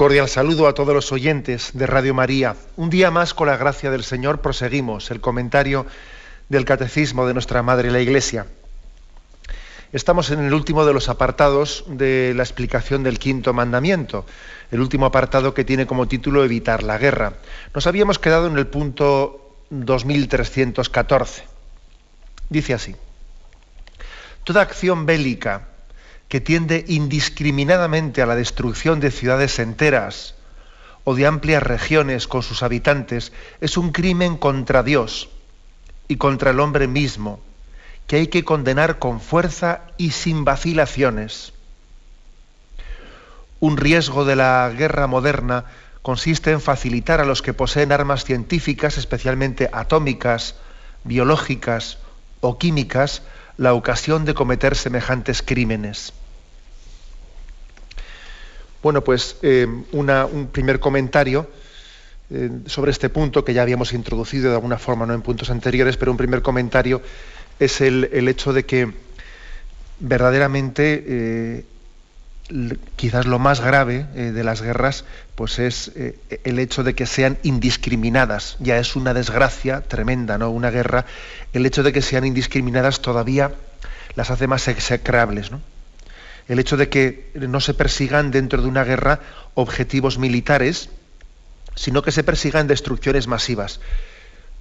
Cordial 0.00 0.30
saludo 0.30 0.66
a 0.66 0.72
todos 0.72 0.94
los 0.94 1.12
oyentes 1.12 1.72
de 1.74 1.86
Radio 1.86 2.14
María. 2.14 2.56
Un 2.76 2.88
día 2.88 3.10
más, 3.10 3.34
con 3.34 3.48
la 3.48 3.58
gracia 3.58 3.90
del 3.90 4.02
Señor, 4.02 4.40
proseguimos 4.40 5.10
el 5.10 5.20
comentario 5.20 5.84
del 6.48 6.64
Catecismo 6.64 7.26
de 7.26 7.34
nuestra 7.34 7.62
Madre 7.62 7.90
la 7.90 8.00
Iglesia. 8.00 8.46
Estamos 9.92 10.30
en 10.30 10.40
el 10.40 10.54
último 10.54 10.86
de 10.86 10.94
los 10.94 11.10
apartados 11.10 11.84
de 11.86 12.32
la 12.34 12.42
explicación 12.42 13.02
del 13.02 13.18
quinto 13.18 13.52
mandamiento, 13.52 14.24
el 14.70 14.80
último 14.80 15.04
apartado 15.04 15.52
que 15.52 15.66
tiene 15.66 15.86
como 15.86 16.08
título 16.08 16.46
Evitar 16.46 16.82
la 16.82 16.96
guerra. 16.96 17.34
Nos 17.74 17.86
habíamos 17.86 18.18
quedado 18.18 18.46
en 18.46 18.56
el 18.56 18.68
punto 18.68 19.54
2314. 19.68 21.44
Dice 22.48 22.72
así, 22.72 22.96
Toda 24.44 24.62
acción 24.62 25.04
bélica 25.04 25.68
que 26.30 26.40
tiende 26.40 26.84
indiscriminadamente 26.86 28.22
a 28.22 28.26
la 28.26 28.36
destrucción 28.36 29.00
de 29.00 29.10
ciudades 29.10 29.58
enteras 29.58 30.36
o 31.02 31.16
de 31.16 31.26
amplias 31.26 31.60
regiones 31.60 32.28
con 32.28 32.44
sus 32.44 32.62
habitantes 32.62 33.32
es 33.60 33.76
un 33.76 33.90
crimen 33.90 34.36
contra 34.36 34.84
Dios 34.84 35.28
y 36.06 36.16
contra 36.16 36.52
el 36.52 36.60
hombre 36.60 36.86
mismo, 36.86 37.40
que 38.06 38.14
hay 38.14 38.28
que 38.28 38.44
condenar 38.44 39.00
con 39.00 39.20
fuerza 39.20 39.80
y 39.96 40.12
sin 40.12 40.44
vacilaciones. 40.44 41.52
Un 43.58 43.76
riesgo 43.76 44.24
de 44.24 44.36
la 44.36 44.72
guerra 44.72 45.08
moderna 45.08 45.64
consiste 46.00 46.52
en 46.52 46.60
facilitar 46.60 47.20
a 47.20 47.24
los 47.24 47.42
que 47.42 47.54
poseen 47.54 47.90
armas 47.90 48.24
científicas, 48.24 48.98
especialmente 48.98 49.68
atómicas, 49.72 50.54
biológicas 51.02 51.98
o 52.40 52.56
químicas, 52.56 53.22
la 53.56 53.74
ocasión 53.74 54.24
de 54.24 54.34
cometer 54.34 54.76
semejantes 54.76 55.42
crímenes. 55.42 56.12
Bueno, 58.82 59.04
pues 59.04 59.36
eh, 59.42 59.66
un 59.92 60.48
primer 60.50 60.80
comentario 60.80 61.50
eh, 62.30 62.50
sobre 62.66 62.92
este 62.92 63.10
punto 63.10 63.44
que 63.44 63.52
ya 63.52 63.62
habíamos 63.62 63.92
introducido 63.92 64.48
de 64.48 64.56
alguna 64.56 64.78
forma 64.78 65.04
¿no? 65.04 65.12
en 65.12 65.20
puntos 65.20 65.50
anteriores, 65.50 65.96
pero 65.96 66.10
un 66.10 66.16
primer 66.16 66.40
comentario 66.40 67.02
es 67.58 67.82
el, 67.82 68.04
hecho 68.28 68.54
de 68.54 68.64
que 68.64 68.90
verdaderamente 69.98 71.04
eh, 71.06 71.64
quizás 72.96 73.26
lo 73.26 73.38
más 73.38 73.60
grave 73.60 74.04
de 74.14 74.42
las 74.42 74.62
guerras 74.62 75.04
pues 75.34 75.58
es 75.58 75.92
el 75.94 76.58
hecho 76.58 76.82
de 76.82 76.94
que 76.94 77.06
sean 77.06 77.38
indiscriminadas. 77.42 78.56
Ya 78.60 78.78
es 78.78 78.96
una 78.96 79.12
desgracia 79.12 79.82
tremenda, 79.82 80.38
¿no? 80.38 80.50
Una 80.50 80.70
guerra, 80.70 81.04
el 81.52 81.66
hecho 81.66 81.82
de 81.82 81.92
que 81.92 82.02
sean 82.02 82.24
indiscriminadas 82.24 83.02
todavía 83.02 83.52
las 84.16 84.30
hace 84.30 84.46
más 84.46 84.66
execrables, 84.68 85.50
¿no? 85.52 85.60
El 86.50 86.58
hecho 86.58 86.76
de 86.76 86.88
que 86.88 87.30
no 87.34 87.60
se 87.60 87.74
persigan 87.74 88.32
dentro 88.32 88.60
de 88.60 88.66
una 88.66 88.82
guerra 88.82 89.20
objetivos 89.54 90.18
militares, 90.18 90.90
sino 91.76 92.02
que 92.02 92.10
se 92.10 92.24
persigan 92.24 92.66
destrucciones 92.66 93.28
masivas. 93.28 93.78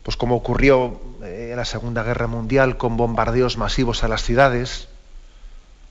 Pues 0.03 0.15
como 0.15 0.35
ocurrió 0.35 1.01
eh, 1.23 1.47
en 1.49 1.57
la 1.57 1.65
Segunda 1.65 2.03
Guerra 2.03 2.27
Mundial 2.27 2.77
con 2.77 2.95
bombardeos 2.95 3.57
masivos 3.57 4.03
a 4.03 4.07
las 4.07 4.21
ciudades, 4.21 4.87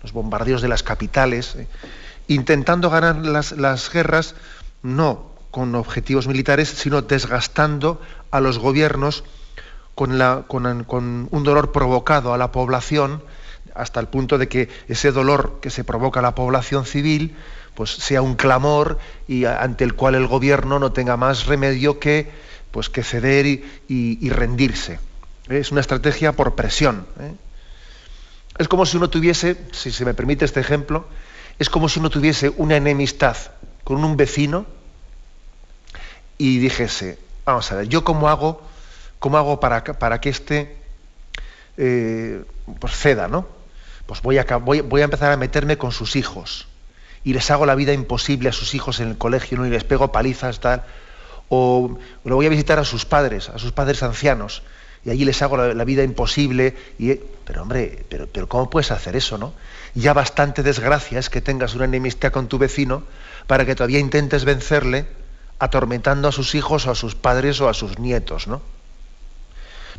los 0.01 0.13
bombardeos 0.13 0.63
de 0.63 0.69
las 0.69 0.85
capitales, 0.85 1.57
eh, 1.57 1.67
intentando 2.29 2.91
ganar 2.91 3.17
las, 3.17 3.93
guerras 3.93 4.37
no 4.85 5.33
con 5.51 5.75
objetivos 5.75 6.29
militares, 6.29 6.69
sino 6.69 7.03
desgastando 7.03 8.01
a 8.31 8.39
los 8.39 8.61
gobiernos 8.61 9.25
con, 9.97 10.17
con 10.85 11.29
un 11.33 11.43
dolor 11.43 11.73
provocado 11.73 12.35
a 12.35 12.39
la 12.39 12.53
población, 12.53 13.21
hasta 13.79 14.01
el 14.01 14.09
punto 14.09 14.39
de 14.39 14.49
que 14.49 14.69
ese 14.89 15.13
dolor 15.13 15.61
que 15.63 15.71
se 15.71 15.85
provoca 15.85 16.21
a 16.21 16.23
la 16.23 16.35
población 16.35 16.85
civil 16.85 17.37
pues 17.75 17.91
sea 17.91 18.23
un 18.23 18.35
clamor 18.35 18.99
y 19.29 19.45
ante 19.45 19.85
el 19.85 19.95
cual 19.95 20.17
el 20.17 20.27
gobierno 20.27 20.81
no 20.81 20.91
tenga 20.93 21.17
más 21.17 21.47
remedio 21.47 22.01
que 22.01 22.29
pues 22.73 22.91
que 22.91 23.05
ceder 23.05 23.47
y, 23.47 24.31
rendirse. 24.31 24.99
Es 25.49 25.71
una 25.71 25.81
estrategia 25.81 26.33
por 26.33 26.55
presión. 26.57 27.07
¿eh? 27.21 27.33
Es 28.59 28.67
como 28.67 28.85
si 28.85 28.97
uno 28.97 29.09
tuviese, 29.09 29.57
si 29.73 29.93
se 29.93 30.05
me 30.05 30.13
permite 30.13 30.45
este 30.45 30.61
ejemplo, 30.61 31.07
es 31.59 31.71
como 31.71 31.89
si 31.89 32.01
uno 32.01 32.11
tuviese 32.11 32.51
una 32.57 32.77
enemistad 32.77 33.37
con 33.85 34.05
un 34.05 34.17
vecino 34.17 34.67
y 36.37 36.59
dijese, 36.59 37.19
vamos 37.45 37.71
a 37.71 37.77
ver, 37.77 37.89
yo 37.89 38.03
cómo 38.03 38.29
hago, 38.29 38.61
cómo 39.21 39.39
hago 39.39 39.61
para, 39.61 39.85
para 39.85 40.21
que 40.21 40.31
éste 40.31 40.77
eh, 41.77 42.45
pues 42.81 42.93
ceda, 42.93 43.29
¿no? 43.29 43.58
Pues 44.09 44.23
voy 44.23 44.39
a, 44.39 44.45
voy, 44.57 45.01
a, 45.03 45.05
empezar 45.05 45.31
a 45.31 45.37
meterme 45.37 45.77
con 45.77 45.93
sus 45.93 46.17
hijos 46.17 46.67
y 47.25 47.35
les 47.35 47.51
hago 47.51 47.67
la 47.67 47.75
vida 47.75 47.93
imposible 47.93 48.49
a 48.49 48.53
sus 48.53 48.75
hijos 48.75 49.01
en 49.01 49.09
el 49.09 49.19
colegio 49.19 49.59
¿no? 49.59 49.67
y 49.67 49.71
les 49.71 49.85
pego 49.85 50.11
palizas, 50.11 50.61
tal. 50.61 50.83
O 51.51 51.99
lo 52.25 52.35
voy 52.35 52.47
a 52.47 52.49
visitar 52.49 52.79
a 52.79 52.85
sus 52.85 53.05
padres, 53.05 53.51
a 53.51 53.59
sus 53.59 53.73
padres 53.73 54.03
ancianos, 54.03 54.63
y 55.05 55.11
allí 55.11 55.27
les 55.27 55.43
hago 55.43 55.59
la, 55.59 55.85
vida 55.85 56.05
imposible. 56.05 56.75
Y, 56.99 57.17
pero 57.45 57.61
hombre, 57.61 58.07
pero, 58.09 58.27
pero 58.27 58.49
¿cómo 58.49 58.71
puedes 58.71 58.93
hacer 58.93 59.15
eso, 59.15 59.37
no? 59.37 59.53
Ya 59.95 60.15
bastante 60.15 60.63
desgracia 60.63 61.19
es 61.19 61.29
que 61.29 61.43
tengas 61.43 61.75
una 61.75 61.85
enemistad 61.85 62.33
con 62.33 62.49
tu 62.49 62.57
vecino 62.57 63.03
para 63.47 63.67
que 63.67 63.75
todavía 63.75 63.99
intentes 63.99 64.47
vencerle 64.47 65.07
atormentando 65.59 66.29
a 66.29 66.33
sus 66.33 66.55
hijos 66.55 66.87
o 66.87 66.93
a 66.93 66.95
sus 66.95 67.15
padres 67.15 67.61
o 67.61 67.69
a 67.69 67.75
sus 67.75 67.99
nietos, 67.99 68.49
¿no? 68.49 68.63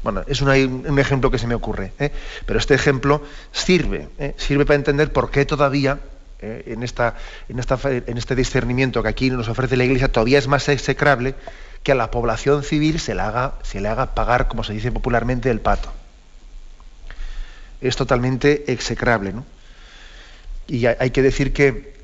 Bueno, 0.02 0.24
es 0.28 0.42
un, 0.42 0.98
ejemplo 0.98 1.30
que 1.30 1.38
se 1.38 1.48
me 1.48 1.56
ocurre, 1.56 1.92
¿eh? 2.00 2.12
pero 2.46 2.58
este 2.58 2.74
ejemplo 2.74 3.22
sirve, 3.52 4.08
¿eh? 4.18 4.34
sirve 4.38 4.66
para 4.66 4.76
entender 4.76 5.12
por 5.12 5.30
qué 5.30 5.46
todavía 5.46 6.00
¿eh? 6.42 6.64
en, 6.68 6.84
esta, 6.84 7.16
en, 7.50 8.18
este 8.18 8.36
discernimiento 8.36 9.04
que 9.04 9.10
aquí 9.10 9.30
nos 9.30 9.50
ofrece 9.50 9.76
la 9.76 9.84
Iglesia 9.84 10.10
todavía 10.10 10.40
es 10.40 10.48
más 10.48 10.70
execrable 10.70 11.36
que 11.84 11.92
a 11.92 11.96
la 11.96 12.12
población 12.12 12.64
civil 12.64 13.00
se 13.00 13.14
le 13.14 13.22
haga, 13.22 13.56
se 13.64 13.82
le 13.82 13.90
haga 13.90 14.14
pagar, 14.16 14.48
como 14.48 14.64
se 14.64 14.72
dice 14.74 14.92
popularmente, 14.92 15.50
el 15.50 15.60
pato. 15.60 15.92
Es 17.82 17.96
totalmente 17.96 18.72
execrable, 18.72 19.34
¿no? 19.34 19.46
Y 20.68 20.86
hay 20.86 21.10
que 21.12 21.22
decir 21.22 21.52
que, 21.52 21.96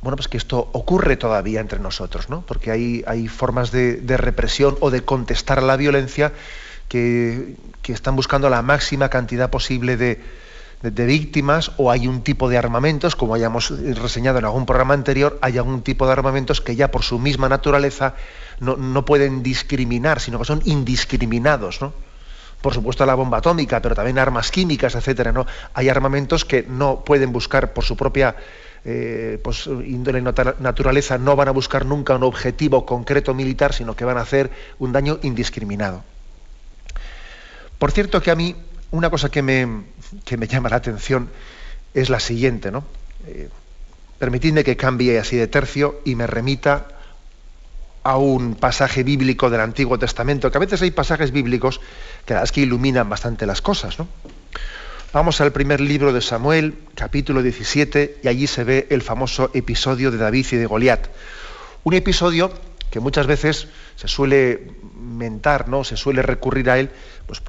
bueno, 0.00 0.16
pues 0.16 0.28
que 0.28 0.38
esto 0.38 0.70
ocurre 0.72 1.16
todavía 1.16 1.60
entre 1.60 1.78
nosotros, 1.78 2.30
¿no? 2.30 2.40
Porque 2.40 2.70
hay, 2.70 3.04
hay 3.06 3.28
formas 3.28 3.70
de 3.70 4.16
represión 4.16 4.76
o 4.80 4.90
de 4.90 5.02
contestar 5.02 5.58
a 5.58 5.62
la 5.62 5.76
violencia 5.76 6.32
que, 6.88 7.56
están 7.86 8.16
buscando 8.16 8.50
la 8.50 8.62
máxima 8.62 9.08
cantidad 9.08 9.48
posible 9.48 9.96
de, 9.96 10.20
víctimas 10.82 11.72
o 11.78 11.90
hay 11.90 12.06
un 12.06 12.22
tipo 12.22 12.48
de 12.48 12.58
armamentos, 12.58 13.16
como 13.16 13.34
hayamos 13.34 13.72
reseñado 13.96 14.38
en 14.38 14.44
algún 14.44 14.66
programa 14.66 14.94
anterior, 14.94 15.38
hay 15.40 15.58
algún 15.58 15.82
tipo 15.82 16.06
de 16.06 16.12
armamentos 16.12 16.60
que 16.60 16.76
ya 16.76 16.90
por 16.90 17.02
su 17.02 17.18
misma 17.18 17.48
naturaleza 17.48 18.14
no, 18.60 19.04
pueden 19.04 19.42
discriminar, 19.42 20.20
sino 20.20 20.38
que 20.38 20.44
son 20.44 20.62
indiscriminados, 20.64 21.80
¿no? 21.80 21.92
Por 22.60 22.74
supuesto 22.74 23.06
la 23.06 23.14
bomba 23.14 23.38
atómica, 23.38 23.80
pero 23.80 23.94
también 23.94 24.18
armas 24.18 24.50
químicas, 24.50 24.94
etcétera, 24.94 25.30
¿no? 25.30 25.46
Hay 25.74 25.88
armamentos 25.88 26.44
que 26.44 26.64
no 26.68 27.04
pueden 27.04 27.32
buscar 27.32 27.72
por 27.72 27.84
su 27.84 27.96
propia 27.96 28.34
eh, 28.84 29.40
pues, 29.42 29.66
índole 29.66 30.22
naturaleza, 30.22 31.18
no 31.18 31.34
van 31.34 31.48
a 31.48 31.50
buscar 31.50 31.84
nunca 31.84 32.14
un 32.14 32.22
objetivo 32.22 32.86
concreto 32.86 33.34
militar, 33.34 33.72
sino 33.72 33.96
que 33.96 34.04
van 34.04 34.16
a 34.16 34.20
hacer 34.20 34.50
un 34.78 34.92
daño 34.92 35.18
indiscriminado. 35.22 36.04
Por 37.78 37.92
cierto 37.92 38.22
que 38.22 38.30
a 38.30 38.34
mí 38.34 38.54
una 38.90 39.10
cosa 39.10 39.28
que 39.30 39.42
me, 39.42 39.66
me 39.66 40.46
llama 40.46 40.68
la 40.68 40.76
atención 40.76 41.28
es 41.94 42.08
la 42.08 42.20
siguiente, 42.20 42.70
¿no? 42.70 42.84
Eh, 43.26 43.48
permitidme 44.18 44.64
que 44.64 44.76
cambie 44.76 45.18
así 45.18 45.36
de 45.36 45.46
tercio 45.46 46.00
y 46.04 46.14
me 46.14 46.26
remita 46.26 46.88
a 48.02 48.18
un 48.18 48.54
pasaje 48.54 49.02
bíblico 49.02 49.50
del 49.50 49.60
Antiguo 49.60 49.98
Testamento, 49.98 50.50
que 50.50 50.58
a 50.58 50.60
veces 50.60 50.80
hay 50.80 50.92
pasajes 50.92 51.32
bíblicos 51.32 51.80
que, 52.24 52.40
que 52.52 52.60
iluminan 52.60 53.08
bastante 53.08 53.46
las 53.46 53.60
cosas, 53.60 53.98
¿no? 53.98 54.06
Vamos 55.12 55.40
al 55.40 55.52
primer 55.52 55.80
libro 55.80 56.12
de 56.12 56.20
Samuel, 56.20 56.74
capítulo 56.94 57.42
17, 57.42 58.18
y 58.22 58.28
allí 58.28 58.46
se 58.46 58.64
ve 58.64 58.86
el 58.90 59.02
famoso 59.02 59.50
episodio 59.54 60.10
de 60.10 60.18
David 60.18 60.46
y 60.52 60.56
de 60.56 60.66
Goliat. 60.66 61.08
Un 61.84 61.94
episodio 61.94 62.52
que 62.90 63.00
muchas 63.00 63.26
veces 63.26 63.68
se 63.96 64.08
suele 64.08 64.72
mentar, 64.94 65.68
¿no? 65.68 65.84
Se 65.84 65.96
suele 65.96 66.22
recurrir 66.22 66.70
a 66.70 66.78
él 66.78 66.90
pues 67.26 67.42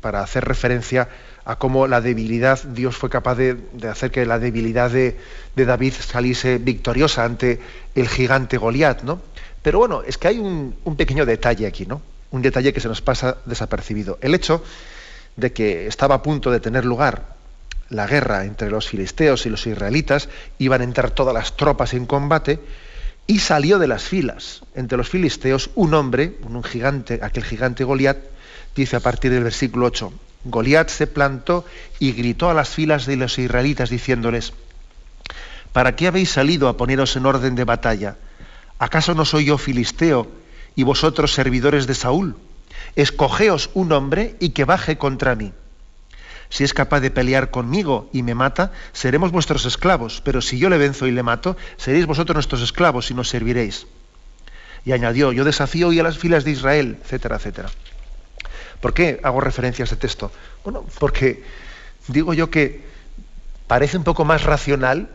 para 0.00 0.22
hacer 0.22 0.44
referencia 0.44 1.08
a 1.44 1.56
cómo 1.56 1.86
la 1.86 2.00
debilidad, 2.00 2.62
Dios 2.62 2.96
fue 2.96 3.10
capaz 3.10 3.34
de, 3.36 3.58
hacer 3.90 4.10
que 4.10 4.24
la 4.26 4.38
debilidad 4.38 4.90
de, 4.90 5.16
David 5.54 5.94
saliese 5.98 6.58
victoriosa 6.58 7.24
ante 7.24 7.60
el 7.94 8.08
gigante 8.08 8.56
Goliat, 8.56 9.02
¿no? 9.02 9.20
Pero 9.62 9.78
bueno, 9.78 10.02
es 10.02 10.16
que 10.18 10.28
hay 10.28 10.38
un, 10.38 10.76
un 10.84 10.96
pequeño 10.96 11.26
detalle 11.26 11.66
aquí, 11.66 11.86
¿no? 11.86 12.00
Un 12.30 12.42
detalle 12.42 12.72
que 12.72 12.80
se 12.80 12.88
nos 12.88 13.02
pasa 13.02 13.38
desapercibido. 13.46 14.18
El 14.20 14.34
hecho 14.34 14.62
de 15.36 15.52
que 15.52 15.86
estaba 15.86 16.16
a 16.16 16.22
punto 16.22 16.50
de 16.50 16.60
tener 16.60 16.84
lugar 16.84 17.36
la 17.88 18.06
guerra 18.06 18.44
entre 18.44 18.70
los 18.70 18.88
filisteos 18.88 19.46
y 19.46 19.50
los 19.50 19.66
israelitas, 19.66 20.28
iban 20.58 20.80
a 20.80 20.84
entrar 20.84 21.10
todas 21.10 21.34
las 21.34 21.56
tropas 21.56 21.94
en 21.94 22.06
combate, 22.06 22.60
y 23.26 23.40
salió 23.40 23.78
de 23.78 23.88
las 23.88 24.04
filas 24.04 24.62
entre 24.74 24.96
los 24.96 25.08
filisteos 25.08 25.70
un 25.74 25.94
hombre, 25.94 26.36
un 26.42 26.62
gigante, 26.62 27.20
aquel 27.22 27.44
gigante 27.44 27.84
Goliat, 27.84 28.18
dice 28.76 28.96
a 28.96 29.00
partir 29.00 29.32
del 29.32 29.44
versículo 29.44 29.86
8, 29.86 30.12
Goliat 30.44 30.88
se 30.90 31.06
plantó 31.06 31.64
y 31.98 32.12
gritó 32.12 32.50
a 32.50 32.54
las 32.54 32.68
filas 32.68 33.06
de 33.06 33.16
los 33.16 33.38
israelitas 33.38 33.90
diciéndoles, 33.90 34.52
¿para 35.72 35.96
qué 35.96 36.06
habéis 36.06 36.30
salido 36.30 36.68
a 36.68 36.76
poneros 36.76 37.16
en 37.16 37.26
orden 37.26 37.56
de 37.56 37.64
batalla? 37.64 38.16
¿Acaso 38.78 39.14
no 39.14 39.24
soy 39.24 39.46
yo 39.46 39.58
filisteo 39.58 40.30
y 40.76 40.84
vosotros 40.84 41.32
servidores 41.32 41.86
de 41.86 41.94
Saúl? 41.94 42.36
Escogeos 42.94 43.70
un 43.74 43.90
hombre 43.92 44.36
y 44.38 44.50
que 44.50 44.64
baje 44.64 44.98
contra 44.98 45.34
mí. 45.34 45.52
Si 46.48 46.62
es 46.62 46.74
capaz 46.74 47.00
de 47.00 47.10
pelear 47.10 47.50
conmigo 47.50 48.08
y 48.12 48.22
me 48.22 48.34
mata, 48.34 48.72
seremos 48.92 49.32
vuestros 49.32 49.64
esclavos, 49.64 50.22
pero 50.24 50.40
si 50.40 50.58
yo 50.58 50.68
le 50.70 50.78
venzo 50.78 51.06
y 51.06 51.10
le 51.10 51.22
mato, 51.22 51.56
seréis 51.76 52.06
vosotros 52.06 52.36
nuestros 52.36 52.62
esclavos 52.62 53.10
y 53.10 53.14
nos 53.14 53.28
serviréis. 53.28 53.86
Y 54.84 54.92
añadió, 54.92 55.32
yo 55.32 55.44
desafío 55.44 55.88
hoy 55.88 55.98
a 55.98 56.04
las 56.04 56.18
filas 56.18 56.44
de 56.44 56.52
Israel, 56.52 56.98
etcétera, 57.02 57.36
etcétera. 57.36 57.70
¿Por 58.80 58.94
qué 58.94 59.20
hago 59.22 59.40
referencia 59.40 59.82
a 59.82 59.86
este 59.86 59.96
texto? 59.96 60.30
Bueno, 60.64 60.84
porque 60.98 61.42
digo 62.08 62.34
yo 62.34 62.50
que 62.50 62.84
parece 63.66 63.96
un 63.96 64.04
poco 64.04 64.24
más 64.24 64.44
racional, 64.44 65.08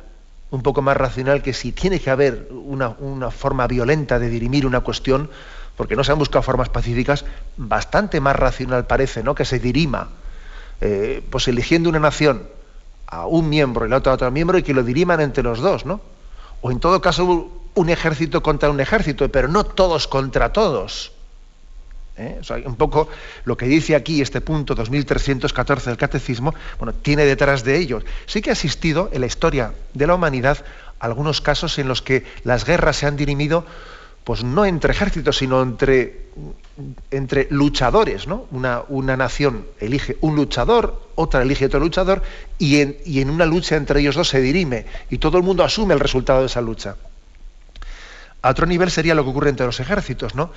un 0.49 0.63
poco 0.63 0.81
más 0.81 0.97
racional 0.97 1.41
que 1.41 1.53
si 1.53 1.71
tiene 1.71 1.99
que 1.99 2.09
haber 2.09 2.49
una, 2.51 2.91
forma 3.31 3.67
violenta 3.67 4.19
de 4.19 4.29
dirimir 4.29 4.65
una 4.65 4.81
cuestión, 4.81 5.29
porque 5.77 5.95
no 5.95 6.03
se 6.03 6.11
han 6.11 6.19
buscado 6.19 6.43
formas 6.43 6.69
pacíficas, 6.69 7.25
bastante 7.57 8.19
más 8.19 8.35
racional 8.35 8.85
parece, 8.85 9.23
¿no? 9.23 9.35
Que 9.35 9.45
se 9.45 9.59
dirima 9.59 10.09
eh, 10.81 11.23
pues 11.29 11.47
eligiendo 11.47 11.89
una 11.89 11.99
nación 11.99 12.47
a 13.07 13.25
un 13.25 13.49
miembro 13.49 13.85
y 13.85 13.89
la 13.89 13.97
otra 13.97 14.13
a 14.13 14.15
otro 14.15 14.31
miembro 14.31 14.57
y 14.57 14.63
que 14.63 14.73
lo 14.73 14.83
diriman 14.83 15.21
entre 15.21 15.43
los 15.43 15.59
dos, 15.59 15.85
¿no? 15.85 16.01
O 16.61 16.71
en 16.71 16.79
todo 16.79 17.01
caso 17.01 17.51
un 17.73 17.89
ejército 17.89 18.43
contra 18.43 18.69
un 18.69 18.79
ejército, 18.79 19.29
pero 19.31 19.47
no 19.47 19.63
todos 19.63 20.07
contra 20.07 20.51
todos. 20.51 21.13
¿Eh? 22.17 22.39
un 22.65 22.75
poco 22.75 23.09
lo 23.45 23.57
que 23.57 23.65
dice 23.65 23.95
aquí 23.95 24.21
este 24.21 24.41
punto 24.41 24.75
2314 24.75 25.89
del 25.89 25.97
Catecismo, 25.97 26.53
bueno, 26.77 26.93
tiene 26.93 27.25
detrás 27.25 27.63
de 27.63 27.77
ellos. 27.77 28.03
Sí 28.25 28.41
que 28.41 28.49
ha 28.49 28.53
existido 28.53 29.09
en 29.13 29.21
la 29.21 29.27
historia 29.27 29.73
de 29.93 30.07
la 30.07 30.15
humanidad 30.15 30.63
algunos 30.99 31.41
casos 31.41 31.79
en 31.79 31.87
los 31.87 32.01
que 32.01 32.25
las 32.43 32.65
guerras 32.65 32.97
se 32.97 33.07
han 33.07 33.17
dirimido 33.17 33.65
pues 34.23 34.43
no 34.43 34.65
entre 34.65 34.93
ejércitos, 34.93 35.37
sino 35.37 35.63
entre, 35.63 36.27
entre 37.09 37.47
luchadores, 37.49 38.27
¿no? 38.27 38.45
Una, 38.51 38.83
una, 38.87 39.17
nación 39.17 39.65
elige 39.79 40.17
un 40.21 40.35
luchador, 40.35 41.09
otra 41.15 41.41
elige 41.41 41.65
otro 41.65 41.79
luchador, 41.79 42.21
y 42.59 42.81
en, 42.81 42.97
y 43.03 43.21
en 43.21 43.31
una 43.31 43.47
lucha 43.47 43.75
entre 43.75 43.99
ellos 43.99 44.15
dos 44.15 44.29
se 44.29 44.39
dirime, 44.39 44.85
y 45.09 45.17
todo 45.17 45.37
el 45.37 45.43
mundo 45.43 45.63
asume 45.63 45.95
el 45.95 45.99
resultado 45.99 46.41
de 46.41 46.45
esa 46.45 46.61
lucha. 46.61 46.97
A 48.43 48.49
otro 48.49 48.65
nivel 48.65 48.91
sería 48.91 49.15
lo 49.15 49.23
que 49.23 49.29
ocurre 49.31 49.49
entre 49.49 49.65
los 49.65 49.79
ejércitos, 49.79 50.35
¿no? 50.35 50.51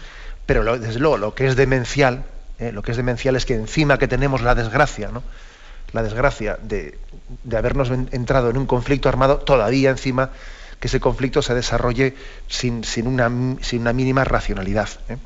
Pero 0.46 0.78
desde 0.78 1.00
luego, 1.00 1.16
lo 1.16 1.34
que 1.34 1.46
es 1.46 1.56
demencial, 1.56 2.24
¿eh? 2.58 2.72
lo 2.72 2.82
que 2.82 2.90
es 2.90 2.96
demencial 2.96 3.36
es 3.36 3.46
que 3.46 3.54
encima 3.54 3.98
que 3.98 4.08
tenemos 4.08 4.42
la 4.42 4.54
desgracia, 4.54 5.10
¿no? 5.10 5.22
La 5.92 6.02
desgracia 6.02 6.58
de, 6.60 6.98
de 7.44 7.56
habernos 7.56 7.90
entrado 7.90 8.50
en 8.50 8.56
un 8.56 8.66
conflicto 8.66 9.08
armado, 9.08 9.38
todavía 9.38 9.90
encima 9.90 10.30
que 10.84 10.88
ese 10.88 11.00
conflicto 11.00 11.40
se 11.40 11.54
desarrolle 11.54 12.14
sin, 12.46 12.84
una, 13.06 13.30
mínima 13.30 14.24
racionalidad. 14.24 14.90
¿eh? 15.08 15.16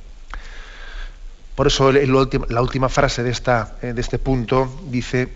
Por 1.57 1.67
eso 1.67 1.91
la 1.91 2.63
última 2.63 2.89
frase 2.89 3.25
de, 3.25 3.31
esta, 3.31 3.77
eh, 3.83 3.93
de 3.93 4.01
este 4.01 4.21
punto 4.21 4.73
dice, 4.85 5.29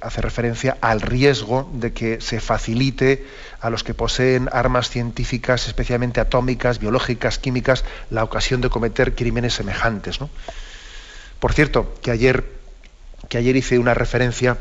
hace 0.00 0.20
referencia 0.20 0.78
al 0.80 1.00
riesgo 1.00 1.68
de 1.74 1.92
que 1.92 2.20
se 2.20 2.40
facilite 2.40 3.26
a 3.60 3.68
los 3.70 3.82
que 3.82 3.94
poseen 3.94 4.48
armas 4.52 4.88
científicas, 4.88 5.66
especialmente 5.66 6.20
atómicas, 6.20 6.78
biológicas, 6.78 7.38
químicas, 7.38 7.84
la 8.10 8.22
ocasión 8.22 8.60
de 8.60 8.70
cometer 8.70 9.14
crímenes 9.14 9.54
semejantes. 9.54 10.18
Por 11.40 11.52
cierto, 11.52 11.94
que 12.02 12.12
ayer, 12.12 12.44
que 13.28 13.38
ayer 13.38 13.56
hice 13.56 13.78
una 13.78 13.94
referencia 13.94 14.58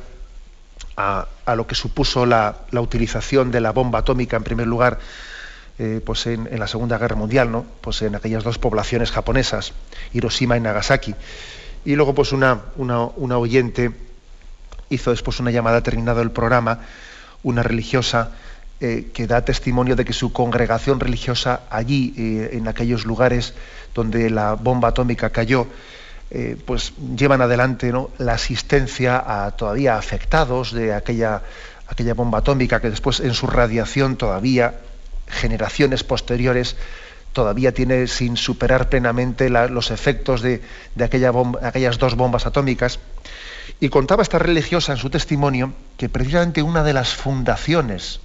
a, 0.97 1.27
lo 1.56 1.67
que 1.67 1.75
supuso 1.75 2.25
la, 2.25 2.57
utilización 2.71 3.51
de 3.51 3.62
la 3.62 3.71
bomba 3.71 4.00
atómica 4.00 4.38
en 4.38 4.44
primer 4.44 4.67
lugar 4.67 5.00
eh, 5.79 6.01
pues 6.06 6.27
en, 6.27 6.47
la 6.59 6.67
Segunda 6.67 6.97
Guerra 6.97 7.15
Mundial, 7.15 7.51
¿no? 7.51 7.65
pues 7.81 8.01
en 8.01 8.15
aquellas 8.15 8.44
dos 8.44 8.59
poblaciones 8.59 9.12
japonesas, 9.12 9.74
Hiroshima 10.13 10.57
y 10.57 10.59
Nagasaki. 10.59 11.15
Y 11.85 11.95
luego 11.95 12.13
pues 12.13 12.31
una, 12.31 12.62
una, 12.75 13.38
oyente 13.38 13.91
hizo 14.91 15.11
después 15.11 15.39
una 15.39 15.51
llamada 15.51 15.81
terminado 15.81 16.21
el 16.21 16.31
programa, 16.31 16.79
una 17.43 17.63
religiosa 17.63 18.31
eh, 18.79 19.09
que 19.13 19.27
da 19.27 19.45
testimonio 19.45 19.95
de 19.95 20.05
que 20.05 20.13
su 20.13 20.31
congregación 20.33 20.99
religiosa 20.99 21.61
allí, 21.69 22.13
eh, 22.17 22.49
en 22.53 22.67
aquellos 22.67 23.05
lugares 23.05 23.53
donde 23.93 24.29
la 24.29 24.53
bomba 24.53 24.89
atómica 24.89 25.29
cayó, 25.29 25.67
eh, 26.29 26.57
pues 26.65 26.93
llevan 27.15 27.41
adelante 27.41 27.91
la 28.17 28.33
asistencia 28.33 29.21
a 29.25 29.51
todavía 29.51 29.97
afectados 29.97 30.71
de 30.71 30.93
aquella, 30.93 31.41
aquella 31.88 32.13
bomba 32.13 32.39
atómica 32.39 32.79
que 32.79 32.89
después 32.89 33.19
en 33.19 33.33
su 33.33 33.47
radiación 33.47 34.15
todavía 34.15 34.75
generaciones 35.27 36.03
posteriores 36.03 36.75
todavía 37.33 37.73
tiene 37.73 38.07
sin 38.07 38.35
superar 38.35 38.89
plenamente 38.89 39.49
los 39.49 39.91
efectos 39.91 40.41
de, 40.41 40.62
aquella 41.00 41.31
aquellas 41.62 41.98
dos 41.98 42.15
bombas 42.15 42.45
atómicas. 42.45 43.00
Y 43.80 43.89
contaba 43.89 44.24
esta 44.24 44.39
religiosa 44.39 44.91
en 44.91 44.98
su 44.98 45.10
testimonio 45.10 45.74
que 45.98 46.10
precisamente 46.10 46.62
una 46.62 46.84
de 46.84 46.94
las 46.94 47.13
fundaciones 47.13 48.20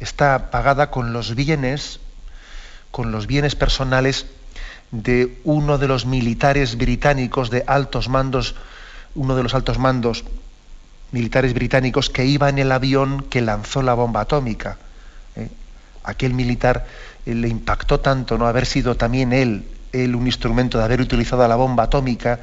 está 0.00 0.50
pagada 0.50 0.90
con 0.90 1.12
los 1.12 1.34
bienes, 1.34 2.00
con 2.90 3.12
los 3.12 3.26
bienes 3.26 3.54
personales 3.54 4.26
de 4.90 5.38
uno 5.44 5.78
de 5.78 5.88
los 5.88 6.06
militares 6.06 6.76
británicos 6.76 7.50
de 7.50 7.64
altos 7.66 8.08
mandos, 8.08 8.54
uno 9.14 9.36
de 9.36 9.42
los 9.42 9.54
altos 9.54 9.78
mandos 9.78 10.24
militares 11.12 11.54
británicos 11.54 12.10
que 12.10 12.24
iba 12.24 12.48
en 12.48 12.58
el 12.58 12.72
avión 12.72 13.22
que 13.28 13.40
lanzó 13.40 13.82
la 13.82 13.94
bomba 13.94 14.22
atómica. 14.22 14.78
¿eh? 15.36 15.48
Aquel 16.04 16.34
militar 16.34 16.86
eh, 17.26 17.34
le 17.34 17.48
impactó 17.48 18.00
tanto 18.00 18.38
no 18.38 18.46
haber 18.46 18.66
sido 18.66 18.96
también 18.96 19.32
él, 19.32 19.64
él 19.92 20.14
un 20.14 20.26
instrumento 20.26 20.78
de 20.78 20.84
haber 20.84 21.00
utilizado 21.00 21.46
la 21.46 21.56
bomba 21.56 21.84
atómica 21.84 22.40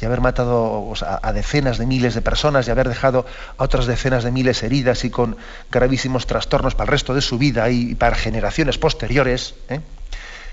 y 0.00 0.04
haber 0.04 0.20
matado 0.20 0.92
a, 1.02 1.32
decenas 1.32 1.78
de 1.78 1.86
miles 1.86 2.14
de 2.14 2.22
personas 2.22 2.66
y 2.66 2.70
haber 2.70 2.88
dejado 2.88 3.26
a 3.58 3.64
otras 3.64 3.86
decenas 3.86 4.24
de 4.24 4.30
miles 4.30 4.62
heridas 4.62 5.04
y 5.04 5.10
con 5.10 5.36
gravísimos 5.70 6.26
trastornos 6.26 6.74
para 6.74 6.88
el 6.88 6.92
resto 6.92 7.14
de 7.14 7.20
su 7.20 7.38
vida 7.38 7.68
y, 7.70 7.94
para 7.94 8.16
generaciones 8.16 8.78
posteriores. 8.78 9.54
¿eh? 9.68 9.80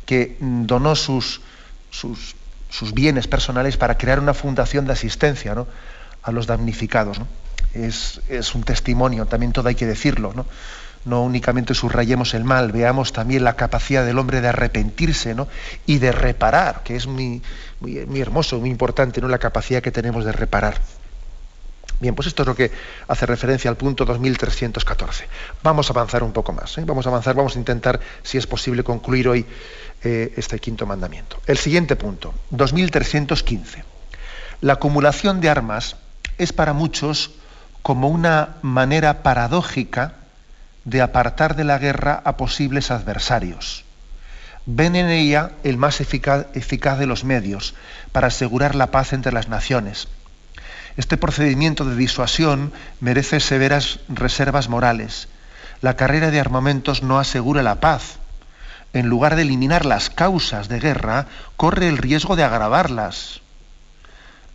que 0.07 0.37
donó 0.39 0.95
sus, 0.95 1.41
sus, 1.91 2.93
bienes 2.93 3.27
personales 3.27 3.75
para 3.75 3.97
crear 3.97 4.19
una 4.19 4.33
fundación 4.33 4.85
de 4.87 4.93
asistencia 4.93 5.53
a 6.23 6.31
los 6.31 6.47
damnificados. 6.47 7.19
Es, 7.73 8.55
un 8.55 8.63
testimonio, 8.63 9.25
también 9.25 9.51
todo 9.51 9.67
hay 9.67 9.75
que 9.75 9.85
decirlo. 9.85 10.33
¿no? 10.33 10.45
No 11.07 11.23
únicamente 11.23 11.73
subrayemos 11.73 12.33
el 12.33 12.43
mal, 12.43 12.71
veamos 12.71 13.13
también 13.13 13.43
la 13.43 13.55
capacidad 13.55 14.05
del 14.05 14.19
hombre 14.19 14.41
de 14.41 14.49
arrepentirse 14.49 15.35
y 15.85 15.99
de 15.99 16.11
reparar, 16.11 16.83
que 16.83 16.95
es 16.95 17.07
muy, 17.07 17.41
muy, 17.79 18.05
muy, 18.05 18.21
hermoso, 18.21 18.59
muy 18.59 18.69
importante, 18.69 19.21
¿no? 19.21 19.27
la 19.27 19.39
capacidad 19.39 19.81
que 19.81 19.91
tenemos 19.91 20.25
de 20.25 20.31
reparar. 20.33 20.79
Bien, 21.99 22.13
pues 22.13 22.27
esto 22.27 22.43
es 22.43 22.47
lo 22.47 22.55
que 22.55 22.71
hace 23.07 23.25
referencia 23.25 23.71
al 23.71 23.77
punto 23.77 24.05
2314. 24.05 25.27
Vamos 25.63 25.89
a 25.89 25.93
avanzar 25.93 26.21
un 26.21 26.31
poco 26.31 26.53
más. 26.53 26.77
¿eh? 26.77 26.83
Vamos 26.85 27.07
a 27.07 27.09
avanzar, 27.09 27.33
vamos 27.33 27.55
a 27.55 27.59
intentar, 27.59 27.99
si 28.21 28.37
es 28.37 28.45
posible, 28.45 28.83
concluir 28.83 29.27
hoy 29.27 29.45
eh, 30.03 30.31
este 30.37 30.59
quinto 30.59 30.85
mandamiento. 30.85 31.37
El 31.47 31.57
siguiente 31.57 31.95
punto, 31.95 32.35
2315. 32.51 33.83
La 34.61 34.73
acumulación 34.73 35.41
de 35.41 35.49
armas 35.49 35.95
es 36.37 36.53
para 36.53 36.73
muchos 36.73 37.31
como 37.81 38.09
una 38.09 38.57
manera 38.61 39.23
paradójica 39.23 40.13
de 40.87 41.01
apartar 41.01 41.57
de 41.57 41.65
la 41.65 41.77
guerra 41.79 42.21
a 42.23 42.37
posibles 42.37 42.91
adversarios. 42.91 43.83
Ven 44.65 44.95
en 44.95 45.09
ella 45.09 45.51
el 45.65 45.75
más 45.75 45.99
eficaz, 45.99 46.45
eficaz 46.53 46.97
de 46.97 47.05
los 47.05 47.25
medios 47.25 47.75
para 48.13 48.27
asegurar 48.27 48.73
la 48.73 48.89
paz 48.89 49.11
entre 49.11 49.33
las 49.33 49.49
naciones. 49.49 50.07
Este 50.95 51.17
procedimiento 51.17 51.83
de 51.83 51.97
disuasión 51.97 52.71
merece 53.01 53.41
severas 53.41 53.99
reservas 54.07 54.69
morales. 54.69 55.27
La 55.81 55.97
carrera 55.97 56.31
de 56.31 56.39
armamentos 56.39 57.03
no 57.03 57.19
asegura 57.19 57.63
la 57.63 57.81
paz, 57.81 58.19
en 58.93 59.09
lugar 59.09 59.35
de 59.35 59.41
eliminar 59.41 59.85
las 59.85 60.09
causas 60.09 60.69
de 60.69 60.79
guerra, 60.79 61.27
corre 61.57 61.89
el 61.89 61.97
riesgo 61.97 62.37
de 62.37 62.45
agravarlas. 62.45 63.41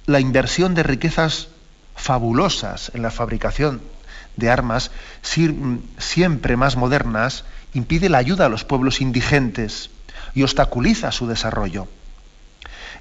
La 0.07 0.19
inversión 0.19 0.75
de 0.75 0.83
riquezas 0.83 1.49
fabulosas 1.95 2.91
en 2.95 3.03
la 3.03 3.11
fabricación 3.11 3.83
de 4.37 4.51
armas, 4.51 4.91
siempre 5.23 6.57
más 6.57 6.77
modernas, 6.77 7.45
impide 7.75 8.09
la 8.09 8.19
ayuda 8.19 8.47
a 8.47 8.49
los 8.49 8.65
pueblos 8.65 9.01
indigentes 9.01 9.91
y 10.35 10.43
obstaculiza 10.43 11.13
su 11.13 11.27
desarrollo. 11.27 11.89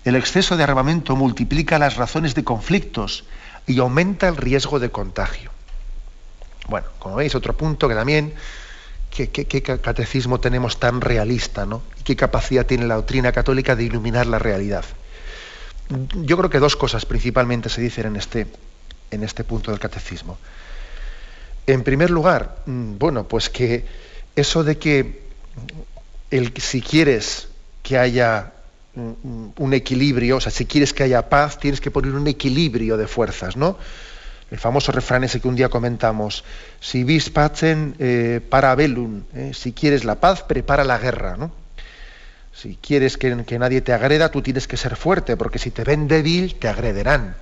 El 0.03 0.15
exceso 0.15 0.57
de 0.57 0.63
armamento 0.63 1.15
multiplica 1.15 1.77
las 1.77 1.95
razones 1.95 2.33
de 2.33 2.43
conflictos 2.43 3.23
y 3.67 3.79
aumenta 3.79 4.27
el 4.27 4.37
riesgo 4.37 4.79
de 4.79 4.89
contagio. 4.89 5.51
Bueno, 6.67 6.87
como 6.99 7.15
veis, 7.15 7.35
otro 7.35 7.55
punto 7.55 7.87
que 7.87 7.95
también, 7.95 8.33
qué, 9.11 9.79
catecismo 9.81 10.39
tenemos 10.39 10.79
tan 10.79 11.01
realista, 11.01 11.65
¿no? 11.65 11.83
Y 11.99 12.03
qué 12.03 12.15
capacidad 12.15 12.65
tiene 12.65 12.85
la 12.85 12.95
doctrina 12.95 13.31
católica 13.31 13.75
de 13.75 13.83
iluminar 13.83 14.25
la 14.25 14.39
realidad. 14.39 14.85
Yo 16.15 16.37
creo 16.37 16.49
que 16.49 16.59
dos 16.59 16.75
cosas 16.75 17.05
principalmente 17.05 17.69
se 17.69 17.81
dicen 17.81 18.07
en 18.07 18.15
este, 18.15 18.47
en 19.11 19.23
este 19.23 19.43
punto 19.43 19.71
del 19.71 19.79
catecismo. 19.79 20.37
En 21.67 21.83
primer 21.83 22.09
lugar, 22.09 22.57
mm, 22.65 22.97
bueno, 22.97 23.27
pues 23.27 23.49
que 23.49 23.85
eso 24.35 24.63
de 24.63 24.77
que 24.77 25.21
el, 26.31 26.53
si 26.57 26.81
quieres 26.81 27.49
que 27.83 27.97
haya 27.97 28.53
mm, 28.95 29.49
un 29.57 29.73
equilibrio, 29.73 30.37
o 30.37 30.41
sea, 30.41 30.51
si 30.51 30.65
quieres 30.65 30.93
que 30.93 31.03
haya 31.03 31.29
paz, 31.29 31.59
tienes 31.59 31.81
que 31.81 31.91
poner 31.91 32.13
un 32.13 32.27
equilibrio 32.27 32.97
de 32.97 33.07
fuerzas, 33.07 33.55
¿no? 33.55 33.77
El 34.49 34.57
famoso 34.57 34.91
refrán 34.91 35.23
ese 35.23 35.39
que 35.39 35.47
un 35.47 35.55
día 35.55 35.69
comentamos, 35.69 36.43
si 36.81 37.05
vis 37.05 37.29
pacem 37.29 37.93
eh, 37.99 38.41
para 38.49 38.75
bellum, 38.75 39.23
¿eh? 39.33 39.51
si 39.53 39.71
quieres 39.71 40.03
la 40.03 40.15
paz, 40.15 40.43
prepara 40.43 40.83
la 40.83 40.97
guerra, 40.97 41.37
¿no? 41.37 41.51
Si 42.53 42.75
quieres 42.75 43.17
que, 43.17 43.45
que, 43.45 43.57
nadie 43.57 43.79
te 43.79 43.93
agreda, 43.93 44.29
tú 44.29 44.41
tienes 44.41 44.67
que 44.67 44.75
ser 44.75 44.97
fuerte, 44.97 45.37
porque 45.37 45.57
si 45.57 45.71
te 45.71 45.85
ven 45.85 46.09
débil, 46.09 46.55
te 46.55 46.67
agrederán. 46.67 47.37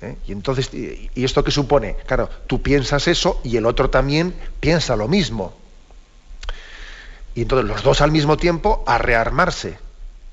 ¿Eh? 0.00 0.16
Y 0.26 0.32
entonces, 0.32 0.72
y, 0.72 1.10
esto 1.24 1.44
qué 1.44 1.50
supone? 1.50 1.96
Claro, 2.06 2.28
tú 2.46 2.62
piensas 2.62 3.08
eso 3.08 3.40
y 3.44 3.56
el 3.56 3.66
otro 3.66 3.90
también 3.90 4.34
piensa 4.60 4.96
lo 4.96 5.08
mismo. 5.08 5.54
Y 7.34 7.42
entonces 7.42 7.68
los 7.68 7.82
dos 7.82 8.00
al 8.00 8.10
mismo 8.10 8.36
tiempo 8.36 8.82
a 8.86 8.98
rearmarse. 8.98 9.78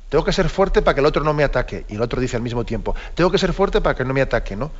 Tengo 0.09 0.23
que 0.23 0.33
ser 0.33 0.49
fuerte 0.49 0.81
para 0.81 0.95
que 0.95 1.01
el 1.01 1.05
otro 1.05 1.23
no 1.23 1.33
me 1.33 1.43
ataque. 1.43 1.85
Y 1.89 1.95
el 1.95 2.01
otro 2.01 2.21
dice 2.21 2.37
al 2.37 2.41
mismo 2.41 2.65
tiempo, 2.65 2.95
tengo 3.13 3.29
que 3.29 3.37
ser 3.37 3.53
fuerte 3.53 3.81
para 3.81 3.95
que 3.95 4.05
no 4.05 4.13
me 4.13 4.21
ataque, 4.21 4.55
¿no? 4.55 4.71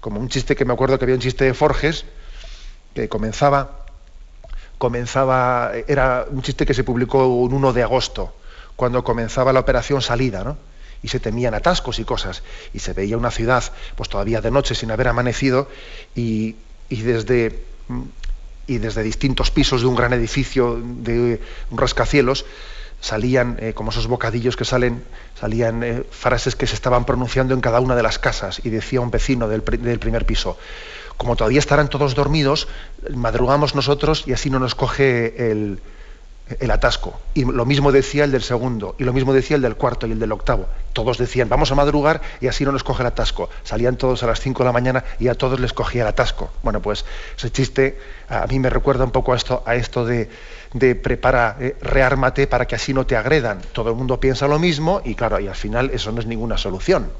Como 0.00 0.20
un 0.20 0.28
chiste 0.28 0.56
que 0.56 0.64
me 0.64 0.72
acuerdo 0.72 0.98
que 0.98 1.04
había 1.04 1.14
un 1.14 1.20
chiste 1.20 1.44
de 1.44 1.54
Forges, 1.54 2.04
que 2.94 3.08
comenzaba, 3.08 3.84
comenzaba, 4.78 5.72
era 5.86 6.26
un 6.28 6.42
chiste 6.42 6.66
que 6.66 6.74
se 6.74 6.84
publicó 6.84 7.26
un 7.28 7.54
1 7.54 7.72
de 7.72 7.82
agosto, 7.82 8.34
cuando 8.76 9.02
comenzaba 9.04 9.52
la 9.52 9.60
operación 9.60 10.02
salida, 10.02 10.44
¿no? 10.44 10.56
Y 11.04 11.08
se 11.08 11.20
temían 11.20 11.52
atascos 11.52 11.98
y 11.98 12.04
cosas. 12.04 12.42
Y 12.72 12.78
se 12.78 12.94
veía 12.94 13.18
una 13.18 13.30
ciudad, 13.30 13.62
pues 13.94 14.08
todavía 14.08 14.40
de 14.40 14.50
noche, 14.50 14.74
sin 14.74 14.90
haber 14.90 15.06
amanecido, 15.08 15.68
y, 16.16 16.56
desde, 16.88 17.62
y 18.66 18.78
desde 18.78 19.02
distintos 19.02 19.50
pisos 19.50 19.82
de 19.82 19.86
un 19.86 19.96
gran 19.96 20.14
edificio, 20.14 20.80
de 20.82 21.40
un 21.70 21.78
rascacielos, 21.78 22.46
salían, 23.02 23.58
eh, 23.60 23.74
como 23.74 23.90
esos 23.90 24.06
bocadillos 24.06 24.56
que 24.56 24.64
salen, 24.64 25.04
salían 25.38 25.82
eh, 25.82 26.04
frases 26.10 26.56
que 26.56 26.66
se 26.66 26.74
estaban 26.74 27.04
pronunciando 27.04 27.52
en 27.52 27.60
cada 27.60 27.80
una 27.80 27.94
de 27.96 28.02
las 28.02 28.18
casas, 28.18 28.62
y 28.64 28.70
decía 28.70 29.02
un 29.02 29.10
vecino 29.10 29.46
del, 29.46 29.62
del 29.62 29.98
primer 29.98 30.24
piso, 30.24 30.56
como 31.18 31.36
todavía 31.36 31.58
estarán 31.58 31.90
todos 31.90 32.14
dormidos, 32.14 32.66
madrugamos 33.14 33.74
nosotros 33.74 34.24
y 34.26 34.32
así 34.32 34.48
no 34.48 34.58
nos 34.58 34.74
coge 34.74 35.50
el, 35.50 35.80
el 36.60 36.70
atasco. 36.70 37.18
Y 37.32 37.44
lo 37.44 37.64
mismo 37.64 37.90
decía 37.90 38.24
el 38.24 38.32
del 38.32 38.42
segundo, 38.42 38.94
y 38.98 39.04
lo 39.04 39.12
mismo 39.12 39.32
decía 39.32 39.56
el 39.56 39.62
del 39.62 39.76
cuarto 39.76 40.06
y 40.06 40.12
el 40.12 40.18
del 40.18 40.32
octavo. 40.32 40.68
Todos 40.92 41.16
decían, 41.16 41.48
vamos 41.48 41.72
a 41.72 41.74
madrugar 41.74 42.20
y 42.40 42.48
así 42.48 42.64
no 42.64 42.72
nos 42.72 42.84
coge 42.84 43.02
el 43.02 43.06
atasco. 43.06 43.48
Salían 43.62 43.96
todos 43.96 44.22
a 44.22 44.26
las 44.26 44.40
5 44.40 44.62
de 44.62 44.64
la 44.66 44.72
mañana 44.72 45.04
y 45.18 45.28
a 45.28 45.34
todos 45.34 45.58
les 45.58 45.72
cogía 45.72 46.02
el 46.02 46.08
atasco. 46.08 46.50
Bueno, 46.62 46.80
pues 46.80 47.04
ese 47.36 47.50
chiste 47.50 47.98
a 48.28 48.46
mí 48.46 48.58
me 48.58 48.68
recuerda 48.68 49.04
un 49.04 49.10
poco 49.10 49.32
a 49.32 49.36
esto, 49.36 49.62
a 49.64 49.74
esto 49.74 50.04
de, 50.04 50.28
de 50.74 50.94
prepara, 50.94 51.56
eh, 51.60 51.76
reármate 51.80 52.46
para 52.46 52.66
que 52.66 52.74
así 52.74 52.92
no 52.92 53.06
te 53.06 53.16
agredan. 53.16 53.60
Todo 53.72 53.90
el 53.90 53.96
mundo 53.96 54.20
piensa 54.20 54.46
lo 54.46 54.58
mismo 54.58 55.00
y 55.04 55.14
claro, 55.14 55.40
y 55.40 55.48
al 55.48 55.56
final 55.56 55.90
eso 55.92 56.12
no 56.12 56.20
es 56.20 56.26
ninguna 56.26 56.58
solución. 56.58 57.10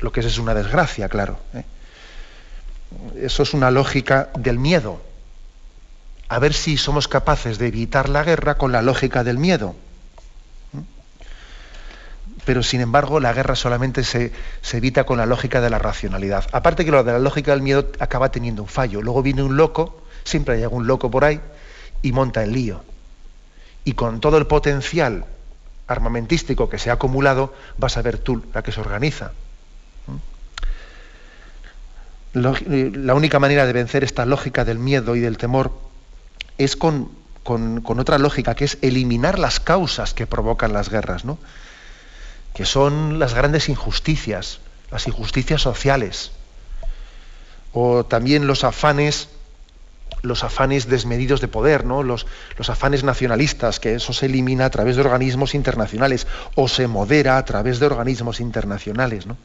Lo, 0.00 0.12
que 0.12 0.20
es 0.20 0.26
es 0.26 0.38
una 0.38 0.54
desgracia, 0.54 1.08
claro. 1.08 1.38
¿eh? 1.54 1.64
Eso 3.16 3.42
es 3.42 3.54
una 3.54 3.70
lógica 3.70 4.30
del 4.38 4.58
miedo 4.58 5.00
a 6.28 6.38
ver 6.38 6.54
si 6.54 6.76
somos 6.76 7.08
capaces 7.08 7.58
de 7.58 7.68
evitar 7.68 8.08
la 8.08 8.24
guerra 8.24 8.56
con 8.56 8.72
la 8.72 8.82
lógica 8.82 9.22
del 9.24 9.38
miedo. 9.38 9.76
Pero 12.44 12.62
sin 12.62 12.80
embargo, 12.80 13.18
la 13.18 13.32
guerra 13.32 13.56
solamente 13.56 14.04
se, 14.04 14.32
evita 14.72 15.04
con 15.04 15.18
la 15.18 15.26
lógica 15.26 15.60
de 15.60 15.70
la 15.70 15.78
racionalidad. 15.78 16.44
Aparte 16.52 16.84
que 16.84 16.90
lo 16.90 17.02
de 17.02 17.12
la 17.12 17.18
lógica 17.18 17.52
del 17.52 17.62
miedo 17.62 17.90
acaba 17.98 18.30
teniendo 18.30 18.62
un 18.62 18.68
fallo. 18.68 19.02
Luego 19.02 19.22
viene 19.22 19.42
un 19.42 19.56
loco, 19.56 20.02
siempre 20.24 20.54
hay 20.54 20.62
algún 20.62 20.86
loco 20.86 21.10
por 21.10 21.24
ahí, 21.24 21.40
y 22.02 22.12
monta 22.12 22.42
el 22.42 22.52
lío. 22.52 22.84
Y 23.84 23.92
con 23.92 24.20
todo 24.20 24.38
el 24.38 24.46
potencial 24.46 25.24
armamentístico 25.88 26.68
que 26.68 26.78
se 26.78 26.90
ha 26.90 26.94
acumulado, 26.94 27.54
vas 27.78 27.96
a 27.96 28.02
ver 28.02 28.18
tú 28.18 28.44
la 28.52 28.62
que 28.62 28.72
se 28.72 28.80
organiza. 28.80 29.32
La 32.32 33.14
única 33.14 33.38
manera 33.38 33.64
de 33.64 33.72
vencer 33.72 34.04
esta 34.04 34.26
lógica 34.26 34.64
del 34.64 34.78
miedo 34.78 35.16
y 35.16 35.20
del 35.20 35.38
temor 35.38 35.85
es 36.58 36.76
con, 36.76 37.10
otra 37.44 38.18
lógica, 38.18 38.54
que 38.54 38.64
es 38.64 38.78
eliminar 38.82 39.38
las 39.38 39.60
causas 39.60 40.14
que 40.14 40.26
provocan 40.26 40.72
las 40.72 40.88
guerras, 40.88 41.24
¿no? 41.24 41.38
que 42.54 42.64
son 42.64 43.18
las 43.18 43.34
grandes 43.34 43.68
injusticias, 43.68 44.60
las 44.90 45.06
injusticias 45.06 45.60
sociales, 45.60 46.32
o 47.72 48.04
también 48.04 48.46
los 48.46 48.64
afanes, 48.64 49.28
los 50.22 50.42
afanes 50.42 50.88
desmedidos 50.88 51.40
de 51.40 51.48
poder, 51.48 51.84
¿no? 51.84 52.02
los, 52.02 52.26
los 52.56 52.70
afanes 52.70 53.04
nacionalistas, 53.04 53.78
que 53.78 53.94
eso 53.94 54.12
se 54.12 54.26
elimina 54.26 54.64
a 54.64 54.70
través 54.70 54.96
de 54.96 55.02
organismos 55.02 55.54
internacionales, 55.54 56.26
o 56.54 56.68
se 56.68 56.86
modera 56.86 57.36
a 57.36 57.44
través 57.44 57.78
de 57.78 57.86
organismos 57.86 58.40
internacionales. 58.40 59.26
¿no? 59.26 59.36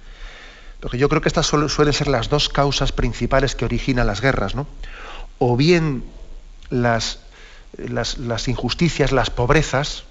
Porque 0.82 0.98
yo 0.98 1.10
creo 1.10 1.22
que 1.22 1.30
estas 1.30 1.46
suelen 1.46 1.94
ser 1.94 2.08
las 2.08 2.30
dos 2.30 2.50
causas 2.50 2.91
principales 2.91 3.56
que 3.56 3.65
originan 3.65 4.08
las 4.08 4.20
guerras, 4.20 4.56
¿no? 4.56 4.65
O 5.38 5.56
bien 5.56 6.03
las, 6.72 7.20
injusticias, 8.48 9.12
las 9.12 9.30
pobrezas, 9.30 10.04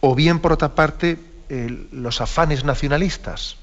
o 0.00 0.14
bien, 0.14 0.40
por 0.40 0.52
otra 0.52 0.74
parte, 0.74 1.18
los 1.92 2.20
afanes 2.20 2.64
nacionalistas. 2.64 3.56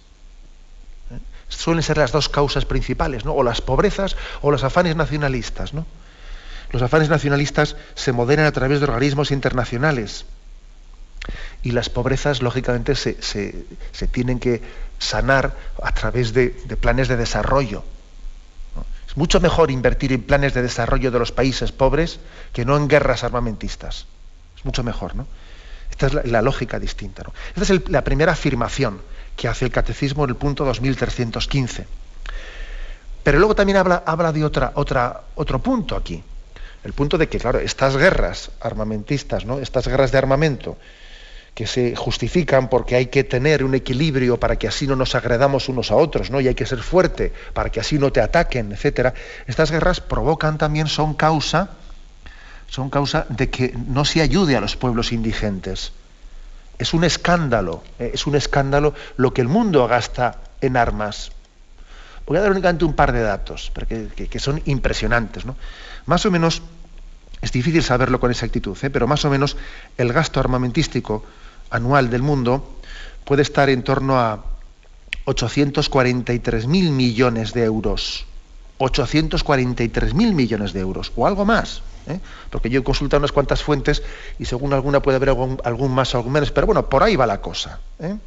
¿Eh? 1.12 1.20
Suelen 1.50 1.84
ser 1.84 1.98
las 1.98 2.12
dos 2.12 2.30
causas 2.30 2.66
principales, 2.66 3.26
¿no? 3.26 3.34
o 3.34 3.44
las 3.44 3.62
pobrezas 3.62 4.16
o 4.42 4.52
los 4.52 4.64
afanes 4.64 4.96
nacionalistas. 4.96 5.74
¿no? 5.74 5.86
Los 6.72 6.82
afanes 6.82 7.10
nacionalistas 7.10 7.76
se 7.96 8.12
moderan 8.14 8.46
a 8.46 8.52
través 8.52 8.80
de 8.80 8.86
organismos 8.86 9.32
internacionales 9.32 10.26
y 11.62 11.72
las 11.72 11.90
pobrezas, 11.90 12.42
lógicamente, 12.42 12.96
se, 12.96 13.66
tienen 14.12 14.40
que 14.40 14.62
sanar 15.00 15.56
a 15.84 15.92
través 15.94 16.34
de 16.34 16.52
planes 16.80 17.08
de 17.08 17.18
desarrollo. 17.18 17.84
Es 19.10 19.18
mucho 19.18 19.40
mejor 19.40 19.72
invertir 19.72 20.14
en 20.14 20.22
planes 20.22 20.54
de 20.54 20.62
desarrollo 20.62 21.10
de 21.10 21.18
los 21.18 21.32
países 21.32 21.72
pobres 21.72 22.20
que 22.54 22.64
no 22.64 22.78
en 22.78 22.88
guerras 22.88 23.24
armamentistas. 23.24 24.06
Es 24.56 24.64
mucho 24.64 24.84
mejor, 24.84 25.16
¿no? 25.16 25.26
Esta 25.90 26.06
es 26.06 26.26
la, 26.26 26.44
lógica 26.44 26.78
distinta. 26.78 27.24
¿no? 27.24 27.34
Esta 27.56 27.74
es 27.74 27.90
la 27.90 28.04
primera 28.04 28.34
afirmación 28.34 29.02
que 29.36 29.48
hace 29.48 29.66
el 29.66 29.72
catecismo 29.72 30.26
en 30.26 30.30
el 30.30 30.36
punto 30.36 30.64
2315. 30.64 31.88
Pero 33.24 33.40
luego 33.40 33.56
también 33.56 33.78
habla, 33.78 34.04
habla 34.06 34.32
de 34.32 34.46
otra, 34.46 34.74
otra, 34.76 35.22
otro 35.34 35.58
punto 35.58 35.96
aquí. 35.96 36.24
El 36.84 36.94
punto 36.94 37.18
de 37.18 37.28
que, 37.28 37.40
claro, 37.40 37.58
estas 37.58 37.98
guerras 37.98 38.52
armamentistas, 38.62 39.44
¿no? 39.44 39.58
estas 39.58 39.88
guerras 39.88 40.12
de 40.12 40.20
armamento, 40.20 40.78
que 41.60 41.68
se 41.68 41.94
justifican 41.94 42.70
porque 42.70 42.96
hay 42.96 43.08
que 43.08 43.26
tener 43.26 43.66
un 43.66 43.76
equilibrio 43.76 44.40
para 44.40 44.56
que 44.56 44.70
así 44.70 44.88
no 44.88 44.96
nos 44.96 45.14
agredamos 45.14 45.68
unos 45.68 45.92
a 45.92 45.96
otros, 45.96 46.32
¿no? 46.32 46.40
Y 46.40 46.48
hay 46.48 46.56
que 46.56 46.66
ser 46.66 46.80
fuerte 46.80 47.34
para 47.52 47.70
que 47.70 47.82
así 47.82 48.00
no 48.00 48.14
te 48.14 48.22
ataquen, 48.22 48.72
etcétera. 48.72 49.14
Estas 49.46 49.70
guerras 49.70 50.00
provocan 50.00 50.58
también, 50.58 50.88
son 50.88 51.16
causa, 51.16 51.72
son 52.70 52.90
causa 52.90 53.26
de 53.28 53.50
que 53.50 53.76
no 53.88 54.06
se 54.06 54.22
ayude 54.22 54.56
a 54.56 54.62
los 54.62 54.78
pueblos 54.78 55.12
indigentes. 55.12 55.92
Es 56.78 56.94
un 56.94 57.04
escándalo, 57.04 57.84
¿eh? 58.00 58.12
es 58.14 58.26
un 58.26 58.38
escándalo 58.38 58.94
lo 59.18 59.34
que 59.34 59.42
el 59.42 59.50
mundo 59.50 59.86
gasta 59.86 60.38
en 60.62 60.78
armas. 60.78 61.34
Voy 62.26 62.38
a 62.38 62.40
dar 62.40 62.52
únicamente 62.52 62.86
un 62.86 62.94
par 62.94 63.12
de 63.12 63.20
datos, 63.20 63.70
que, 63.90 64.30
que, 64.30 64.40
son 64.40 64.62
impresionantes. 64.64 65.44
¿no? 65.44 65.58
Más 66.06 66.26
o 66.26 66.32
menos, 66.32 66.62
es 67.42 67.52
difícil 67.52 67.84
saberlo 67.84 68.22
con 68.22 68.32
exactitud, 68.32 68.78
¿eh? 68.82 68.90
pero 68.90 69.08
más 69.08 69.26
o 69.26 69.30
menos 69.30 69.58
el 69.98 70.14
gasto 70.14 70.40
armamentístico 70.40 71.26
anual 71.70 72.10
del 72.10 72.22
mundo 72.22 72.80
puede 73.26 73.42
estar 73.42 73.70
en 73.70 73.84
torno 73.84 74.20
a 74.20 74.44
843.000 75.26 76.68
millones 76.92 77.54
de 77.54 77.64
euros. 77.64 78.26
843.000 78.80 80.14
millones 80.34 80.74
de 80.74 80.80
euros, 80.80 81.12
o 81.16 81.28
algo 81.28 81.46
más. 81.46 81.82
¿eh? 82.08 82.20
Porque 82.50 82.70
yo 82.70 82.80
he 82.80 82.84
consultado 82.84 83.20
unas 83.20 83.32
cuantas 83.32 83.62
fuentes 83.62 84.02
y 84.40 84.46
según 84.46 84.74
alguna 84.74 85.02
puede 85.02 85.18
haber 85.18 85.30
algún, 85.30 85.60
algún 85.64 85.92
más 85.94 86.14
o 86.16 86.18
algún 86.18 86.34
menos, 86.34 86.52
pero 86.52 86.66
bueno, 86.66 86.88
por 86.90 87.04
ahí 87.04 87.16
va 87.16 87.28
la 87.28 87.42
cosa. 87.42 87.80
¿eh? 88.00 88.18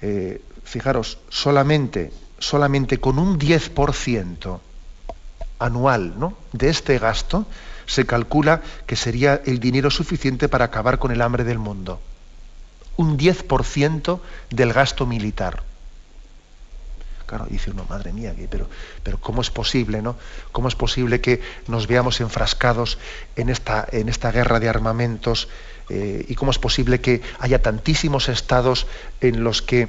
Eh, 0.00 0.42
fijaros, 0.64 1.18
solamente, 1.28 2.12
solamente 2.38 2.98
con 2.98 3.18
un 3.18 3.38
10% 3.38 4.60
anual 5.60 6.18
¿no? 6.18 6.36
de 6.52 6.68
este 6.68 6.98
gasto 6.98 7.46
se 7.88 8.06
calcula 8.06 8.62
que 8.86 8.94
sería 8.94 9.40
el 9.46 9.58
dinero 9.58 9.90
suficiente 9.90 10.48
para 10.48 10.66
acabar 10.66 10.98
con 10.98 11.10
el 11.10 11.22
hambre 11.22 11.42
del 11.42 11.58
mundo. 11.58 12.00
Un 12.96 13.18
10% 13.18 14.20
del 14.50 14.72
gasto 14.72 15.06
militar. 15.06 15.62
Claro, 17.26 17.46
dice 17.48 17.70
uno, 17.70 17.86
madre 17.88 18.12
mía, 18.12 18.34
pero, 18.50 18.68
pero 19.02 19.18
¿cómo 19.18 19.40
es 19.40 19.50
posible, 19.50 20.02
no? 20.02 20.16
¿Cómo 20.52 20.68
es 20.68 20.74
posible 20.74 21.20
que 21.20 21.40
nos 21.66 21.86
veamos 21.86 22.20
enfrascados 22.20 22.98
en 23.36 23.48
esta, 23.48 23.86
en 23.90 24.08
esta 24.08 24.30
guerra 24.32 24.60
de 24.60 24.68
armamentos? 24.68 25.48
Eh, 25.88 26.26
¿Y 26.28 26.34
cómo 26.34 26.50
es 26.50 26.58
posible 26.58 27.00
que 27.00 27.22
haya 27.38 27.62
tantísimos 27.62 28.28
estados 28.28 28.86
en 29.20 29.44
los 29.44 29.62
que 29.62 29.88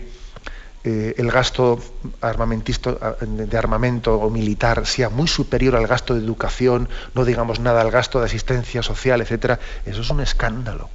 eh, 0.84 1.16
el 1.18 1.30
gasto 1.30 1.80
de 2.22 3.58
armamento 3.58 4.16
o 4.16 4.30
militar 4.30 4.86
sea 4.86 5.10
muy 5.10 5.28
superior 5.28 5.76
al 5.76 5.88
gasto 5.88 6.16
de 6.16 6.24
educación, 6.24 6.88
no 7.14 7.26
digamos 7.26 7.60
nada 7.60 7.82
al 7.82 7.92
gasto 7.92 8.20
de 8.20 8.28
asistencia 8.28 8.82
social, 8.82 9.20
etcétera, 9.20 9.60
eso 9.86 10.02
es 10.02 10.10
un 10.10 10.22
escándalo. 10.22 10.90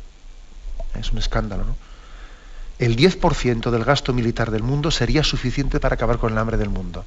Es 0.98 1.12
un 1.12 1.18
escándalo, 1.18 1.64
¿no? 1.64 1.76
El 2.78 2.96
10% 2.96 3.70
del 3.70 3.84
gasto 3.84 4.12
militar 4.12 4.50
del 4.50 4.62
mundo 4.62 4.90
sería 4.90 5.22
suficiente 5.22 5.80
para 5.80 5.94
acabar 5.94 6.18
con 6.18 6.32
el 6.32 6.38
hambre 6.38 6.56
del 6.56 6.70
mundo. 6.70 7.04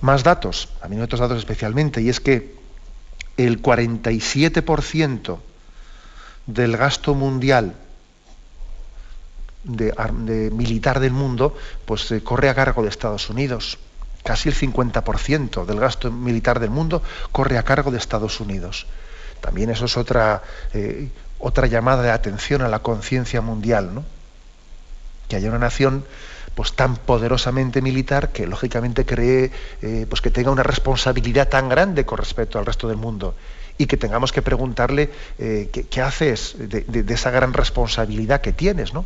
Más 0.00 0.22
datos, 0.22 0.68
a 0.80 0.88
mí 0.88 1.00
otros 1.00 1.20
datos 1.20 1.38
especialmente, 1.38 2.00
y 2.00 2.08
es 2.08 2.20
que 2.20 2.54
el 3.36 3.60
47% 3.60 5.38
del 6.46 6.76
gasto 6.76 7.14
mundial 7.14 7.74
de, 9.64 10.50
militar 10.52 11.00
del 11.00 11.12
mundo, 11.12 11.56
pues 11.84 12.10
eh, 12.10 12.22
corre 12.22 12.48
a 12.48 12.54
cargo 12.54 12.82
de 12.82 12.88
Estados 12.88 13.28
Unidos. 13.30 13.78
Casi 14.24 14.48
el 14.48 14.54
50% 14.54 15.64
del 15.64 15.80
gasto 15.80 16.10
militar 16.10 16.60
del 16.60 16.70
mundo 16.70 17.02
corre 17.32 17.58
a 17.58 17.62
cargo 17.62 17.90
de 17.90 17.98
Estados 17.98 18.40
Unidos. 18.40 18.86
También 19.40 19.70
eso 19.70 19.84
es 19.84 19.96
otra, 19.96 20.42
eh, 20.74 21.08
otra 21.38 21.66
llamada 21.66 22.02
de 22.02 22.10
atención 22.10 22.62
a 22.62 22.68
la 22.68 22.80
conciencia 22.80 23.40
mundial, 23.40 23.94
¿no? 23.94 24.04
Que 25.28 25.36
haya 25.36 25.48
una 25.48 25.58
nación 25.58 26.04
pues 26.54 26.72
tan 26.72 26.96
poderosamente 26.96 27.80
militar 27.82 28.32
que 28.32 28.46
lógicamente 28.46 29.06
cree 29.06 29.52
eh, 29.80 30.06
pues 30.08 30.20
que 30.20 30.30
tenga 30.30 30.50
una 30.50 30.64
responsabilidad 30.64 31.48
tan 31.48 31.68
grande 31.68 32.04
con 32.04 32.18
respecto 32.18 32.58
al 32.58 32.66
resto 32.66 32.88
del 32.88 32.96
mundo 32.96 33.36
y 33.76 33.86
que 33.86 33.96
tengamos 33.96 34.32
que 34.32 34.42
preguntarle 34.42 35.08
¿qué, 35.38 36.02
haces 36.02 36.56
de, 36.58 36.80
de, 36.80 37.14
esa 37.14 37.30
gran 37.30 37.52
responsabilidad 37.52 38.40
que 38.40 38.52
tienes, 38.52 38.92
¿no? 38.92 39.04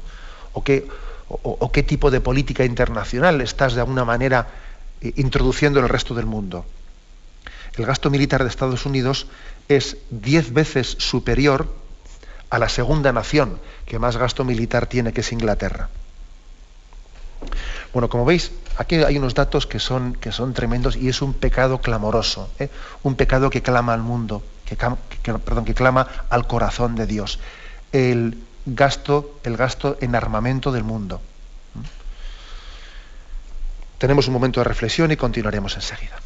O 0.52 0.62
qué, 0.62 1.82
tipo 1.82 2.10
de 2.10 2.20
política 2.20 2.64
internacional 2.64 3.40
estás 3.40 3.74
de 3.74 3.80
alguna 3.80 4.04
manera 4.04 4.48
eh, 5.00 5.12
introduciendo 5.16 5.78
en 5.78 5.84
el 5.84 5.88
resto 5.88 6.14
del 6.14 6.26
mundo. 6.26 6.64
El 7.76 7.86
gasto 7.86 8.10
militar 8.10 8.42
de 8.42 8.50
Estados 8.50 8.84
Unidos 8.84 9.26
es 9.68 9.96
diez 10.10 10.52
veces 10.52 10.96
superior 10.98 11.72
a 12.50 12.58
la 12.58 12.68
segunda 12.68 13.12
nación 13.12 13.60
que 13.86 13.98
más 13.98 14.18
gasto 14.18 14.44
militar 14.44 14.86
tiene, 14.86 15.12
que 15.12 15.22
es 15.22 15.32
Inglaterra. 15.32 15.88
Bueno, 17.92 18.08
como 18.08 18.24
veis, 18.24 18.52
aquí 18.76 18.96
hay 18.96 19.18
unos 19.18 19.34
datos 19.34 19.66
que 19.66 19.78
son, 19.78 20.14
que 20.14 20.32
son 20.32 20.54
tremendos 20.54 20.96
y 20.96 21.08
es 21.08 21.22
un 21.22 21.34
pecado 21.34 21.80
clamoroso, 21.80 22.50
¿eh? 22.58 22.68
un 23.02 23.16
pecado 23.16 23.50
que 23.50 23.62
clama 23.62 23.94
al 23.94 24.02
mundo, 24.02 24.42
que, 24.66 24.76
perdón, 25.38 25.64
que 25.64 25.74
clama 25.74 26.06
al 26.30 26.46
corazón 26.46 26.94
de 26.94 27.06
Dios. 27.06 27.38
El 27.92 28.38
gasto, 28.66 29.40
el 29.44 29.56
gasto 29.56 29.96
en 30.00 30.14
armamento 30.14 30.72
del 30.72 30.84
mundo. 30.84 31.20
Tenemos 33.98 34.26
un 34.26 34.34
momento 34.34 34.60
de 34.60 34.64
reflexión 34.64 35.12
y 35.12 35.16
continuaremos 35.16 35.76
enseguida. 35.76 36.16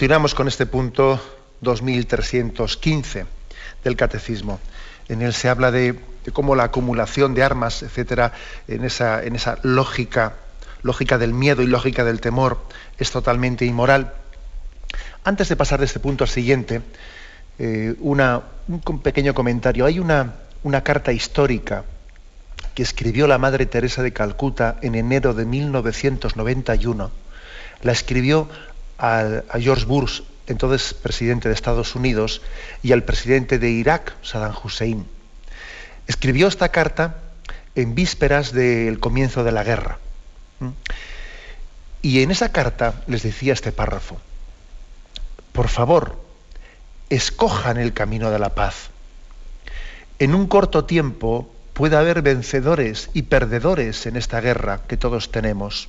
Continuamos 0.00 0.34
con 0.34 0.48
este 0.48 0.64
punto 0.64 1.20
2315 1.60 3.26
del 3.84 3.96
Catecismo. 3.96 4.58
En 5.10 5.20
él 5.20 5.34
se 5.34 5.50
habla 5.50 5.70
de, 5.70 6.00
cómo 6.32 6.56
la 6.56 6.64
acumulación 6.64 7.34
de 7.34 7.42
armas, 7.42 7.82
etcétera, 7.82 8.32
en 8.66 8.84
esa, 8.86 9.58
lógica, 9.62 10.36
lógica 10.82 11.18
del 11.18 11.34
miedo 11.34 11.60
y 11.60 11.66
lógica 11.66 12.02
del 12.02 12.18
temor, 12.18 12.64
es 12.96 13.10
totalmente 13.10 13.66
inmoral. 13.66 14.14
Antes 15.22 15.50
de 15.50 15.56
pasar 15.56 15.80
de 15.80 15.84
este 15.84 16.00
punto 16.00 16.24
al 16.24 16.30
siguiente, 16.30 16.80
eh, 17.58 17.94
un 17.98 19.02
pequeño 19.02 19.34
comentario. 19.34 19.84
Hay 19.84 19.98
una, 19.98 20.36
una 20.62 20.82
carta 20.82 21.12
histórica 21.12 21.84
que 22.74 22.82
escribió 22.82 23.26
la 23.26 23.36
Madre 23.36 23.66
Teresa 23.66 24.02
de 24.02 24.14
Calcuta 24.14 24.78
en 24.80 24.94
enero 24.94 25.34
de 25.34 25.44
1991. 25.44 27.10
La 27.82 27.92
escribió 27.92 28.48
a, 29.00 29.42
George 29.58 29.86
Bush, 29.86 30.20
entonces 30.46 30.94
presidente 30.94 31.48
de 31.48 31.54
Estados 31.54 31.94
Unidos, 31.94 32.42
y 32.82 32.92
al 32.92 33.02
presidente 33.02 33.58
de 33.58 33.70
Irak, 33.70 34.14
Saddam 34.22 34.54
Hussein. 34.62 35.06
Escribió 36.06 36.48
esta 36.48 36.68
carta 36.68 37.16
en 37.74 37.94
vísperas 37.94 38.52
del 38.52 39.00
comienzo 39.00 39.44
de 39.44 39.52
la 39.52 39.64
guerra. 39.64 39.98
Y 42.02 42.22
en 42.22 42.30
esa 42.30 42.52
carta 42.52 43.02
les 43.06 43.22
decía 43.22 43.52
este 43.52 43.72
párrafo, 43.72 44.18
por 45.52 45.68
favor, 45.68 46.20
escojan 47.08 47.78
el 47.78 47.92
camino 47.92 48.30
de 48.30 48.38
la 48.38 48.54
paz. 48.54 48.90
En 50.18 50.34
un 50.34 50.46
corto 50.46 50.84
tiempo 50.84 51.50
puede 51.72 51.96
haber 51.96 52.22
vencedores 52.22 53.10
y 53.14 53.22
perdedores 53.22 54.06
en 54.06 54.16
esta 54.16 54.40
guerra 54.40 54.82
que 54.86 54.96
todos 54.96 55.30
tenemos. 55.30 55.88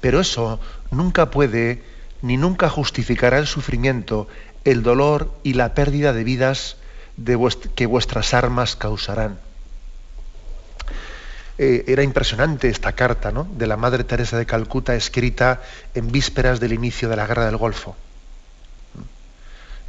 Pero 0.00 0.20
eso 0.20 0.60
nunca 0.90 1.30
puede 1.30 1.82
ni 2.22 2.36
nunca 2.36 2.68
justificará 2.68 3.38
el 3.38 3.46
sufrimiento, 3.46 4.28
el 4.64 4.82
dolor 4.82 5.32
y 5.42 5.54
la 5.54 5.74
pérdida 5.74 6.12
de 6.12 6.24
vidas 6.24 6.76
que 7.74 7.86
vuestras 7.86 8.34
armas 8.34 8.76
causarán. 8.76 9.38
Eh, 11.58 11.84
era 11.88 12.02
impresionante 12.02 12.70
esta 12.70 12.92
carta 12.92 13.32
¿no? 13.32 13.46
de 13.52 13.66
la 13.66 13.76
Madre 13.76 14.04
Teresa 14.04 14.38
de 14.38 14.46
Calcuta 14.46 14.94
escrita 14.94 15.60
en 15.94 16.10
vísperas 16.10 16.58
del 16.58 16.72
inicio 16.72 17.10
de 17.10 17.16
la 17.16 17.26
Guerra 17.26 17.44
del 17.44 17.58
Golfo. 17.58 17.96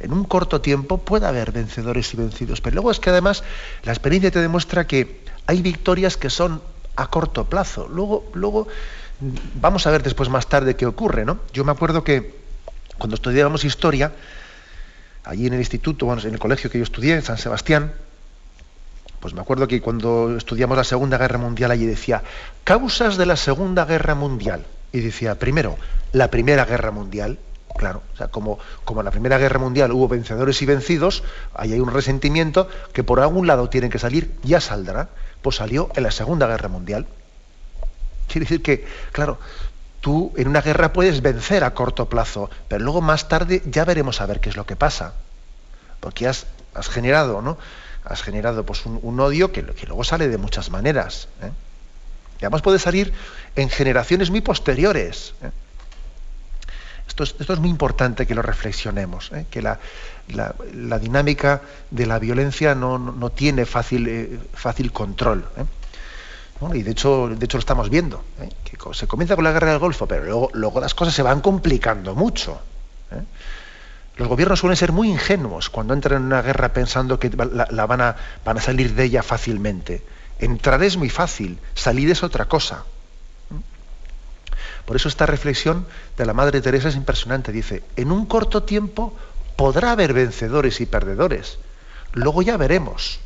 en 0.00 0.12
un 0.12 0.24
corto 0.24 0.60
tiempo 0.60 0.98
puede 0.98 1.26
haber 1.26 1.52
vencedores 1.52 2.12
y 2.12 2.16
vencidos. 2.16 2.60
Pero 2.60 2.74
luego 2.74 2.90
es 2.90 3.00
que 3.00 3.08
además 3.08 3.44
la 3.84 3.92
experiencia 3.92 4.30
te 4.30 4.40
demuestra 4.40 4.86
que 4.86 5.24
hay 5.46 5.62
victorias 5.62 6.16
que 6.16 6.28
son 6.28 6.60
a 6.96 7.06
corto 7.06 7.46
plazo. 7.46 7.88
Luego, 7.88 8.30
luego 8.34 8.68
vamos 9.60 9.86
a 9.86 9.90
ver 9.90 10.02
después 10.02 10.28
más 10.28 10.48
tarde 10.48 10.76
qué 10.76 10.86
ocurre, 10.86 11.24
¿no? 11.24 11.40
Yo 11.52 11.64
me 11.64 11.72
acuerdo 11.72 12.04
que 12.04 12.34
cuando 12.98 13.14
estudiábamos 13.14 13.64
historia, 13.64 14.12
allí 15.24 15.46
en 15.46 15.54
el 15.54 15.60
instituto, 15.60 16.06
bueno, 16.06 16.22
en 16.22 16.32
el 16.32 16.38
colegio 16.38 16.70
que 16.70 16.78
yo 16.78 16.84
estudié, 16.84 17.14
en 17.14 17.22
San 17.22 17.38
Sebastián, 17.38 17.92
pues 19.20 19.34
me 19.34 19.40
acuerdo 19.40 19.68
que 19.68 19.80
cuando 19.80 20.36
estudiamos 20.36 20.76
la 20.76 20.84
Segunda 20.84 21.16
Guerra 21.16 21.38
Mundial 21.38 21.70
allí 21.70 21.86
decía, 21.86 22.22
causas 22.64 23.16
de 23.16 23.26
la 23.26 23.36
Segunda 23.36 23.84
Guerra 23.84 24.14
Mundial. 24.14 24.66
Y 24.92 25.00
decía, 25.00 25.38
primero, 25.38 25.78
la 26.12 26.28
Primera 26.28 26.64
Guerra 26.64 26.90
Mundial, 26.90 27.38
claro, 27.76 28.02
o 28.12 28.16
sea, 28.16 28.28
como, 28.28 28.58
como 28.84 29.00
en 29.00 29.04
la 29.06 29.10
Primera 29.10 29.38
Guerra 29.38 29.58
Mundial 29.58 29.92
hubo 29.92 30.08
vencedores 30.08 30.60
y 30.60 30.66
vencidos, 30.66 31.22
ahí 31.54 31.72
hay 31.72 31.80
un 31.80 31.92
resentimiento 31.92 32.68
que 32.92 33.04
por 33.04 33.20
algún 33.20 33.46
lado 33.46 33.70
tienen 33.70 33.90
que 33.90 33.98
salir, 33.98 34.34
ya 34.42 34.60
saldrá, 34.60 35.08
pues 35.40 35.56
salió 35.56 35.88
en 35.94 36.02
la 36.02 36.10
Segunda 36.10 36.46
Guerra 36.48 36.68
Mundial. 36.68 37.06
Quiere 38.32 38.46
decir 38.46 38.62
que, 38.62 38.86
claro, 39.12 39.38
tú 40.00 40.32
en 40.38 40.48
una 40.48 40.62
guerra 40.62 40.94
puedes 40.94 41.20
vencer 41.20 41.64
a 41.64 41.74
corto 41.74 42.08
plazo, 42.08 42.48
pero 42.66 42.82
luego 42.82 43.02
más 43.02 43.28
tarde 43.28 43.60
ya 43.66 43.84
veremos 43.84 44.22
a 44.22 44.26
ver 44.26 44.40
qué 44.40 44.48
es 44.48 44.56
lo 44.56 44.64
que 44.64 44.74
pasa. 44.74 45.12
Porque 46.00 46.26
has, 46.26 46.46
has 46.72 46.88
generado, 46.88 47.42
¿no? 47.42 47.58
Has 48.04 48.22
generado 48.22 48.64
pues, 48.64 48.86
un, 48.86 49.20
odio 49.20 49.52
que, 49.52 49.62
que, 49.66 49.86
luego 49.86 50.02
sale 50.02 50.28
de 50.28 50.38
muchas 50.38 50.70
maneras. 50.70 51.28
¿eh? 51.42 51.50
Y 52.40 52.44
además 52.46 52.62
puede 52.62 52.78
salir 52.78 53.12
en 53.54 53.68
generaciones 53.68 54.30
muy 54.30 54.40
posteriores. 54.40 55.34
¿eh? 55.42 55.50
Esto, 57.06 57.24
es, 57.24 57.36
esto, 57.38 57.52
es, 57.52 57.58
muy 57.58 57.68
importante 57.68 58.26
que 58.26 58.34
lo 58.34 58.40
reflexionemos, 58.40 59.30
¿eh? 59.32 59.44
que 59.50 59.60
la, 59.60 59.78
la, 60.28 60.98
dinámica 60.98 61.60
de 61.90 62.06
la 62.06 62.18
violencia 62.18 62.74
no, 62.74 62.98
no 62.98 63.28
tiene 63.28 63.66
fácil, 63.66 64.40
fácil 64.54 64.90
control 64.90 65.44
y 66.74 66.82
de 66.82 66.90
hecho, 66.92 67.28
de 67.28 67.44
hecho 67.44 67.56
lo 67.56 67.60
estamos 67.60 67.90
viendo, 67.90 68.22
¿eh? 68.40 68.48
que 68.64 68.76
se 68.94 69.06
comienza 69.06 69.34
con 69.34 69.44
la 69.44 69.52
guerra 69.52 69.70
del 69.70 69.78
Golfo, 69.78 70.06
pero 70.06 70.24
luego, 70.24 70.50
luego 70.52 70.80
las 70.80 70.94
cosas 70.94 71.14
se 71.14 71.22
van 71.22 71.40
complicando 71.40 72.14
mucho. 72.14 72.60
¿eh? 73.10 73.22
Los 74.16 74.28
gobiernos 74.28 74.60
suelen 74.60 74.76
ser 74.76 74.92
muy 74.92 75.08
ingenuos 75.08 75.70
cuando 75.70 75.94
entran 75.94 76.20
en 76.20 76.26
una 76.26 76.42
guerra 76.42 76.72
pensando 76.72 77.18
que 77.18 77.30
la, 77.30 77.86
van, 77.86 78.00
a, 78.00 78.16
van, 78.44 78.58
a, 78.58 78.60
salir 78.60 78.94
de 78.94 79.04
ella 79.04 79.22
fácilmente. 79.22 80.02
Entrar 80.38 80.82
es 80.82 80.96
muy 80.96 81.10
fácil, 81.10 81.58
salir 81.74 82.10
es 82.10 82.22
otra 82.22 82.44
cosa. 82.44 82.84
¿eh? 83.50 83.60
Por 84.84 84.96
eso 84.96 85.08
esta 85.08 85.26
reflexión 85.26 85.86
de 86.16 86.26
la 86.26 86.34
Madre 86.34 86.60
Teresa 86.60 86.88
es 86.88 86.96
impresionante. 86.96 87.50
Dice, 87.50 87.82
en 87.96 88.12
un 88.12 88.26
corto 88.26 88.62
tiempo 88.62 89.16
podrá 89.56 89.92
haber 89.92 90.12
vencedores 90.12 90.80
y 90.80 90.86
perdedores. 90.86 91.58
Luego 92.12 92.42
ya 92.42 92.56
veremos. 92.56 93.20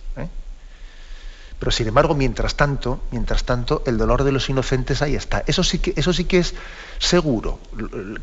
Pero 1.59 1.71
sin 1.71 1.89
embargo, 1.89 2.15
mientras 2.15 2.55
tanto, 2.55 3.01
mientras 3.11 3.45
tanto, 3.45 3.83
el 3.87 3.97
dolor 3.97 4.25
de 4.25 4.33
los 4.33 4.49
inocentes 4.51 5.01
ahí 5.01 5.15
está. 5.15 5.43
Eso 5.47 5.65
sí 5.65 5.79
que, 5.79 5.95
eso 5.97 6.13
sí 6.13 6.25
que 6.25 6.39
es 6.39 6.55
seguro. 6.99 7.59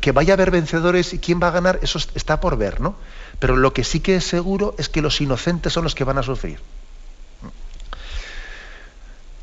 Que 0.00 0.12
vaya 0.12 0.34
a 0.34 0.36
haber 0.36 0.52
vencedores 0.52 1.12
y 1.14 1.18
quién 1.18 1.40
va 1.42 1.48
a 1.48 1.50
ganar, 1.50 1.80
eso 1.82 1.98
está 2.14 2.40
por 2.40 2.56
ver, 2.56 2.80
¿no? 2.80 2.94
Pero 3.40 3.56
lo 3.56 3.72
que 3.72 3.82
sí 3.82 4.00
que 4.00 4.16
es 4.16 4.24
seguro 4.24 4.74
es 4.78 4.88
que 4.88 5.02
los 5.02 5.20
inocentes 5.20 5.72
son 5.72 5.82
los 5.82 5.94
que 5.94 6.04
van 6.04 6.18
a 6.18 6.22
sufrir. 6.22 6.60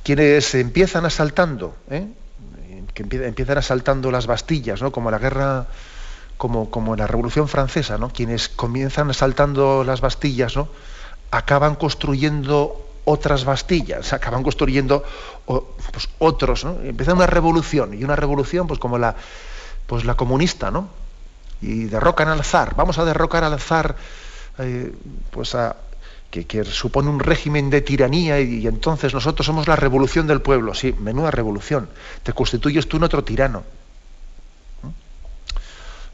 Quienes 0.03 0.55
empiezan 0.55 1.05
asaltando, 1.05 1.75
¿eh? 1.89 2.07
que 2.93 3.03
empiezan 3.03 3.57
asaltando 3.57 4.09
las 4.11 4.25
Bastillas, 4.25 4.81
¿no? 4.81 4.91
Como 4.91 5.11
la 5.11 5.19
guerra, 5.19 5.67
como, 6.37 6.71
como 6.71 6.95
la 6.95 7.07
Revolución 7.07 7.47
Francesa, 7.47 7.97
¿no? 7.97 8.09
Quienes 8.09 8.49
comienzan 8.49 9.09
asaltando 9.09 9.83
las 9.83 10.01
Bastillas, 10.01 10.55
¿no? 10.55 10.69
Acaban 11.29 11.75
construyendo 11.75 12.90
otras 13.11 13.45
Bastillas, 13.45 14.13
acaban 14.13 14.43
construyendo 14.43 15.03
pues, 15.45 16.09
otros, 16.19 16.65
¿no? 16.65 16.79
Empieza 16.81 17.13
una 17.13 17.27
revolución, 17.27 17.93
y 17.93 18.03
una 18.03 18.15
revolución 18.15 18.67
pues 18.67 18.79
como 18.79 18.97
la, 18.97 19.15
pues, 19.87 20.05
la 20.05 20.15
comunista, 20.15 20.71
¿no? 20.71 20.89
Y 21.61 21.85
derrocan 21.85 22.29
al 22.29 22.43
zar, 22.43 22.75
vamos 22.75 22.97
a 22.97 23.05
derrocar 23.05 23.43
al 23.43 23.59
zar, 23.59 23.95
eh, 24.57 24.93
pues 25.31 25.53
a, 25.53 25.75
que, 26.31 26.63
supone 26.63 27.09
un 27.09 27.19
régimen 27.19 27.69
de 27.69 27.81
tiranía 27.81 28.39
y, 28.39 28.65
entonces 28.65 29.13
nosotros 29.13 29.45
somos 29.45 29.67
la 29.67 29.75
revolución 29.75 30.27
del 30.27 30.41
pueblo, 30.41 30.73
sí, 30.73 30.95
menuda 30.97 31.29
revolución, 31.29 31.89
te 32.23 32.33
constituyes 32.33 32.87
tú 32.87 32.97
en 32.97 33.03
otro 33.03 33.23
tirano. 33.23 33.63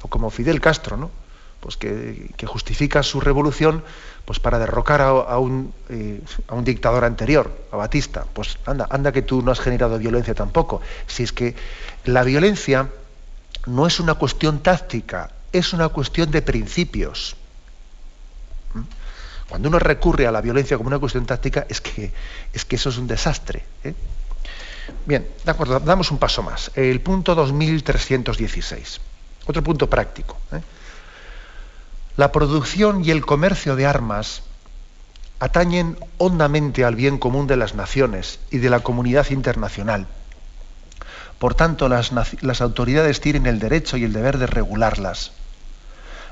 O 0.02 0.08
como 0.10 0.30
Fidel 0.30 0.60
Castro, 0.60 0.98
¿no? 0.98 1.12
Pues 1.60 1.78
que, 1.78 2.32
que 2.36 2.46
justifica 2.46 3.02
su 3.04 3.20
revolución 3.20 3.84
pues 4.28 4.42
para 4.42 4.60
derrocar 4.60 5.00
a, 5.00 5.40
un, 5.40 5.74
eh, 5.88 6.20
a, 6.50 6.56
un, 6.56 6.66
dictador 6.66 7.06
anterior, 7.06 7.50
a 7.72 7.78
Batista. 7.78 8.26
Pues 8.34 8.58
anda, 8.66 8.86
anda 8.90 9.14
que 9.14 9.22
tú 9.22 9.42
no 9.42 9.54
has 9.54 9.62
generado 9.62 9.98
violencia 9.98 10.36
tampoco. 10.36 10.82
Si 11.08 11.24
es 11.24 11.32
que 11.32 11.56
la 12.04 12.24
violencia 12.24 12.90
no 13.68 13.88
es 13.88 14.02
una 14.02 14.16
cuestión 14.16 14.60
táctica, 14.60 15.32
es 15.54 15.72
una 15.72 15.88
cuestión 15.88 16.30
de 16.30 16.42
principios. 16.42 17.38
¿Mm? 18.74 18.82
Cuando 19.48 19.70
uno 19.70 19.80
recurre 19.80 20.28
a 20.28 20.32
la 20.34 20.42
violencia 20.42 20.76
como 20.76 20.88
una 20.88 21.00
cuestión 21.00 21.26
táctica, 21.26 21.66
es 21.70 21.80
que, 21.80 22.12
es 22.52 22.66
que 22.66 22.76
eso 22.76 22.90
es 22.90 22.98
un 22.98 23.08
desastre. 23.08 23.64
¿eh? 23.86 23.94
Bien, 25.06 25.26
de 25.46 25.52
acuerdo, 25.52 25.80
damos 25.80 26.12
un 26.12 26.18
paso 26.18 26.44
más. 26.44 26.70
El 26.76 27.00
punto 27.00 27.34
2316. 27.34 29.00
Otro 29.46 29.64
punto 29.64 29.90
práctico. 29.90 30.36
¿eh? 30.52 30.60
La 32.18 32.32
producción 32.32 33.06
y 33.06 33.12
el 33.12 33.24
comercio 33.24 33.76
de 33.76 33.86
armas 33.86 34.42
atañen 35.40 36.00
hondamente 36.18 36.84
al 36.84 36.96
bien 36.96 37.20
común 37.20 37.46
de 37.46 37.58
las 37.58 37.76
naciones 37.76 38.40
y 38.50 38.58
de 38.58 38.72
la 38.72 38.80
comunidad 38.80 39.30
internacional. 39.30 40.08
Por 41.38 41.54
tanto, 41.54 41.88
las, 41.90 42.12
autoridades 42.60 43.22
tienen 43.22 43.46
el 43.46 43.60
derecho 43.60 43.98
y 43.98 44.04
el 44.04 44.14
deber 44.14 44.40
de 44.40 44.48
regularlas. 44.48 45.32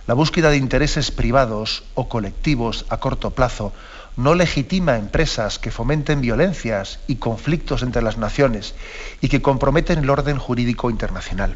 La 0.07 0.15
búsqueda 0.15 0.49
de 0.49 0.57
intereses 0.57 1.11
privados 1.11 1.83
o 1.93 2.09
colectivos 2.09 2.87
a 2.89 2.97
corto 2.97 3.29
plazo 3.29 3.71
no 4.17 4.33
legitima 4.33 4.97
empresas 4.97 5.59
que 5.59 5.69
fomenten 5.69 6.19
violencias 6.19 6.97
y 7.05 7.17
conflictos 7.17 7.83
entre 7.83 8.01
las 8.01 8.17
naciones 8.17 8.73
y 9.21 9.29
que 9.29 9.43
comprometen 9.43 9.99
el 9.99 10.09
orden 10.09 10.39
jurídico 10.39 10.89
internacional 10.89 11.55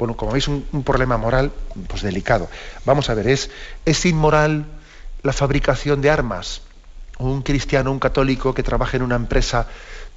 bueno, 0.00 0.16
como 0.16 0.32
veis, 0.32 0.48
un, 0.48 0.64
problema 0.82 1.18
moral 1.18 1.52
pues 1.86 2.00
delicado. 2.02 2.48
Vamos 2.86 3.10
a 3.10 3.14
ver, 3.14 3.28
¿es, 3.28 3.50
¿es 3.84 4.06
inmoral 4.06 4.64
la 5.22 5.34
fabricación 5.34 6.00
de 6.00 6.08
armas? 6.08 6.62
Un 7.18 7.42
cristiano, 7.42 7.92
un 7.92 8.00
católico 8.00 8.54
que 8.54 8.62
trabaja 8.62 8.96
en 8.96 9.02
una 9.02 9.16
empresa 9.16 9.66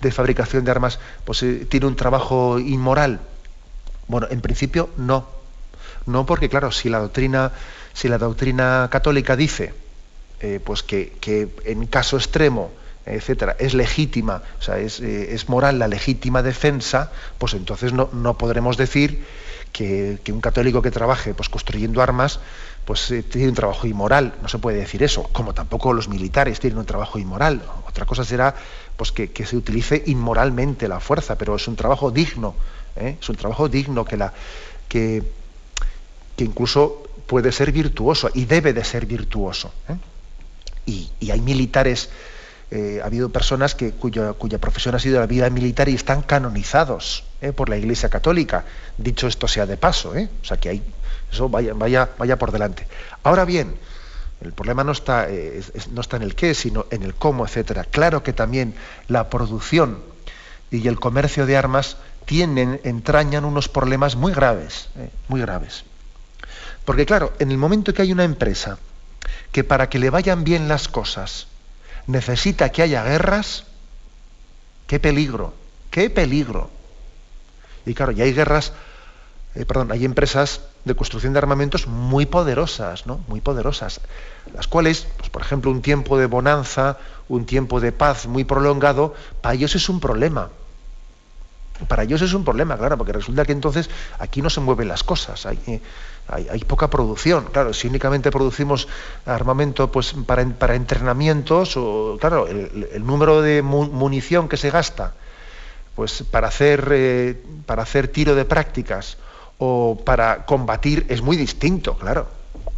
de 0.02 0.10
fabricación 0.10 0.64
de 0.64 0.72
armas, 0.72 1.00
pues 1.26 1.44
eh, 1.44 1.68
tiene 1.70 1.86
un 1.86 1.98
trabajo 1.98 2.60
inmoral. 2.60 3.20
Bueno, 4.08 4.28
en 4.32 4.40
principio 4.40 4.90
no. 4.96 5.28
No 6.06 6.26
porque, 6.26 6.48
claro, 6.48 6.72
si 6.72 6.88
la 6.88 7.00
doctrina, 7.00 7.52
si 7.92 8.08
la 8.08 8.18
doctrina 8.18 8.88
católica 8.90 9.36
dice 9.36 9.74
eh, 10.40 10.62
pues 10.64 10.82
que, 10.82 11.50
en 11.66 11.88
caso 11.88 12.16
extremo, 12.16 12.72
etcétera, 13.06 13.58
es 13.60 13.74
legítima, 13.74 14.44
o 14.60 14.62
sea, 14.62 14.80
es, 14.80 15.02
eh, 15.02 15.34
es, 15.34 15.50
moral 15.50 15.78
la 15.78 15.90
legítima 15.90 16.42
defensa, 16.42 17.12
pues 17.38 17.54
entonces 17.54 17.92
no, 17.92 18.10
no 18.14 18.38
podremos 18.38 18.78
decir 18.78 19.26
que, 19.74 20.20
un 20.32 20.40
católico 20.40 20.82
que 20.82 20.92
trabaje 20.92 21.34
pues, 21.34 21.50
construyendo 21.50 22.02
armas 22.02 22.40
pues 22.86 23.12
eh, 23.12 23.24
tiene 23.24 23.50
un 23.50 23.56
trabajo 23.56 23.88
inmoral, 23.88 24.36
no 24.42 24.48
se 24.48 24.60
puede 24.60 24.78
decir 24.78 25.04
eso, 25.04 25.24
como 25.24 25.54
tampoco 25.54 25.94
los 25.94 26.08
militares 26.10 26.60
tienen 26.60 26.80
un 26.80 26.86
trabajo 26.86 27.18
inmoral. 27.18 27.62
Otra 27.88 28.06
cosa 28.06 28.24
será 28.24 28.56
pues, 28.98 29.12
que, 29.12 29.46
se 29.46 29.56
utilice 29.56 30.04
inmoralmente 30.08 30.88
la 30.88 31.00
fuerza, 31.00 31.38
pero 31.38 31.56
es 31.56 31.68
un 31.68 31.76
trabajo 31.76 32.12
digno, 32.12 32.56
¿eh? 32.96 33.18
es 33.20 33.30
un 33.30 33.36
trabajo 33.36 33.70
digno 33.70 34.06
que, 34.06 34.18
la, 34.18 34.34
que, 34.88 35.24
que, 36.36 36.44
incluso 36.44 37.04
puede 37.26 37.52
ser 37.52 37.72
virtuoso 37.72 38.30
y 38.34 38.46
debe 38.46 38.74
de 38.74 38.84
ser 38.84 39.06
virtuoso. 39.06 39.72
¿eh? 39.88 39.96
Y, 40.86 41.10
y, 41.22 41.32
hay 41.32 41.40
militares, 41.40 42.10
ha 43.02 43.06
habido 43.06 43.30
personas 43.30 43.76
cuya, 43.76 44.34
profesión 44.60 44.96
ha 44.96 45.00
sido 45.00 45.20
la 45.20 45.28
vida 45.28 45.50
militar 45.50 45.90
y 45.90 45.96
están 45.96 46.24
canonizados 46.24 47.24
por 47.56 47.70
la 47.70 47.78
Iglesia 47.78 48.10
Católica 48.10 48.66
dicho 48.98 49.28
esto 49.28 49.48
sea 49.48 49.66
de 49.66 49.78
paso, 49.78 50.16
¿eh? 50.16 50.30
o 50.42 50.46
sea 50.46 50.58
que 50.58 50.70
hay, 50.70 50.84
eso 51.32 51.50
vaya, 51.50 51.74
vaya, 51.74 52.10
vaya 52.18 52.38
por 52.38 52.52
delante. 52.52 52.88
Ahora 53.24 53.46
bien, 53.46 53.76
el 54.42 54.54
problema 54.54 54.84
no 54.84 54.92
está, 54.92 55.30
eh, 55.30 55.64
no 55.92 56.02
está 56.02 56.18
en 56.18 56.24
el 56.24 56.36
qué, 56.36 56.54
sino 56.54 56.86
en 56.92 57.04
el 57.04 57.16
cómo, 57.16 57.46
etcétera. 57.46 57.86
Claro 57.86 58.24
que 58.24 58.34
también 58.34 58.76
la 59.08 59.30
producción 59.30 60.00
y 60.70 60.88
el 60.88 61.00
comercio 61.00 61.46
de 61.46 61.58
armas 61.58 61.98
tienen, 62.26 62.80
entrañan 62.84 63.46
unos 63.46 63.70
problemas 63.70 64.16
muy 64.16 64.34
graves, 64.34 64.90
¿eh? 64.98 65.10
muy 65.28 65.42
graves. 65.42 65.86
Porque 66.86 67.06
claro, 67.06 67.34
en 67.40 67.52
el 67.52 67.58
momento 67.58 67.94
que 67.94 68.02
hay 68.02 68.12
una 68.12 68.26
empresa 68.26 68.78
que 69.52 69.64
para 69.64 69.90
que 69.90 70.00
le 70.00 70.10
vayan 70.10 70.44
bien 70.44 70.68
las 70.68 70.88
cosas 70.88 71.48
necesita 72.08 72.72
que 72.72 72.82
haya 72.82 73.04
guerras, 73.04 73.66
qué 74.88 75.00
peligro, 75.00 75.54
qué 75.92 76.10
peligro. 76.10 76.70
Y 77.86 77.94
claro, 77.94 78.12
y 78.12 78.22
hay 78.22 78.34
guerras 78.34 78.74
eh, 79.56 79.66
perdón, 79.66 79.92
hay 79.92 80.04
empresas 80.04 80.62
de 80.84 80.96
construcción 80.96 81.34
de 81.34 81.40
armamentos 81.40 81.86
muy 81.86 82.26
poderosas, 82.26 83.06
¿no? 83.06 83.20
Muy 83.28 83.40
poderosas, 83.40 84.02
las 84.54 84.68
cuales, 84.68 85.08
pues, 85.18 85.30
por 85.30 85.44
ejemplo, 85.44 85.70
un 85.70 85.82
tiempo 85.82 86.18
de 86.18 86.26
bonanza, 86.26 86.98
un 87.30 87.46
tiempo 87.46 87.80
de 87.80 87.92
paz 87.92 88.26
muy 88.26 88.44
prolongado, 88.46 89.14
para 89.42 89.54
ellos 89.54 89.76
es 89.76 89.90
un 89.90 90.00
problema. 90.00 90.50
Para 91.88 92.04
ellos 92.04 92.22
es 92.22 92.34
un 92.34 92.44
problema, 92.44 92.78
claro, 92.78 92.98
porque 92.98 93.14
resulta 93.14 93.46
que 93.46 93.52
entonces 93.52 93.90
aquí 94.18 94.42
no 94.42 94.50
se 94.50 94.60
mueven 94.60 94.88
las 94.88 95.04
cosas, 95.04 95.46
eh, 95.46 95.82
hay, 96.28 96.60
poca 96.60 96.90
producción. 96.90 97.46
Claro, 97.52 97.74
si 97.74 97.88
únicamente 97.88 98.32
producimos 98.32 98.88
armamento 99.26 99.92
pues, 99.92 100.14
para, 100.26 100.42
entrenamientos, 100.76 101.76
o, 101.78 102.18
claro, 102.20 102.48
el, 102.48 103.06
número 103.06 103.42
de 103.42 103.62
munición 103.62 104.48
que 104.48 104.58
se 104.58 104.70
gasta 104.70 105.14
pues, 105.96 106.24
para, 106.24 106.48
hacer, 106.48 106.88
eh, 106.92 107.44
para 107.66 107.84
hacer 107.84 108.08
tiro 108.08 108.36
de 108.36 108.46
prácticas 108.46 109.18
o 109.58 110.02
para 110.04 110.46
combatir 110.46 111.06
es 111.10 111.22
muy 111.22 111.38
distinto, 111.38 111.96
claro. 111.98 112.28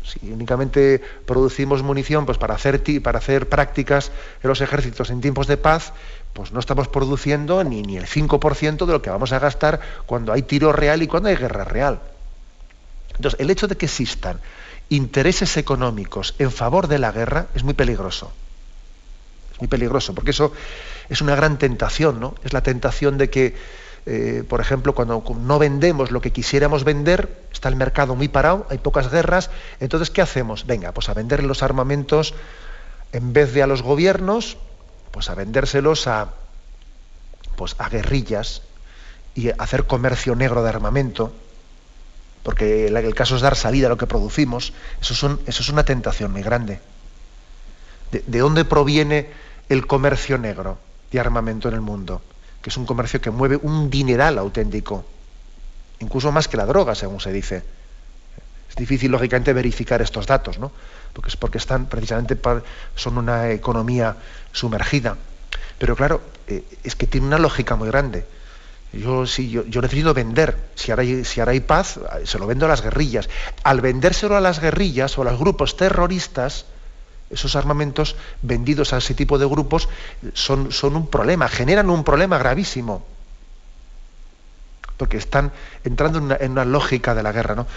Si 0.04 0.32
únicamente 0.32 1.02
producimos 1.26 1.82
munición 1.82 2.26
pues, 2.28 2.38
para, 2.38 2.54
hacer, 2.54 2.84
para 3.02 3.18
hacer 3.18 3.50
prácticas 3.50 4.12
en 4.44 4.50
los 4.50 4.62
ejércitos 4.62 5.10
en 5.10 5.20
tiempos 5.20 5.48
de 5.48 5.58
paz, 5.58 5.94
pues 6.34 6.52
no 6.52 6.60
estamos 6.60 6.88
produciendo 6.88 7.64
ni, 7.64 7.82
ni 7.82 7.98
el 7.98 8.06
5% 8.06 8.86
de 8.86 8.92
lo 8.92 9.02
que 9.02 9.10
vamos 9.10 9.32
a 9.32 9.40
gastar 9.40 9.80
cuando 10.06 10.32
hay 10.32 10.44
tiro 10.44 10.72
real 10.74 11.02
y 11.02 11.08
cuando 11.08 11.30
hay 11.30 11.36
guerra 11.36 11.64
real. 11.64 12.02
Entonces, 13.16 13.40
el 13.40 13.50
hecho 13.50 13.68
de 13.68 13.78
que 13.78 13.86
existan 13.86 14.40
intereses 14.90 15.58
económicos 15.58 16.36
en 16.40 16.52
favor 16.52 16.88
de 16.88 17.00
la 17.00 17.12
guerra 17.12 17.48
es 17.56 17.64
muy 17.64 17.74
peligroso. 17.74 18.32
Es 19.54 19.60
muy 19.60 19.68
peligroso, 19.68 20.14
porque 20.14 20.32
eso 20.32 20.52
es 21.10 21.22
una 21.22 21.36
gran 21.36 21.58
tentación, 21.58 22.20
¿no? 22.20 22.36
Es 22.44 22.54
la 22.54 22.62
tentación 22.62 23.18
de 23.18 23.30
que, 23.30 23.56
eh, 24.06 24.44
por 24.48 24.60
ejemplo, 24.60 24.94
cuando 24.94 25.24
no 25.40 25.60
vendemos 25.60 26.12
lo 26.12 26.22
que 26.22 26.32
quisiéramos 26.32 26.84
vender, 26.84 27.46
está 27.52 27.70
el 27.70 27.76
mercado 27.76 28.16
muy 28.16 28.28
parado, 28.28 28.68
hay 28.70 28.78
pocas 28.78 29.10
guerras, 29.10 29.50
entonces, 29.80 30.10
¿qué 30.12 30.22
hacemos? 30.22 30.66
Venga, 30.66 30.92
pues 30.92 31.10
a 31.10 31.14
vender 31.14 31.44
los 31.44 31.64
armamentos, 31.64 32.34
en 33.12 33.34
vez 33.34 33.54
de 33.54 33.64
a 33.64 33.68
los 33.68 33.82
gobiernos, 33.82 34.58
pues 35.12 35.30
a 35.30 35.36
vendérselos 35.36 36.08
a, 36.08 36.34
pues 37.56 37.76
a 37.78 37.88
guerrillas 37.88 38.62
y 39.34 39.50
hacer 39.58 39.88
comercio 39.88 40.36
negro 40.36 40.64
de 40.64 40.70
armamento 40.70 41.34
porque 42.46 42.86
el 42.86 43.16
caso 43.16 43.36
es 43.36 43.42
dar 43.42 43.56
salida 43.56 43.88
a 43.88 43.90
lo 43.90 43.98
que 43.98 44.06
producimos, 44.06 44.72
eso, 45.02 45.40
es 45.48 45.70
una 45.70 45.84
tentación 45.84 46.32
muy 46.32 46.44
grande. 46.44 46.80
¿De, 48.12 48.38
dónde 48.38 48.66
proviene 48.66 49.32
el 49.68 49.88
comercio 49.88 50.38
negro 50.38 50.78
de 51.12 51.20
armamento 51.20 51.70
en 51.70 51.74
el 51.74 51.82
mundo? 51.82 52.22
Que 52.62 52.70
es 52.70 52.78
un 52.78 52.86
comercio 52.86 53.20
que 53.20 53.32
mueve 53.32 53.58
un 53.60 53.90
dineral 53.90 54.38
auténtico, 54.38 55.04
incluso 56.02 56.32
más 56.32 56.48
que 56.48 56.56
la 56.56 56.68
droga, 56.68 56.94
según 56.94 57.20
se 57.20 57.34
dice. 57.34 57.64
Es 58.70 58.76
difícil, 58.76 59.12
lógicamente, 59.12 59.52
verificar 59.52 60.04
estos 60.04 60.28
datos, 60.28 60.60
¿no? 60.60 60.72
Porque 61.14 61.30
es 61.30 61.38
porque 61.38 61.58
están 61.58 61.88
precisamente 61.88 62.38
son 62.94 63.18
una 63.18 63.50
economía 63.50 64.18
sumergida. 64.52 65.18
Pero 65.80 65.96
claro, 65.96 66.22
eh, 66.48 66.64
es 66.84 66.96
que 66.96 67.08
tiene 67.08 67.26
una 67.26 67.40
lógica 67.40 67.76
muy 67.76 67.88
grande. 67.88 68.28
Yo, 68.94 69.26
sí, 69.26 69.50
yo, 69.50 69.82
necesito 69.82 70.14
vender. 70.14 70.58
Si 70.76 70.92
ahora, 70.92 71.04
hay, 71.04 71.26
si 71.26 71.42
paz, 71.62 72.00
se 72.24 72.40
lo 72.40 72.48
vendo 72.48 72.66
a 72.66 72.70
las 72.70 72.82
guerrillas. 72.82 73.30
Al 73.64 73.82
vendérselo 73.82 74.38
a 74.38 74.42
las 74.42 74.60
guerrillas 74.60 75.18
o 75.18 75.22
a 75.22 75.26
los 75.26 75.40
grupos 75.40 75.76
terroristas, 75.76 76.66
esos 77.30 77.56
armamentos 77.56 78.16
vendidos 78.42 78.94
a 78.94 78.98
ese 78.98 79.14
tipo 79.14 79.38
de 79.38 79.46
grupos 79.46 79.90
son, 80.34 80.70
un 80.84 81.08
problema, 81.08 81.50
generan 81.50 81.90
un 81.90 82.04
problema 82.04 82.38
gravísimo. 82.38 83.06
Porque 84.96 85.18
están 85.18 85.52
entrando 85.84 86.20
en 86.40 86.52
una, 86.52 86.64
lógica 86.64 87.14
de 87.14 87.24
la 87.24 87.34
guerra. 87.34 87.56
¿no? 87.56 87.68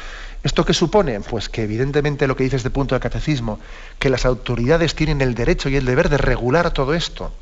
¿Esto 0.45 0.65
qué 0.65 0.73
supone? 0.73 1.19
Pues 1.21 1.49
que 1.49 1.65
evidentemente 1.65 2.29
lo 2.29 2.37
que 2.37 2.45
dice 2.45 2.57
este 2.57 2.71
punto 2.71 2.95
de 2.95 3.01
catecismo, 3.01 3.59
que 3.99 4.09
las 4.09 4.25
autoridades 4.25 4.95
tienen 4.95 5.21
el 5.21 5.35
derecho 5.35 5.69
y 5.69 5.75
el 5.75 5.85
deber 5.85 6.11
de 6.11 6.19
regular 6.19 6.71
todo 6.71 6.95
esto 6.95 7.33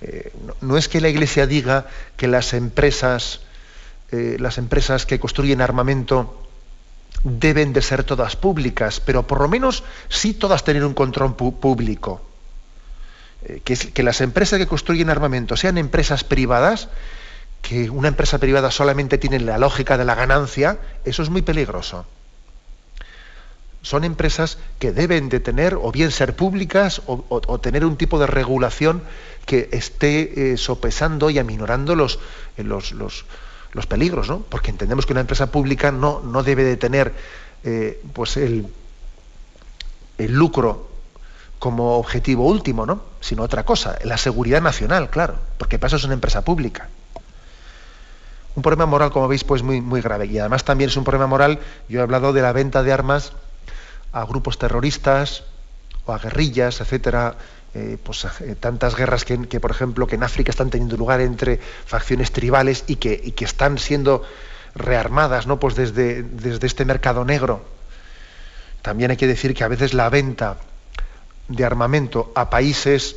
eh, 0.00 0.32
no, 0.60 0.76
es 0.76 0.88
que 0.88 1.00
la 1.00 1.08
Iglesia 1.08 1.46
diga 1.46 1.86
que 2.16 2.28
las 2.28 2.52
empresas, 2.52 3.40
eh, 4.12 4.36
las 4.38 4.58
empresas 4.58 5.06
que 5.06 5.18
construyen 5.18 5.60
armamento 5.60 6.42
deben 7.24 7.72
de 7.72 7.82
ser 7.82 8.04
todas 8.04 8.36
públicas, 8.36 9.00
pero 9.00 9.26
por 9.26 9.40
lo 9.40 9.48
menos 9.48 9.84
sí 10.08 10.34
todas 10.34 10.64
tener 10.64 10.84
un 10.84 10.94
control 10.94 11.34
público. 11.36 12.22
Eh, 13.44 13.60
que, 13.64 13.76
que 13.76 14.02
las 14.02 14.20
empresas 14.20 14.58
que 14.58 14.66
construyen 14.66 15.10
armamento 15.10 15.56
sean 15.56 15.78
empresas 15.78 16.24
privadas, 16.24 16.88
que 17.62 17.90
una 17.90 18.08
empresa 18.08 18.38
privada 18.38 18.70
solamente 18.70 19.18
tiene 19.18 19.40
la 19.40 19.58
lógica 19.58 19.96
de 19.96 20.04
la 20.04 20.14
ganancia, 20.14 20.78
eso 21.04 21.22
es 21.22 21.30
muy 21.30 21.42
peligroso 21.42 22.06
son 23.86 24.02
empresas 24.02 24.58
que 24.80 24.90
deben 24.90 25.28
de 25.28 25.38
tener 25.38 25.78
o 25.80 25.92
bien 25.92 26.10
ser 26.10 26.34
públicas 26.34 27.02
o, 27.06 27.60
tener 27.60 27.84
un 27.84 27.94
tipo 27.94 28.18
de 28.18 28.26
regulación 28.26 29.00
que 29.44 29.68
esté 29.70 30.54
eh, 30.54 30.56
sopesando 30.56 31.30
y 31.30 31.38
aminorando 31.38 31.94
los, 31.94 32.18
eh, 32.56 32.64
los, 32.64 32.90
los, 32.90 33.86
peligros, 33.86 34.28
¿no? 34.28 34.40
Porque 34.40 34.72
entendemos 34.72 35.06
que 35.06 35.12
una 35.12 35.20
empresa 35.20 35.52
pública 35.52 35.92
no, 35.92 36.20
no 36.20 36.42
debe 36.42 36.64
de 36.64 36.76
tener 36.76 37.12
eh, 37.62 38.02
pues 38.12 38.36
el, 38.38 38.66
el 40.18 40.32
lucro 40.32 40.88
como 41.60 41.96
objetivo 41.98 42.44
último, 42.44 42.86
¿no? 42.86 43.02
Sino 43.20 43.44
otra 43.44 43.64
cosa, 43.64 44.00
la 44.02 44.18
seguridad 44.18 44.60
nacional, 44.60 45.10
claro, 45.10 45.36
porque 45.58 45.78
para 45.78 45.96
es 45.96 46.02
una 46.02 46.14
empresa 46.14 46.42
pública. 46.42 46.88
Un 48.56 48.64
problema 48.64 48.86
moral, 48.86 49.12
como 49.12 49.28
veis, 49.28 49.44
pues 49.44 49.62
muy, 49.62 49.80
muy 49.80 50.00
grave. 50.00 50.26
Y 50.26 50.40
además 50.40 50.64
también 50.64 50.90
es 50.90 50.96
un 50.96 51.04
problema 51.04 51.28
moral, 51.28 51.60
yo 51.88 52.00
he 52.00 52.02
hablado 52.02 52.32
de 52.32 52.42
la 52.42 52.50
venta 52.50 52.82
de 52.82 52.92
armas 52.92 53.32
a 54.16 54.24
grupos 54.24 54.56
terroristas 54.56 55.44
o 56.06 56.12
a 56.14 56.18
guerrillas, 56.18 56.80
etcétera, 56.80 57.36
eh, 57.74 57.98
pues, 58.02 58.24
eh, 58.40 58.56
tantas 58.58 58.96
guerras 58.96 59.26
que, 59.26 59.60
por 59.60 59.70
ejemplo, 59.70 60.06
que 60.06 60.14
en 60.14 60.22
África 60.22 60.50
están 60.50 60.70
teniendo 60.70 60.96
lugar 60.96 61.20
entre 61.20 61.58
facciones 61.58 62.32
tribales 62.32 62.84
y 62.86 62.96
que, 62.96 63.34
que 63.34 63.44
están 63.44 63.76
siendo 63.76 64.22
rearmadas 64.74 65.46
¿no? 65.46 65.60
pues 65.60 65.74
desde, 65.74 66.22
desde 66.22 66.66
este 66.66 66.86
mercado 66.86 67.26
negro. 67.26 67.62
También 68.80 69.10
hay 69.10 69.18
que 69.18 69.26
decir 69.26 69.52
que 69.52 69.64
a 69.64 69.68
veces 69.68 69.92
la 69.92 70.08
venta 70.08 70.56
de 71.48 71.64
armamento 71.66 72.32
a 72.34 72.48
países 72.48 73.16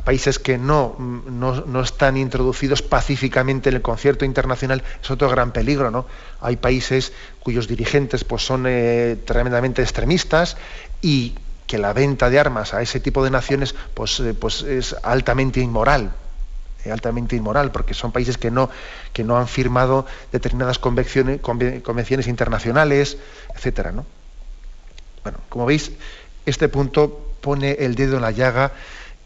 a 0.00 0.02
países 0.02 0.38
que 0.38 0.56
no, 0.56 0.96
no, 0.98 1.60
no, 1.66 1.82
están 1.82 2.16
introducidos 2.16 2.80
pacíficamente 2.80 3.68
en 3.68 3.76
el 3.76 3.82
concierto 3.82 4.24
internacional 4.24 4.82
es 5.02 5.10
otro 5.10 5.28
gran 5.28 5.52
peligro. 5.52 5.90
¿no? 5.90 6.06
Hay 6.40 6.56
países 6.56 7.12
cuyos 7.40 7.68
dirigentes 7.68 8.24
pues, 8.24 8.42
son 8.42 8.64
eh, 8.66 9.18
tremendamente 9.26 9.82
extremistas 9.82 10.56
y 11.02 11.34
que 11.66 11.76
la 11.76 11.92
venta 11.92 12.30
de 12.30 12.38
armas 12.40 12.72
a 12.72 12.80
ese 12.80 12.98
tipo 12.98 13.22
de 13.22 13.30
naciones 13.30 13.74
pues, 13.92 14.18
eh, 14.20 14.32
pues 14.32 14.62
es 14.62 14.96
altamente 15.02 15.60
inmoral 15.60 16.12
eh, 16.86 16.90
altamente 16.90 17.36
inmoral, 17.36 17.70
porque 17.70 17.92
son 17.92 18.10
países 18.10 18.38
que 18.38 18.50
no, 18.50 18.70
que 19.12 19.22
no 19.22 19.36
han 19.36 19.48
firmado 19.48 20.06
determinadas 20.32 20.78
convenciones, 20.78 21.42
convenciones 21.42 22.26
internacionales, 22.26 23.18
etcétera, 23.54 23.92
¿no? 23.92 24.06
Bueno, 25.22 25.36
como 25.50 25.66
veis, 25.66 25.92
este 26.46 26.70
punto 26.70 27.34
pone 27.42 27.72
el 27.72 27.96
dedo 27.96 28.16
en 28.16 28.22
la 28.22 28.30
llaga 28.30 28.72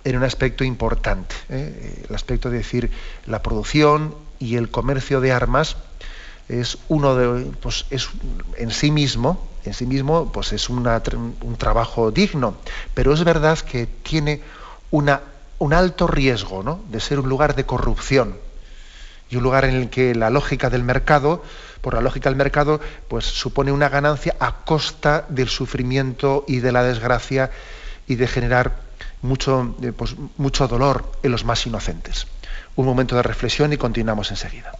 en 0.04 0.16
un 0.16 0.24
aspecto 0.24 0.64
importante, 0.64 1.34
¿eh? 1.48 2.04
el 2.08 2.14
aspecto 2.14 2.50
de 2.50 2.58
decir 2.58 2.90
la 3.26 3.42
producción 3.42 4.14
y 4.38 4.56
el 4.56 4.70
comercio 4.70 5.20
de 5.20 5.32
armas 5.32 5.76
es 6.48 6.78
uno 6.88 7.16
de, 7.16 7.46
pues 7.60 7.86
es 7.90 8.10
en 8.56 8.70
sí 8.70 8.90
mismo, 8.90 9.48
en 9.64 9.72
sí 9.72 9.86
mismo, 9.86 10.30
pues 10.30 10.52
es 10.52 10.68
un 10.68 10.84
trabajo 11.56 12.10
digno, 12.10 12.56
pero 12.92 13.14
es 13.14 13.24
verdad 13.24 13.58
que 13.58 13.86
tiene 13.86 14.42
una, 14.90 15.22
un 15.58 15.72
alto 15.72 16.06
riesgo 16.06 16.62
¿no? 16.62 16.80
de 16.90 17.00
ser 17.00 17.18
un 17.18 17.28
lugar 17.28 17.54
de 17.54 17.64
corrupción 17.64 18.36
y 19.30 19.36
un 19.36 19.42
lugar 19.42 19.64
en 19.64 19.74
el 19.74 19.90
que 19.90 20.14
la 20.14 20.28
lógica 20.28 20.68
del 20.68 20.82
mercado, 20.82 21.42
por 21.80 21.94
la 21.94 22.02
lógica 22.02 22.28
del 22.28 22.36
mercado, 22.36 22.80
pues 23.08 23.24
supone 23.24 23.72
una 23.72 23.88
ganancia 23.88 24.36
a 24.38 24.64
costa 24.64 25.24
del 25.30 25.48
sufrimiento 25.48 26.44
y 26.46 26.60
de 26.60 26.72
la 26.72 26.82
desgracia 26.82 27.50
y 28.06 28.16
de 28.16 28.26
generar 28.26 28.76
mucho, 29.24 29.74
eh, 29.82 29.92
pues, 29.92 30.14
mucho 30.36 30.68
dolor 30.68 31.10
en 31.22 31.32
los 31.32 31.44
más 31.44 31.66
inocentes. 31.66 32.26
Un 32.76 32.86
momento 32.86 33.16
de 33.16 33.22
reflexión 33.22 33.72
y 33.72 33.76
continuamos 33.76 34.30
enseguida. 34.30 34.72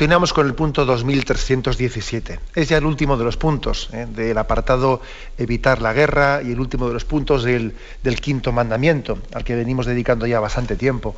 Continuamos 0.00 0.32
con 0.32 0.46
el 0.46 0.54
punto 0.54 0.86
2317. 0.86 2.40
Es 2.54 2.70
ya 2.70 2.78
el 2.78 2.86
último 2.86 3.18
de 3.18 3.24
los 3.24 3.36
puntos 3.36 3.90
¿eh? 3.92 4.06
del 4.08 4.38
apartado 4.38 5.02
evitar 5.36 5.82
la 5.82 5.92
guerra 5.92 6.40
y 6.42 6.52
el 6.52 6.58
último 6.58 6.88
de 6.88 6.94
los 6.94 7.04
puntos 7.04 7.44
del, 7.44 7.74
quinto 8.22 8.50
mandamiento, 8.50 9.18
al 9.34 9.44
que 9.44 9.54
venimos 9.54 9.84
dedicando 9.84 10.26
ya 10.26 10.40
bastante 10.40 10.74
tiempo. 10.76 11.16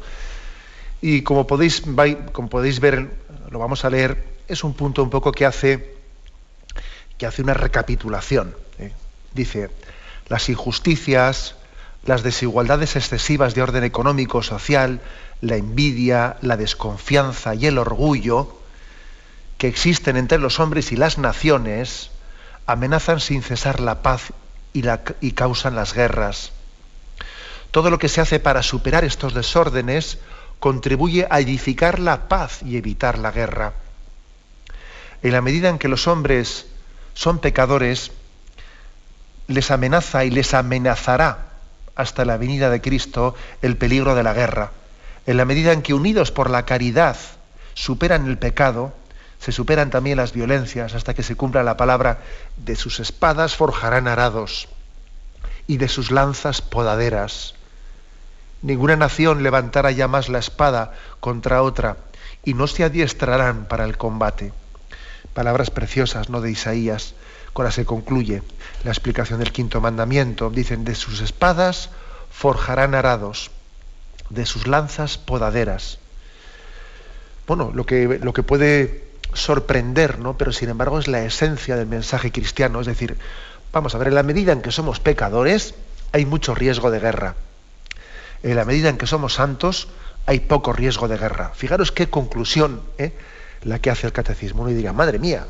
Y 1.00 1.22
como 1.22 1.46
podéis, 1.46 1.80
ver, 2.80 3.08
lo 3.50 3.60
vamos 3.60 3.84
a 3.84 3.90
leer, 3.90 4.24
es 4.48 4.64
un 4.64 4.74
punto 4.74 5.04
un 5.04 5.10
poco 5.10 5.30
que 5.30 5.46
hace, 5.46 5.94
que 7.18 7.26
hace 7.26 7.40
una 7.40 7.54
recapitulación. 7.54 8.52
¿eh? 8.80 8.90
Dice, 9.32 9.70
las 10.26 10.48
injusticias, 10.48 11.54
las 12.04 12.24
desigualdades 12.24 12.96
excesivas 12.96 13.54
de 13.54 13.62
orden 13.62 13.84
económico, 13.84 14.42
social, 14.42 15.00
la 15.40 15.54
envidia, 15.54 16.36
la 16.42 16.56
desconfianza 16.56 17.54
y 17.54 17.66
el 17.66 17.78
orgullo 17.78 18.58
que 19.62 19.68
existen 19.68 20.16
entre 20.16 20.38
los 20.38 20.58
hombres 20.58 20.90
y 20.90 20.96
las 20.96 21.18
naciones 21.18 22.10
amenazan 22.66 23.20
sin 23.20 23.44
cesar 23.44 23.78
la 23.78 24.02
paz 24.02 24.32
y, 24.72 24.82
y 25.20 25.32
causan 25.34 25.76
las 25.76 25.94
guerras. 25.94 26.50
Todo 27.70 27.88
lo 27.88 28.00
que 28.00 28.08
se 28.08 28.20
hace 28.20 28.40
para 28.40 28.64
superar 28.64 29.04
estos 29.04 29.34
desórdenes 29.34 30.18
contribuye 30.58 31.28
a 31.30 31.38
edificar 31.38 32.00
la 32.00 32.26
paz 32.26 32.64
y 32.64 32.76
evitar 32.76 33.18
la 33.18 33.30
guerra. 33.30 33.74
En 35.22 35.30
la 35.30 35.42
medida 35.42 35.68
en 35.68 35.78
que 35.78 35.86
los 35.86 36.08
hombres 36.08 36.66
son 37.14 37.38
pecadores, 37.38 38.10
les 39.46 39.70
amenaza 39.70 40.24
y 40.24 40.30
les 40.30 40.54
amenazará 40.54 41.50
hasta 41.94 42.24
la 42.24 42.36
venida 42.36 42.68
de 42.68 42.80
Cristo 42.80 43.36
el 43.62 43.76
peligro 43.76 44.16
de 44.16 44.24
la 44.24 44.34
guerra 44.34 44.72
en 45.24 45.36
la 45.36 45.44
medida 45.44 45.72
en 45.72 45.82
que 45.82 45.94
unidos 45.94 46.32
por 46.32 46.50
la 46.50 46.64
caridad 46.64 47.16
superan 47.74 48.26
el 48.26 48.38
pecado, 48.38 48.92
se 49.42 49.50
superan 49.50 49.90
también 49.90 50.18
las 50.18 50.32
violencias 50.32 50.94
hasta 50.94 51.14
que 51.14 51.24
se 51.24 51.34
cumpla 51.34 51.64
la 51.64 51.76
palabra 51.76 52.20
de 52.58 52.76
sus 52.76 53.00
espadas 53.00 53.56
forjarán 53.56 54.06
arados 54.06 54.68
y 55.66 55.78
de 55.78 55.88
sus 55.88 56.12
lanzas 56.12 56.62
podaderas. 56.62 57.54
Ninguna 58.62 58.94
nación 58.94 59.42
levantará 59.42 59.90
ya 59.90 60.06
más 60.06 60.28
la 60.28 60.38
espada 60.38 60.92
contra 61.18 61.64
otra 61.64 61.96
y 62.44 62.54
no 62.54 62.68
se 62.68 62.84
adiestrarán 62.84 63.64
para 63.64 63.84
el 63.84 63.96
combate. 63.96 64.52
Palabras 65.34 65.70
preciosas, 65.70 66.28
¿no? 66.28 66.40
De 66.40 66.52
Isaías, 66.52 67.16
con 67.52 67.64
las 67.64 67.74
que 67.74 67.84
concluye 67.84 68.44
la 68.84 68.92
explicación 68.92 69.40
del 69.40 69.50
quinto 69.50 69.80
mandamiento. 69.80 70.50
Dicen, 70.50 70.84
de 70.84 70.94
sus 70.94 71.20
espadas 71.20 71.90
forjarán 72.30 72.94
arados 72.94 73.50
de 74.30 74.46
sus 74.46 74.68
lanzas 74.68 75.18
podaderas. 75.18 75.98
Bueno, 77.48 77.72
lo 77.74 77.84
que, 77.84 78.20
lo 78.22 78.32
que 78.32 78.44
puede 78.44 79.11
sorprender, 79.34 80.18
¿no? 80.18 80.36
pero 80.36 80.52
sin 80.52 80.68
embargo 80.68 80.98
es 80.98 81.08
la 81.08 81.22
esencia 81.22 81.76
del 81.76 81.86
mensaje 81.86 82.30
cristiano. 82.32 82.80
Es 82.80 82.86
decir, 82.86 83.16
vamos 83.72 83.94
a 83.94 83.98
ver, 83.98 84.08
en 84.08 84.14
la 84.14 84.22
medida 84.22 84.52
en 84.52 84.62
que 84.62 84.70
somos 84.70 85.00
pecadores, 85.00 85.74
hay 86.12 86.26
mucho 86.26 86.54
riesgo 86.54 86.90
de 86.90 87.00
guerra. 87.00 87.34
En 88.42 88.56
la 88.56 88.64
medida 88.64 88.88
en 88.88 88.98
que 88.98 89.06
somos 89.06 89.34
santos, 89.34 89.88
hay 90.26 90.40
poco 90.40 90.72
riesgo 90.72 91.08
de 91.08 91.16
guerra. 91.16 91.52
Fijaros 91.54 91.92
qué 91.92 92.08
conclusión 92.08 92.82
¿eh? 92.98 93.12
la 93.62 93.78
que 93.78 93.90
hace 93.90 94.06
el 94.06 94.12
catecismo. 94.12 94.62
Uno 94.62 94.70
diría, 94.70 94.92
madre 94.92 95.18
mía, 95.18 95.46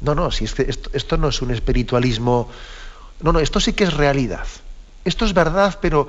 no, 0.00 0.14
no, 0.14 0.30
si 0.30 0.44
esto, 0.44 0.62
esto 0.92 1.16
no 1.16 1.28
es 1.28 1.42
un 1.42 1.50
espiritualismo, 1.50 2.48
no, 3.20 3.32
no, 3.32 3.40
esto 3.40 3.60
sí 3.60 3.72
que 3.72 3.84
es 3.84 3.94
realidad. 3.94 4.46
Esto 5.04 5.24
es 5.24 5.34
verdad, 5.34 5.78
pero 5.80 6.08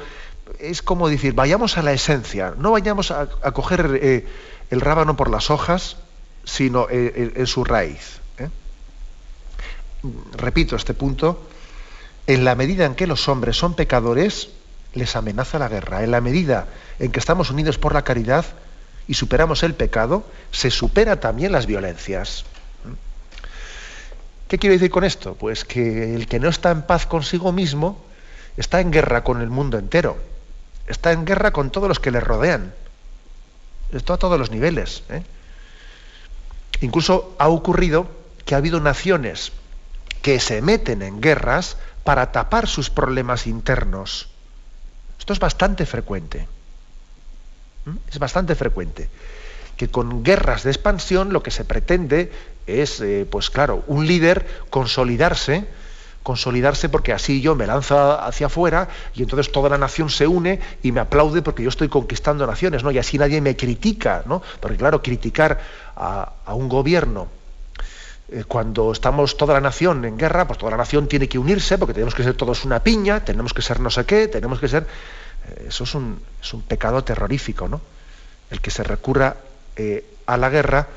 es 0.59 0.81
como 0.81 1.09
decir, 1.09 1.33
vayamos 1.33 1.77
a 1.77 1.81
la 1.81 1.93
esencia, 1.93 2.53
no 2.57 2.71
vayamos 2.71 3.11
a, 3.11 3.27
coger 3.53 3.99
eh, 4.01 4.27
el 4.69 4.81
rábano 4.81 5.15
por 5.15 5.29
las 5.29 5.49
hojas, 5.49 5.97
sino 6.45 6.87
en, 6.89 7.47
su 7.47 7.63
raíz. 7.63 8.19
¿eh? 8.37 8.49
Repito 10.33 10.75
este 10.75 10.93
punto, 10.93 11.47
en 12.27 12.45
la 12.45 12.55
medida 12.55 12.85
en 12.85 12.95
que 12.95 13.07
los 13.07 13.27
hombres 13.27 13.57
son 13.57 13.75
pecadores, 13.75 14.49
les 14.93 15.15
amenaza 15.15 15.59
la 15.59 15.67
guerra. 15.67 16.03
En 16.03 16.11
la 16.11 16.21
medida 16.21 16.67
en 16.99 17.11
que 17.11 17.19
estamos 17.19 17.49
unidos 17.49 17.77
por 17.77 17.93
la 17.93 18.03
caridad 18.03 18.45
y 19.07 19.15
superamos 19.15 19.63
el 19.63 19.73
pecado, 19.73 20.23
se 20.51 20.71
supera 20.71 21.19
también 21.19 21.51
las 21.51 21.65
violencias. 21.65 22.45
¿Qué 24.47 24.57
quiero 24.57 24.73
decir 24.73 24.91
con 24.91 25.03
esto? 25.03 25.35
Pues 25.35 25.65
que 25.65 26.15
el 26.15 26.27
que 26.27 26.39
no 26.39 26.49
está 26.49 26.71
en 26.71 26.83
paz 26.83 27.05
consigo 27.07 27.51
mismo 27.51 28.03
está 28.57 28.79
en 28.79 28.91
guerra 28.91 29.23
con 29.23 29.41
el 29.41 29.49
mundo 29.49 29.77
entero 29.77 30.17
está 30.87 31.11
en 31.11 31.25
guerra 31.25 31.51
con 31.51 31.69
todos 31.71 31.87
los 31.87 31.99
que 31.99 32.11
le 32.11 32.19
rodean. 32.19 32.73
Esto 33.91 34.13
a 34.13 34.17
todos 34.17 34.39
los 34.39 34.51
niveles. 34.51 35.03
¿eh? 35.09 35.23
Incluso 36.85 37.35
ha 37.39 37.47
ocurrido 37.47 38.05
que 38.45 38.53
ha 38.53 38.59
habido 38.59 38.79
naciones 38.79 39.51
que 40.21 40.39
se 40.39 40.61
meten 40.61 41.01
en 41.01 41.19
guerras 41.19 41.77
para 42.03 42.31
tapar 42.31 42.67
sus 42.67 42.91
problemas 42.91 43.47
internos. 43.47 44.29
Esto 45.17 45.33
es 45.33 45.39
bastante 45.39 45.87
frecuente. 45.87 46.47
Es 48.11 48.19
bastante 48.19 48.53
frecuente. 48.53 49.09
Que 49.77 49.87
con 49.87 50.23
guerras 50.23 50.61
de 50.61 50.69
expansión 50.69 51.33
lo 51.33 51.41
que 51.41 51.49
se 51.49 51.65
pretende 51.65 52.31
es, 52.67 53.01
eh, 53.01 53.25
pues 53.27 53.49
claro, 53.49 53.83
un 53.87 54.05
líder 54.05 54.45
consolidarse, 54.69 55.65
consolidarse 56.25 56.89
porque 56.89 57.13
así 57.13 57.39
yo 57.39 57.53
me 57.53 57.67
lanzo 57.67 58.19
hacia 58.19 58.47
afuera 58.47 58.89
y 59.13 59.21
entonces 59.21 59.51
toda 59.51 59.69
la 59.69 59.77
nación 59.77 60.09
se 60.09 60.25
une 60.25 60.59
y 60.81 60.91
me 60.91 60.99
aplaude 60.99 61.43
porque 61.43 61.61
yo 61.61 61.69
estoy 61.69 61.87
conquistando 61.87 62.47
naciones, 62.47 62.83
¿no? 62.83 62.89
Y 62.89 62.97
así 62.97 63.19
nadie 63.19 63.41
me 63.41 63.55
critica, 63.55 64.23
¿no? 64.25 64.41
Porque 64.59 64.75
claro, 64.75 65.03
criticar 65.03 65.61
a, 65.95 66.33
un 66.47 66.67
gobierno 66.67 67.27
eh, 68.31 68.43
cuando 68.47 68.91
estamos 68.91 69.37
toda 69.37 69.53
la 69.53 69.61
nación 69.61 70.03
en 70.03 70.17
guerra, 70.17 70.47
pues 70.47 70.57
toda 70.57 70.71
la 70.71 70.77
nación 70.77 71.07
tiene 71.07 71.29
que 71.29 71.37
unirse 71.37 71.77
porque 71.77 71.93
tenemos 71.93 72.15
que 72.15 72.23
ser 72.23 72.33
todos 72.33 72.65
una 72.65 72.79
piña, 72.81 73.23
tenemos 73.23 73.53
que 73.53 73.61
ser 73.61 73.79
no 73.79 73.91
sé 73.91 74.03
qué, 74.05 74.27
tenemos 74.27 74.59
que 74.59 74.67
ser... 74.67 74.87
Eh, 75.47 75.65
eso 75.67 75.83
es 75.83 75.93
un, 75.93 76.19
es 76.41 76.51
un, 76.55 76.63
pecado 76.63 77.03
terrorífico, 77.03 77.67
¿no? 77.67 77.81
El 78.49 78.61
que 78.61 78.71
se 78.71 78.81
recurra 78.81 79.35
eh, 79.75 80.03
a 80.25 80.37
la 80.37 80.49
guerra 80.49 80.87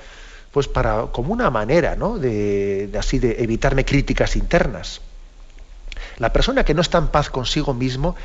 pues 0.52 0.68
para 0.68 1.08
como 1.12 1.34
una 1.34 1.50
manera 1.50 1.96
¿no? 1.96 2.18
de, 2.18 2.90
así 2.98 3.18
de 3.18 3.42
evitarme 3.42 3.84
críticas 3.84 4.36
internas. 4.36 5.02
La 6.18 6.32
persona 6.32 6.64
que 6.64 6.74
no 6.74 6.82
está 6.82 6.98
en 6.98 7.08
paz 7.08 7.30
consigo 7.30 7.74
mismo 7.74 8.16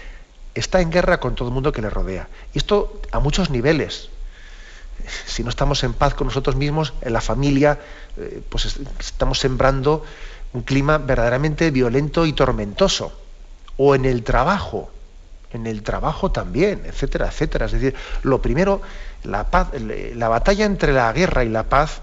está 0.53 0.81
en 0.81 0.91
guerra 0.91 1.19
con 1.19 1.35
todo 1.35 1.47
el 1.47 1.53
mundo 1.53 1.71
que 1.71 1.81
le 1.81 1.89
rodea. 1.89 2.27
Y 2.53 2.57
esto 2.57 3.01
a 3.11 3.19
muchos 3.19 3.49
niveles. 3.49 4.09
Si 5.25 5.43
no 5.43 5.49
estamos 5.49 5.83
en 5.83 5.93
paz 5.93 6.13
con 6.13 6.27
nosotros 6.27 6.55
mismos, 6.55 6.93
en 7.01 7.13
la 7.13 7.21
familia, 7.21 7.79
eh, 8.17 8.41
pues 8.49 8.77
estamos 8.99 9.39
sembrando 9.39 10.03
un 10.53 10.61
clima 10.61 10.97
verdaderamente 10.97 11.71
violento 11.71 12.25
y 12.25 12.33
tormentoso. 12.33 13.11
O 13.77 13.95
en 13.95 14.05
el 14.05 14.23
trabajo, 14.23 14.91
en 15.51 15.67
el 15.67 15.81
trabajo 15.81 16.31
también, 16.31 16.83
etcétera, 16.85 17.27
etcétera. 17.27 17.65
Es 17.65 17.71
decir, 17.73 17.95
lo 18.21 18.41
primero, 18.41 18.81
la 19.23 19.45
paz, 19.45 19.69
la 19.79 20.29
batalla 20.29 20.65
entre 20.65 20.93
la 20.93 21.11
guerra 21.11 21.43
y 21.43 21.49
la 21.49 21.63
paz, 21.63 22.01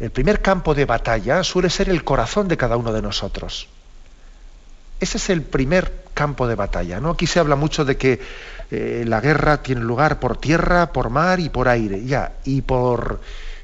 el 0.00 0.10
primer 0.10 0.42
campo 0.42 0.74
de 0.74 0.84
batalla 0.84 1.44
suele 1.44 1.70
ser 1.70 1.88
el 1.88 2.04
corazón 2.04 2.48
de 2.48 2.56
cada 2.56 2.76
uno 2.76 2.92
de 2.92 3.02
nosotros. 3.02 3.68
Ese 5.02 5.18
es 5.18 5.30
el 5.30 5.42
primer 5.42 6.04
campo 6.14 6.46
de 6.46 6.54
batalla. 6.54 7.00
¿no? 7.00 7.10
Aquí 7.10 7.26
se 7.26 7.40
habla 7.40 7.56
mucho 7.56 7.84
de 7.84 7.96
que 7.96 8.20
eh, 8.70 9.02
la 9.04 9.20
guerra 9.20 9.60
tiene 9.60 9.80
lugar 9.80 10.20
por 10.20 10.36
tierra, 10.36 10.92
por 10.92 11.10
mar 11.10 11.40
y 11.40 11.48
por 11.48 11.68
aire, 11.68 12.04
ya, 12.04 12.34
y 12.44 12.62
por, 12.62 13.20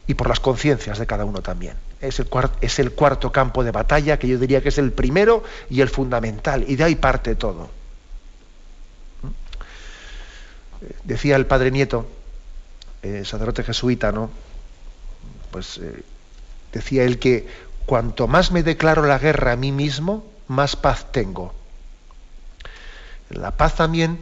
y 0.09 0.14
por 0.14 0.28
las 0.28 0.41
conciencias 0.41 0.99
de 0.99 1.07
cada 1.07 1.24
uno 1.24 1.41
también. 1.41 1.74
Es 2.01 2.18
el, 2.18 2.28
es 2.61 2.80
el 2.80 2.91
cuarto 2.91 3.30
campo 3.30 3.62
de 3.62 3.70
batalla 3.70 4.18
que 4.18 4.26
yo 4.26 4.36
diría 4.36 4.61
que 4.62 4.70
es 4.70 4.78
el 4.78 4.91
primero 4.91 5.45
y 5.70 5.80
el 5.80 5.89
fundamental, 5.89 6.64
y 6.66 6.74
de 6.74 6.82
ahí 6.82 6.97
parte 6.97 7.36
todo. 7.36 7.70
¿Mm? 9.22 9.28
Decía 11.05 11.36
el 11.36 11.47
padre 11.47 11.70
Nieto, 11.70 12.09
eh, 13.05 13.22
sacerdote 13.24 13.62
jesuita, 13.62 14.11
¿no? 14.11 14.28
Pues 15.53 15.78
eh, 15.78 16.03
decía 16.72 17.05
él 17.05 17.20
que 17.20 17.47
cuanto 17.86 18.26
más 18.26 18.51
me 18.51 18.64
declaro 18.64 19.07
la 19.07 19.20
guerra 19.20 19.53
a 19.53 19.57
mí 19.57 19.70
mismo, 19.70 20.24
más 20.49 20.77
paz 20.77 21.07
tengo. 21.13 21.55
La 23.31 23.53
paz 23.53 23.77
también, 23.77 24.19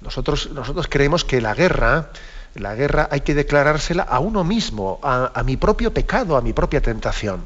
nosotros, 0.00 0.50
nosotros 0.50 0.86
creemos 0.88 1.24
que 1.24 1.40
la 1.40 1.54
guerra, 1.54 2.10
la 2.54 2.74
guerra 2.74 3.08
hay 3.10 3.20
que 3.20 3.34
declarársela 3.34 4.02
a 4.02 4.18
uno 4.18 4.44
mismo, 4.44 4.98
a, 5.02 5.42
mi 5.44 5.56
propio 5.56 5.92
pecado, 5.92 6.36
a 6.36 6.40
mi 6.40 6.52
propia 6.52 6.80
tentación. 6.80 7.44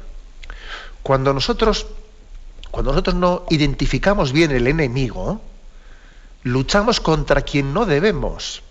Cuando 1.03 1.33
nosotros, 1.33 1.87
cuando 2.71 2.91
nosotros 2.91 3.15
no 3.15 3.45
identificamos 3.49 4.31
bien 4.31 4.51
el 4.51 4.67
enemigo, 4.67 5.41
luchamos 6.43 7.01
contra 7.01 7.41
quien 7.41 7.73
no 7.73 7.85
debemos. 7.85 8.63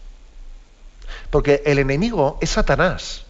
Porque 1.31 1.63
el 1.67 1.79
enemigo 1.79 2.39
es 2.41 2.51
Satanás. 2.51 3.25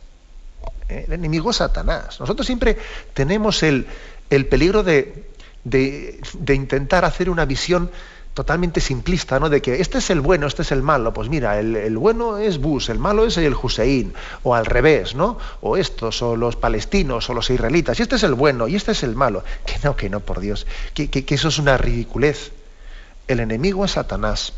¿eh? 0.89 1.05
El 1.09 1.15
enemigo 1.15 1.51
es 1.51 1.57
Satanás. 1.57 2.21
Nosotros 2.21 2.47
siempre 2.47 2.79
tenemos 3.13 3.63
el, 3.63 3.87
el 4.31 4.47
peligro 4.47 4.83
de, 4.83 5.34
de, 5.65 6.21
intentar 6.55 7.05
hacer 7.05 7.31
una 7.31 7.45
visión 7.45 7.91
totalmente 8.35 8.81
simplista, 8.81 9.39
¿no? 9.39 9.49
De 9.49 9.63
que 9.63 9.81
este 9.81 9.99
es 9.99 10.11
el 10.11 10.21
bueno, 10.21 10.47
este 10.47 10.63
es 10.63 10.73
el 10.73 10.83
malo. 10.83 11.13
Pues 11.13 11.29
mira, 11.29 11.59
el, 11.59 11.97
bueno 11.97 12.39
es 12.39 12.59
Bush, 12.59 12.91
el 12.91 12.99
malo 12.99 13.25
es 13.25 13.37
el 13.37 13.55
Hussein, 13.55 14.13
o 14.43 14.55
al 14.55 14.67
revés, 14.67 15.15
¿no? 15.15 15.39
O 15.61 15.77
estos, 15.77 16.21
o 16.21 16.37
los 16.37 16.57
palestinos, 16.57 17.31
o 17.31 17.35
los 17.35 17.49
israelitas. 17.51 17.99
Y 17.99 18.03
este 18.03 18.17
es 18.17 18.23
el 18.25 18.35
bueno, 18.35 18.69
y 18.69 18.77
este 18.77 18.93
es 18.93 19.03
el 19.03 19.15
malo. 19.15 19.45
Que 19.65 19.79
no, 19.85 19.97
que 19.97 20.11
no, 20.11 20.21
por 20.21 20.41
Dios. 20.41 20.67
Que, 20.95 21.09
que 21.09 21.35
eso 21.35 21.49
es 21.49 21.59
una 21.59 21.77
ridiculez. 21.77 22.53
El 23.29 23.41
enemigo 23.41 23.85
es 23.85 23.93
Satanás, 23.93 24.53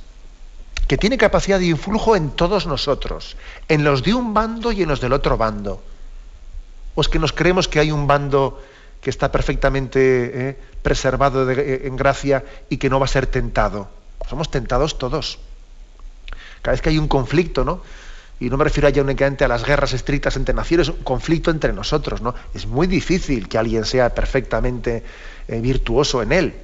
que 0.88 0.96
tiene 0.96 1.18
capacidad 1.18 1.58
de 1.58 1.66
influjo 1.66 2.16
en 2.16 2.30
todos 2.30 2.66
nosotros, 2.66 3.36
en 3.68 3.84
los 3.84 4.02
de 4.02 4.14
un 4.14 4.32
bando 4.32 4.72
y 4.72 4.82
en 4.82 4.88
los 4.88 5.00
del 5.00 5.12
otro 5.12 5.36
bando. 5.36 5.82
¿O 6.94 7.02
es 7.02 7.08
que 7.08 7.18
nos 7.18 7.32
creemos 7.32 7.68
que 7.68 7.78
hay 7.78 7.92
un 7.92 8.06
bando 8.06 8.58
que 9.06 9.10
está 9.10 9.30
perfectamente 9.30 10.00
eh, 10.48 10.56
preservado 10.82 11.48
eh, 11.48 11.82
en 11.84 11.94
gracia 11.94 12.42
y 12.68 12.78
que 12.78 12.90
no 12.90 12.98
va 12.98 13.04
a 13.04 13.08
ser 13.08 13.28
tentado. 13.28 13.88
Somos 14.28 14.50
tentados 14.50 14.98
todos. 14.98 15.38
Cada 16.60 16.72
vez 16.72 16.82
que 16.82 16.88
hay 16.88 16.98
un 16.98 17.06
conflicto, 17.06 17.64
¿no? 17.64 17.82
Y 18.40 18.50
no 18.50 18.56
me 18.56 18.64
refiero 18.64 18.88
ya 18.88 19.02
únicamente 19.02 19.44
a 19.44 19.48
las 19.48 19.64
guerras 19.64 19.92
estrictas 19.92 20.34
entre 20.34 20.56
naciones, 20.56 20.88
un 20.88 21.04
conflicto 21.04 21.52
entre 21.52 21.72
nosotros, 21.72 22.20
¿no? 22.20 22.34
Es 22.52 22.66
muy 22.66 22.88
difícil 22.88 23.46
que 23.46 23.58
alguien 23.58 23.84
sea 23.84 24.12
perfectamente 24.12 25.04
eh, 25.46 25.60
virtuoso 25.60 26.20
en 26.20 26.32
él. 26.32 26.54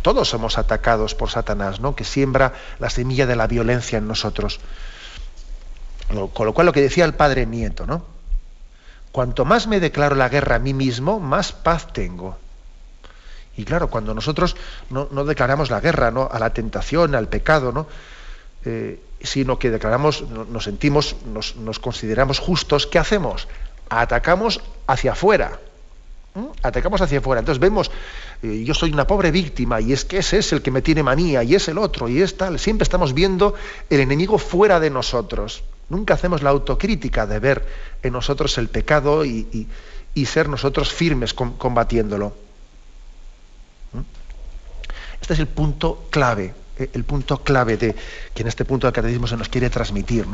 todos 0.00 0.30
somos 0.30 0.56
atacados 0.56 1.14
por 1.14 1.28
Satanás, 1.28 1.78
¿no? 1.78 1.94
Que 1.94 2.04
siembra 2.04 2.54
la 2.78 2.88
semilla 2.88 3.26
de 3.26 3.36
la 3.36 3.46
violencia 3.46 3.98
en 3.98 4.08
nosotros. 4.08 4.60
Con 6.32 6.46
lo 6.46 6.54
cual 6.54 6.64
lo 6.64 6.72
que 6.72 6.80
decía 6.80 7.04
el 7.04 7.12
padre 7.12 7.44
Nieto, 7.44 7.86
¿no? 7.86 8.17
Cuanto 9.12 9.44
más 9.44 9.66
me 9.66 9.80
declaro 9.80 10.14
la 10.14 10.28
guerra 10.28 10.56
a 10.56 10.58
mí 10.58 10.74
mismo, 10.74 11.20
más 11.20 11.52
paz 11.52 11.92
tengo. 11.92 12.36
Y 13.56 13.64
claro, 13.64 13.90
cuando 13.90 14.14
nosotros 14.14 14.54
no, 14.90 15.06
declaramos 15.24 15.68
la 15.68 15.80
guerra 15.80 16.12
¿no? 16.12 16.28
a 16.30 16.38
la 16.38 16.54
tentación, 16.54 17.16
al 17.16 17.28
pecado, 17.28 17.72
¿no? 17.72 17.88
Eh, 18.64 19.00
sino 19.20 19.58
que 19.58 19.70
declaramos, 19.70 20.22
nos 20.28 20.62
sentimos, 20.64 21.16
nos, 21.26 21.78
consideramos 21.80 22.38
justos, 22.38 22.86
¿qué 22.86 22.98
hacemos? 23.00 23.48
Atacamos 23.88 24.60
hacia 24.86 25.12
afuera. 25.12 25.58
Atacamos 26.62 27.00
hacia 27.00 27.18
afuera. 27.18 27.40
Entonces 27.40 27.60
vemos, 27.60 27.90
eh, 28.44 28.62
yo 28.64 28.74
soy 28.74 28.92
una 28.92 29.08
pobre 29.08 29.32
víctima 29.32 29.80
y 29.80 29.92
es 29.92 30.04
que 30.04 30.18
ese 30.18 30.38
es 30.38 30.52
el 30.52 30.62
que 30.62 30.70
me 30.70 30.82
tiene 30.82 31.02
manía 31.02 31.42
y 31.42 31.56
es 31.56 31.66
el 31.66 31.78
otro 31.78 32.08
y 32.08 32.22
es 32.22 32.36
tal. 32.36 32.60
Siempre 32.60 32.84
estamos 32.84 33.12
viendo 33.12 33.54
el 33.90 33.98
enemigo 33.98 34.38
fuera 34.38 34.78
de 34.78 34.90
nosotros. 34.90 35.64
Nunca 35.88 36.14
hacemos 36.14 36.42
la 36.42 36.50
autocrítica 36.50 37.26
de 37.26 37.38
ver 37.38 37.66
en 38.02 38.12
nosotros 38.12 38.58
el 38.58 38.68
pecado 38.68 39.24
y, 39.24 39.68
ser 40.26 40.48
nosotros 40.48 40.92
firmes 40.92 41.32
combatiéndolo. 41.32 42.34
¿Mm? 43.92 44.00
Este 45.20 45.34
es 45.34 45.38
el 45.38 45.46
punto 45.46 46.08
clave, 46.10 46.54
eh, 46.76 46.90
el 46.92 47.04
punto 47.04 47.38
clave 47.44 47.76
de 47.76 47.94
que 48.34 48.42
en 48.42 48.48
este 48.48 48.64
punto 48.64 48.88
del 48.88 48.94
catecismo 48.94 49.28
se 49.28 49.36
nos 49.36 49.48
quiere 49.48 49.70
transmitir. 49.70 50.26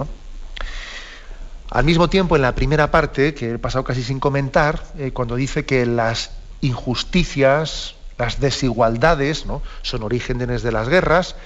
Al 1.71 1.85
mismo 1.85 2.09
tiempo, 2.09 2.37
en 2.37 2.43
la 2.43 2.55
primera 2.55 2.91
parte, 2.91 3.35
que 3.35 3.53
he 3.53 3.59
pasado 3.59 3.85
casi 3.85 4.03
sin 4.03 4.21
comentar, 4.21 4.83
eh, 4.97 5.11
cuando 5.13 5.37
dice 5.37 5.67
que 5.67 5.85
las 5.85 6.31
injusticias, 6.63 7.95
las 8.17 8.41
desigualdades, 8.41 9.45
¿no? 9.45 9.61
son 9.83 10.03
orígenes 10.03 10.63
de 10.63 10.73
las 10.73 10.89
guerras, 10.89 11.37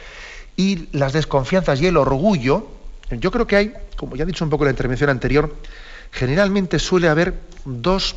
y 0.57 0.89
las 0.93 1.13
desconfianzas 1.13 1.81
y 1.81 1.87
el 1.87 1.97
orgullo, 1.97 2.78
yo 3.11 3.31
creo 3.31 3.47
que 3.47 3.57
hay, 3.57 3.75
como 3.97 4.17
ya 4.17 4.25
he 4.25 4.27
dicho 4.27 4.45
un 4.45 4.51
poco 4.51 4.65
en 4.65 4.69
la 4.69 4.73
intervención 4.73 5.11
anterior, 5.11 5.55
generalmente 6.11 6.79
suele 6.79 7.09
haber 7.09 7.41
dos, 7.65 8.17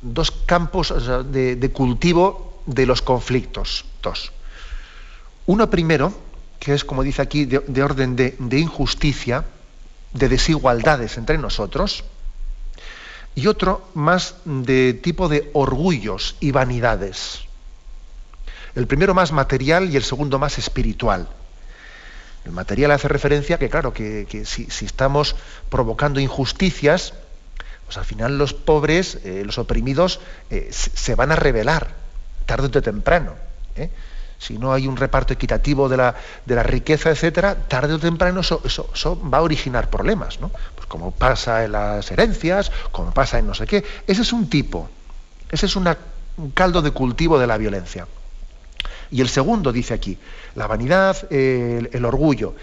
dos 0.00 0.30
campos 0.30 0.92
de, 1.30 1.70
cultivo 1.72 2.62
de 2.66 2.86
los 2.86 3.02
conflictos. 3.02 3.84
Dos. 4.02 4.32
Uno 5.46 5.70
primero, 5.70 6.12
que 6.58 6.74
es, 6.74 6.84
como 6.84 7.02
dice 7.02 7.22
aquí, 7.22 7.44
de, 7.44 7.82
orden 7.82 8.16
de, 8.16 8.36
de 8.38 8.58
injusticia, 8.58 9.44
de 10.12 10.28
desigualdades 10.28 11.16
entre 11.16 11.38
nosotros, 11.38 12.04
y 13.34 13.46
otro 13.46 13.88
más 13.94 14.36
de 14.44 14.92
tipo 14.92 15.28
de 15.28 15.50
orgullos 15.54 16.36
y 16.40 16.50
vanidades. 16.50 17.40
El 18.74 18.86
primero 18.86 19.14
más 19.14 19.32
material 19.32 19.90
y 19.90 19.96
el 19.96 20.02
segundo 20.02 20.38
más 20.38 20.58
espiritual. 20.58 21.28
El 22.44 22.52
material 22.52 22.90
hace 22.90 23.08
referencia 23.08 23.58
que, 23.58 23.68
claro, 23.68 23.92
que, 23.92 24.26
si, 24.44 24.66
estamos 24.84 25.36
provocando 25.68 26.18
injusticias, 26.18 27.14
pues 27.84 27.96
al 27.96 28.04
final 28.04 28.36
los 28.36 28.52
pobres, 28.52 29.18
eh, 29.24 29.42
los 29.44 29.58
oprimidos, 29.58 30.20
eh, 30.50 30.68
se, 30.72 31.14
van 31.14 31.30
a 31.30 31.36
rebelar, 31.36 31.88
tarde 32.46 32.66
o 32.66 32.82
temprano. 32.82 33.34
¿eh? 33.76 33.90
Si 34.38 34.58
no 34.58 34.72
hay 34.72 34.88
un 34.88 34.96
reparto 34.96 35.32
equitativo 35.32 35.88
de 35.88 35.96
la, 35.96 36.62
riqueza, 36.64 37.10
etcétera, 37.10 37.54
tarde 37.54 37.94
o 37.94 37.98
temprano 38.00 38.40
eso, 38.40 39.20
va 39.32 39.38
a 39.38 39.42
originar 39.42 39.88
problemas, 39.88 40.40
¿no? 40.40 40.50
Pues 40.74 40.88
como 40.88 41.12
pasa 41.12 41.64
en 41.64 41.72
las 41.72 42.10
herencias, 42.10 42.72
como 42.90 43.14
pasa 43.14 43.38
en 43.38 43.46
no 43.46 43.54
sé 43.54 43.68
qué. 43.68 43.84
Ese 44.08 44.22
es 44.22 44.32
un 44.32 44.50
tipo, 44.50 44.90
ese 45.48 45.66
es 45.66 45.76
un 45.76 45.88
caldo 46.54 46.82
de 46.82 46.90
cultivo 46.90 47.38
de 47.38 47.46
la 47.46 47.56
violencia. 47.56 48.08
Y 49.10 49.20
el 49.20 49.28
segundo 49.28 49.72
dice 49.72 49.94
aquí, 49.94 50.18
la 50.54 50.66
vanidad, 50.66 51.30
el, 51.32 52.04
orgullo. 52.04 52.54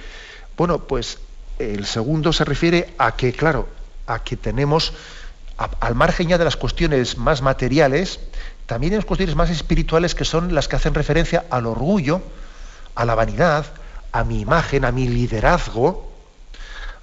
Bueno, 0.58 0.80
pues 0.80 1.20
el 1.60 1.86
segundo 1.86 2.34
se 2.34 2.46
refiere 2.46 2.94
a 2.98 3.16
que, 3.16 3.34
claro, 3.34 3.68
a 4.08 4.24
que 4.24 4.38
tenemos, 4.38 4.94
al 5.58 5.96
margen 5.96 6.28
ya 6.30 6.38
de 6.38 6.46
las 6.46 6.56
cuestiones 6.56 7.18
más 7.18 7.42
materiales, 7.42 8.20
también 8.66 8.94
hay 8.94 9.02
cuestiones 9.02 9.36
más 9.36 9.50
espirituales 9.50 10.16
que 10.16 10.26
son 10.26 10.54
las 10.54 10.68
que 10.68 10.76
hacen 10.76 10.94
referencia 10.94 11.46
al 11.50 11.66
orgullo, 11.66 12.22
a 12.96 13.06
la 13.06 13.16
vanidad, 13.16 13.66
a 14.12 14.24
mi 14.24 14.42
imagen, 14.42 14.86
a 14.86 14.92
mi 14.92 15.08
liderazgo, 15.08 16.12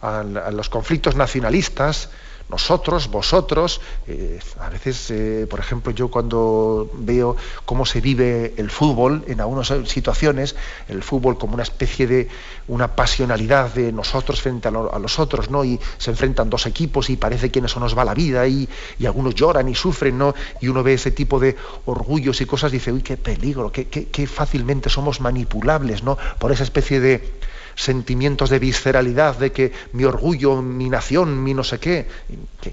a 0.01 0.23
los 0.23 0.69
conflictos 0.69 1.17
nacionalistas, 1.17 2.11
nosotros, 2.49 3.11
vosotros, 3.11 3.81
eh, 4.07 4.39
a 4.61 4.69
veces, 4.69 5.11
eh, 5.11 5.47
por 5.51 5.59
ejemplo, 5.59 5.91
yo 5.93 6.09
cuando 6.09 6.89
veo 6.95 7.37
cómo 7.65 7.85
se 7.85 8.01
vive 8.01 8.55
el 8.57 8.71
fútbol 8.71 9.25
en 9.27 9.41
algunas 9.41 9.73
situaciones, 9.87 10.55
el 10.89 11.03
fútbol 11.03 11.39
como 11.39 11.55
una 11.55 11.65
especie 11.65 12.07
de 12.07 12.29
una 12.69 12.95
pasionalidad 12.95 13.75
de 13.75 13.91
nosotros 13.91 14.41
frente 14.41 14.69
a, 14.69 14.71
los 14.71 15.19
otros, 15.19 15.51
¿no? 15.51 15.65
Y 15.65 15.81
se 15.99 16.11
enfrentan 16.11 16.49
dos 16.49 16.67
equipos 16.67 17.11
y 17.11 17.17
parece 17.17 17.51
que 17.51 17.59
en 17.59 17.65
eso 17.65 17.81
nos 17.81 17.99
va 17.99 18.05
la 18.05 18.15
vida 18.15 18.47
y, 18.47 18.69
algunos 19.07 19.35
lloran 19.35 19.69
y 19.69 19.75
sufren, 19.75 20.17
¿no? 20.17 20.35
Y 20.61 20.69
uno 20.69 20.83
ve 20.83 20.95
ese 20.95 21.11
tipo 21.11 21.41
de 21.41 21.57
orgullos 21.85 22.41
y 22.41 22.47
cosas 22.47 22.73
y 22.73 22.77
dice, 22.77 22.93
uy, 22.93 23.03
qué 23.03 23.17
peligro, 23.17 23.73
qué, 23.73 23.87
qué 23.87 24.27
fácilmente 24.27 24.89
somos 24.89 25.21
manipulables, 25.21 26.03
¿no? 26.03 26.17
Por 26.39 26.53
esa 26.53 26.63
especie 26.63 27.01
de 27.01 27.37
sentimientos 27.77 28.51
de 28.51 28.59
visceralidad, 28.59 29.37
de 29.37 29.53
que 29.53 29.73
mi 29.93 30.05
orgullo, 30.05 30.63
mi 30.63 30.89
nación, 30.89 31.45
mi 31.45 31.55
no 31.55 31.63
sé 31.63 31.79
qué, 31.79 32.09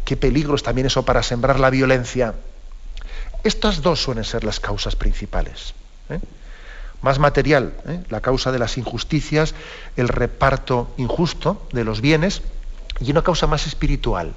qué, 0.05 0.17
peligro 0.17 0.55
es 0.55 0.63
también 0.63 0.87
eso 0.87 1.03
para 1.03 1.21
sembrar 1.21 1.59
la 1.59 1.69
violencia. 1.69 2.33
Estas 3.43 3.81
dos 3.81 4.01
suelen 4.01 4.23
ser 4.23 4.45
las 4.45 4.61
causas 4.61 4.95
principales. 4.95 5.73
¿eh? 6.09 6.19
Más 7.01 7.19
material, 7.19 7.73
¿eh? 7.85 8.01
la 8.09 8.21
causa 8.21 8.53
de 8.53 8.59
las 8.59 8.77
injusticias, 8.77 9.53
el 9.97 10.07
reparto 10.07 10.93
injusto 10.97 11.67
de 11.73 11.83
los 11.83 11.99
bienes, 11.99 12.41
y 13.01 13.11
una 13.11 13.23
causa 13.23 13.45
más 13.45 13.67
espiritual, 13.67 14.33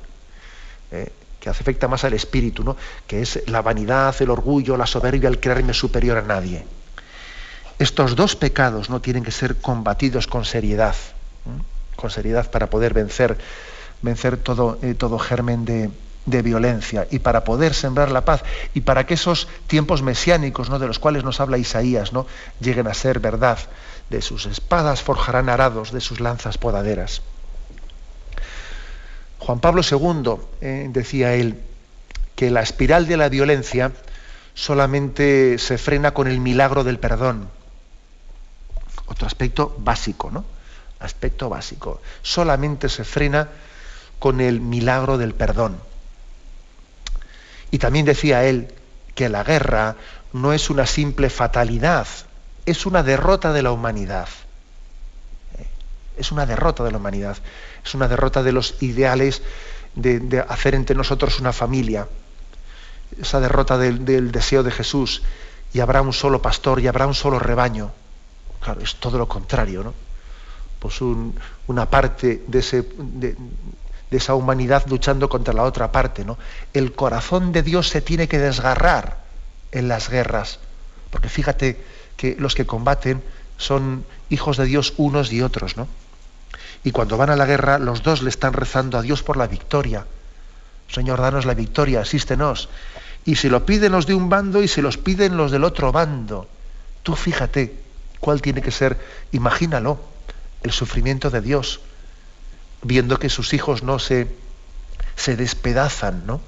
¿eh? 0.90 1.12
que 1.38 1.48
afecta 1.48 1.86
más 1.86 2.02
al 2.02 2.14
espíritu, 2.14 2.64
¿no? 2.64 2.76
que 3.06 3.22
es 3.22 3.48
la 3.48 3.62
vanidad, 3.62 4.16
el 4.18 4.30
orgullo, 4.30 4.76
la 4.76 4.86
soberbia, 4.86 5.28
el 5.28 5.38
creerme 5.38 5.74
superior 5.74 6.18
a 6.18 6.22
nadie. 6.22 6.66
Estos 7.79 8.16
dos 8.16 8.37
pecados 8.37 8.89
no 8.89 9.01
tienen 9.01 9.22
que 9.22 9.31
ser 9.31 9.57
combatidos 9.57 10.27
con 10.27 10.45
seriedad, 10.45 10.95
con 11.95 12.11
seriedad 12.11 12.51
para 12.51 12.70
poder 12.70 12.95
vencer, 12.95 13.37
vencer 14.01 14.39
todo, 14.39 14.79
eh, 14.83 14.95
todo 14.95 15.18
germen 15.18 15.64
de, 15.64 15.91
violencia 16.43 17.07
y 17.11 17.20
para 17.20 17.45
poder 17.45 17.72
sembrar 17.72 18.11
la 18.11 18.24
paz 18.24 18.43
y 18.74 18.81
para 18.81 19.07
que 19.07 19.14
esos 19.14 19.47
tiempos 19.68 20.03
mesiánicos 20.03 20.68
¿no? 20.68 20.79
de 20.81 20.89
los 20.89 20.99
cuales 20.99 21.22
nos 21.22 21.41
habla 21.41 21.57
Isaías 21.57 22.12
¿no? 22.12 22.27
lleguen 22.61 22.89
a 22.89 22.95
ser 22.95 23.20
verdad. 23.20 23.59
De 24.11 24.20
sus 24.22 24.47
espadas 24.47 25.03
forjarán 25.03 25.49
arados, 25.49 25.93
de 25.93 26.01
sus 26.01 26.20
lanzas 26.20 26.59
podaderas. 26.59 27.22
Juan 29.39 29.61
Pablo 29.61 29.83
II 29.89 30.37
eh, 30.61 30.89
decía 30.91 31.35
él 31.35 31.61
que 32.35 32.51
la 32.51 32.62
espiral 32.62 33.07
de 33.07 33.16
la 33.16 33.29
violencia 33.29 33.93
solamente 34.55 35.59
se 35.59 35.79
frena 35.79 36.12
con 36.12 36.27
el 36.27 36.41
milagro 36.41 36.83
del 36.83 36.99
perdón. 36.99 37.49
Otro 39.07 39.26
aspecto 39.26 39.74
básico, 39.78 40.30
¿no? 40.30 40.44
Aspecto 41.00 41.48
básico. 41.48 42.00
Solamente 42.22 42.88
se 42.88 43.04
frena 43.04 43.48
con 44.18 44.40
el 44.40 44.61
milagro 44.61 45.18
del 45.18 45.34
perdón. 45.34 45.78
Y 47.70 47.78
también 47.78 48.07
decía 48.07 48.44
él 48.44 48.72
que 49.14 49.28
la 49.28 49.44
guerra 49.44 49.96
no 50.32 50.52
es 50.52 50.70
una 50.70 50.86
simple 50.86 51.30
fatalidad, 51.30 52.07
es 52.64 52.86
una 52.86 53.02
derrota 53.02 53.52
de 53.52 53.62
la 53.62 53.72
humanidad. 53.72 54.28
Eh, 55.59 55.66
es 56.18 56.32
una 56.32 56.46
derrota 56.46 56.84
de 56.84 56.92
la 56.92 56.98
humanidad, 56.98 57.36
es 57.84 57.94
una 57.94 58.09
derrota 58.09 58.42
de 58.42 58.52
los 58.52 58.82
ideales 58.82 59.42
de, 59.94 60.44
hacer 60.48 60.74
entre 60.74 60.96
nosotros 60.96 61.40
una 61.40 61.52
familia, 61.52 62.09
esa 63.20 63.40
derrota 63.40 63.78
del 63.78 64.30
deseo 64.32 64.62
de 64.62 64.70
Jesús 64.70 65.22
y 65.72 65.80
habrá 65.80 66.02
un 66.02 66.12
solo 66.12 66.42
pastor 66.42 66.80
y 66.80 66.88
habrá 66.88 67.07
un 67.07 67.14
solo 67.14 67.38
rebaño. 67.38 67.92
Claro, 68.66 68.80
es 68.80 68.96
todo 68.96 69.16
lo 69.16 69.28
contrario, 69.28 69.84
¿no? 69.84 69.94
Pues 70.80 71.00
una 71.00 71.88
parte 71.88 72.42
de, 72.48 72.84
de, 72.98 73.36
esa 74.10 74.34
humanidad 74.34 74.82
luchando 74.88 75.28
contra 75.28 75.54
la 75.54 75.62
otra 75.62 75.92
parte, 75.92 76.24
¿no? 76.24 76.36
El 76.72 76.90
corazón 76.90 77.52
de 77.52 77.62
Dios 77.62 77.88
se 77.88 78.00
tiene 78.00 78.26
que 78.26 78.40
desgarrar 78.40 79.18
en 79.70 79.86
las 79.86 80.10
guerras, 80.10 80.58
porque 81.12 81.28
fíjate 81.28 81.80
que 82.16 82.34
los 82.40 82.56
que 82.56 82.66
combaten 82.66 83.22
son 83.56 84.04
hijos 84.30 84.56
de 84.56 84.64
Dios 84.64 84.94
unos 84.96 85.32
y 85.32 85.42
otros, 85.42 85.76
¿no? 85.76 85.86
Y 86.82 86.90
cuando 86.90 87.16
van 87.16 87.30
a 87.30 87.36
la 87.36 87.46
guerra, 87.46 87.78
los 87.78 88.02
dos 88.02 88.20
le 88.20 88.30
están 88.30 88.52
rezando 88.52 88.98
a 88.98 89.02
Dios 89.02 89.22
por 89.22 89.36
la 89.36 89.46
victoria. 89.46 90.06
Señor, 90.88 91.20
danos 91.20 91.44
la 91.44 91.54
victoria, 91.54 92.00
asístenos. 92.00 92.68
Y 93.24 93.36
si 93.36 93.48
lo 93.48 93.64
piden 93.64 93.92
los 93.92 94.08
de 94.08 94.14
un 94.14 94.28
bando 94.28 94.60
y 94.60 94.66
se 94.66 94.82
los 94.82 94.98
piden 94.98 95.36
los 95.36 95.52
del 95.52 95.62
otro 95.62 95.92
bando. 95.92 96.48
Tú 97.04 97.14
fíjate 97.14 97.86
cuál 98.27 98.43
tiene 98.43 98.61
que 98.61 98.72
ser, 98.72 98.99
imagínalo, 99.31 100.01
el 100.64 100.72
sufrimiento 100.72 101.31
de 101.31 101.41
Dios, 101.41 101.79
viendo 102.83 103.20
que 103.20 103.29
sus 103.29 103.55
hijos 103.55 103.85
no 103.85 104.01
se, 104.01 104.27
se 105.14 105.37
despedazan, 105.37 106.27
¿no? 106.27 106.41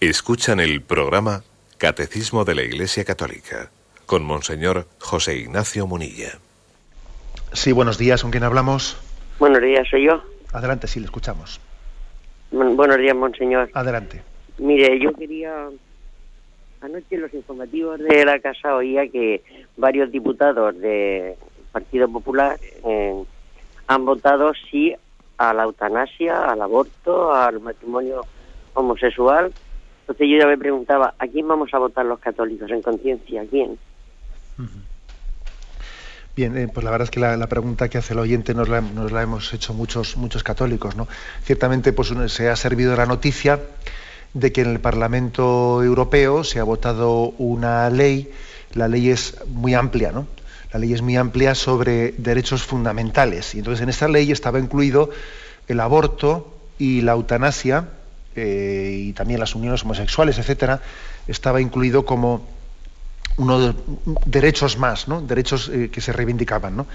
Escuchan 0.00 0.60
el 0.60 0.80
programa 0.80 1.42
Catecismo 1.76 2.44
de 2.44 2.54
la 2.54 2.62
Iglesia 2.62 3.04
Católica 3.04 3.70
con 4.06 4.24
Monseñor 4.24 4.86
José 5.00 5.36
Ignacio 5.36 5.86
Munilla. 5.86 6.38
Sí, 7.52 7.72
buenos 7.72 7.98
días, 7.98 8.22
¿con 8.22 8.30
quién 8.30 8.44
hablamos? 8.44 8.96
Buenos 9.38 9.60
días, 9.60 9.88
soy 9.90 10.06
yo. 10.06 10.22
Adelante, 10.52 10.86
sí, 10.86 11.00
le 11.00 11.06
escuchamos. 11.06 11.60
buenos 12.50 12.96
días, 12.98 13.16
Monseñor. 13.16 13.70
Adelante. 13.74 14.22
Mire, 14.58 15.00
yo 15.00 15.12
quería 15.12 15.68
Anoche 16.80 17.16
en 17.16 17.22
los 17.22 17.34
informativos 17.34 17.98
de 17.98 18.24
la 18.24 18.38
Casa 18.38 18.76
oía 18.76 19.08
que 19.08 19.42
varios 19.76 20.12
diputados 20.12 20.78
del 20.78 21.34
Partido 21.72 22.08
Popular 22.08 22.56
eh, 22.84 23.24
han 23.88 24.04
votado 24.04 24.52
sí 24.70 24.94
a 25.38 25.52
la 25.52 25.64
eutanasia, 25.64 26.50
al 26.50 26.62
aborto, 26.62 27.34
al 27.34 27.58
matrimonio 27.60 28.20
homosexual. 28.74 29.52
Entonces 30.08 30.26
yo 30.30 30.38
ya 30.38 30.46
me 30.46 30.56
preguntaba, 30.56 31.14
¿a 31.18 31.28
quién 31.28 31.46
vamos 31.46 31.68
a 31.74 31.78
votar 31.78 32.06
los 32.06 32.18
católicos 32.18 32.70
en 32.70 32.80
conciencia? 32.80 33.42
¿A 33.42 33.44
quién? 33.44 33.78
Bien, 36.34 36.56
eh, 36.56 36.66
pues 36.72 36.82
la 36.82 36.90
verdad 36.90 37.04
es 37.04 37.10
que 37.10 37.20
la, 37.20 37.46
pregunta 37.46 37.90
que 37.90 37.98
hace 37.98 38.14
el 38.14 38.20
oyente 38.20 38.54
nos 38.54 38.70
la, 38.70 39.22
hemos 39.22 39.52
hecho 39.52 39.74
muchos, 39.74 40.16
muchos 40.16 40.42
católicos, 40.42 40.96
¿no? 40.96 41.08
Ciertamente, 41.42 41.92
pues 41.92 42.14
se 42.28 42.48
ha 42.48 42.56
servido 42.56 42.96
la 42.96 43.04
noticia 43.04 43.60
de 44.32 44.50
que 44.50 44.62
en 44.62 44.70
el 44.70 44.80
Parlamento 44.80 45.82
Europeo 45.82 46.42
se 46.42 46.58
ha 46.58 46.64
votado 46.64 47.34
una 47.36 47.90
ley, 47.90 48.32
la 48.72 48.88
ley 48.88 49.10
es 49.10 49.36
muy 49.48 49.74
amplia, 49.74 50.10
¿no? 50.10 50.26
La 50.72 50.78
ley 50.78 50.94
es 50.94 51.02
muy 51.02 51.16
amplia 51.16 51.54
sobre 51.54 52.12
derechos 52.12 52.62
fundamentales. 52.62 53.54
Y 53.54 53.58
entonces 53.58 53.82
en 53.82 53.90
esta 53.90 54.08
ley 54.08 54.32
estaba 54.32 54.58
incluido 54.58 55.10
el 55.66 55.80
aborto 55.80 56.54
y 56.78 57.02
la 57.02 57.12
eutanasia, 57.12 57.88
eh, 58.38 58.92
y 59.08 59.12
también 59.12 59.40
las 59.40 59.54
uniones 59.54 59.82
homosexuales, 59.82 60.38
etcétera, 60.38 60.80
estaba 61.26 61.60
incluido 61.60 62.04
como 62.04 62.46
uno 63.36 63.60
de 63.60 63.74
derechos 64.26 64.78
más, 64.78 65.06
derechos 65.22 65.70
eh, 65.72 65.90
que 65.90 66.00
se 66.00 66.12
reivindicaban. 66.12 66.86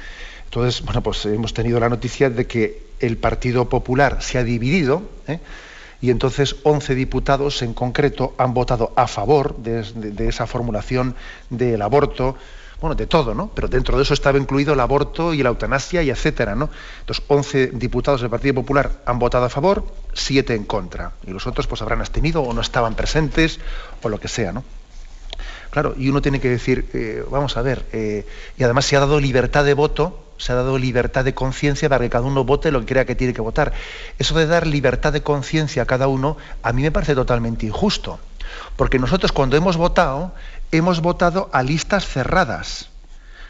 Entonces, 0.45 0.83
bueno, 0.83 1.01
pues 1.01 1.25
hemos 1.25 1.53
tenido 1.53 1.79
la 1.79 1.89
noticia 1.89 2.29
de 2.29 2.45
que 2.45 2.83
el 2.99 3.17
Partido 3.17 3.69
Popular 3.69 4.21
se 4.21 4.37
ha 4.37 4.43
dividido. 4.43 5.03
¿eh? 5.27 5.39
y 6.03 6.09
entonces 6.09 6.57
11 6.63 6.95
diputados 6.95 7.61
en 7.61 7.73
concreto 7.73 8.35
han 8.37 8.53
votado 8.53 8.91
a 8.97 9.07
favor 9.07 9.55
de, 9.55 10.27
esa 10.27 10.45
formulación 10.45 11.15
del 11.49 11.81
aborto, 11.81 12.35
bueno, 12.83 12.95
de 12.95 13.07
todo, 13.07 13.33
¿no? 13.33 13.49
Pero 13.55 13.69
dentro 13.69 13.95
de 13.95 14.03
eso 14.03 14.13
estaba 14.13 14.37
incluido 14.37 14.73
el 14.73 14.79
aborto 14.81 15.33
y 15.33 15.41
la 15.41 15.47
eutanasia 15.47 16.03
y 16.03 16.09
etcétera, 16.09 16.53
¿no? 16.53 16.69
Entonces 16.99 17.23
11 17.29 17.67
diputados 17.67 18.19
del 18.19 18.29
Partido 18.29 18.55
Popular 18.55 18.91
han 19.05 19.19
votado 19.19 19.45
a 19.45 19.49
favor, 19.49 19.85
7 20.11 20.53
en 20.53 20.65
contra, 20.65 21.13
y 21.25 21.31
los 21.31 21.47
otros 21.47 21.65
pues 21.65 21.81
habrán 21.81 22.01
abstenido 22.01 22.41
o 22.41 22.51
no 22.51 22.59
estaban 22.59 22.95
presentes 22.95 23.61
o 24.01 24.09
lo 24.09 24.19
que 24.19 24.27
sea, 24.27 24.51
¿no? 24.51 24.65
Claro, 25.69 25.95
y 25.97 26.09
uno 26.09 26.21
tiene 26.21 26.41
que 26.41 26.49
decir, 26.49 26.89
eh, 26.93 27.23
vamos 27.31 27.55
a 27.55 27.61
ver, 27.61 27.85
eh, 27.93 28.27
y 28.57 28.63
además 28.65 28.83
se 28.83 28.97
ha 28.97 28.99
dado 28.99 29.17
libertad 29.21 29.63
de 29.63 29.75
voto 29.75 30.19
se 30.35 30.51
ha 30.51 30.55
dado 30.55 30.77
libertad 30.77 31.23
de 31.23 31.33
conciencia 31.33 31.87
para 31.87 32.03
que 32.03 32.09
cada 32.09 32.25
uno 32.25 32.43
vote 32.43 32.69
lo 32.69 32.81
que 32.81 32.87
crea 32.87 33.05
que 33.05 33.15
tiene 33.15 33.33
que 33.33 33.39
votar. 33.39 33.71
Eso 34.19 34.35
de 34.37 34.45
dar 34.45 34.67
libertad 34.67 35.13
de 35.13 35.21
conciencia 35.21 35.83
a 35.83 35.85
cada 35.85 36.09
uno, 36.09 36.35
a 36.63 36.73
mí 36.73 36.81
me 36.81 36.91
parece 36.91 37.15
totalmente 37.15 37.65
injusto. 37.65 38.19
Porque 38.75 38.99
nosotros 38.99 39.31
cuando 39.31 39.55
hemos 39.55 39.77
votado, 39.77 40.33
hemos 40.73 41.01
votado 41.01 41.49
a 41.53 41.63
listas 41.63 42.05
cerradas. 42.05 42.89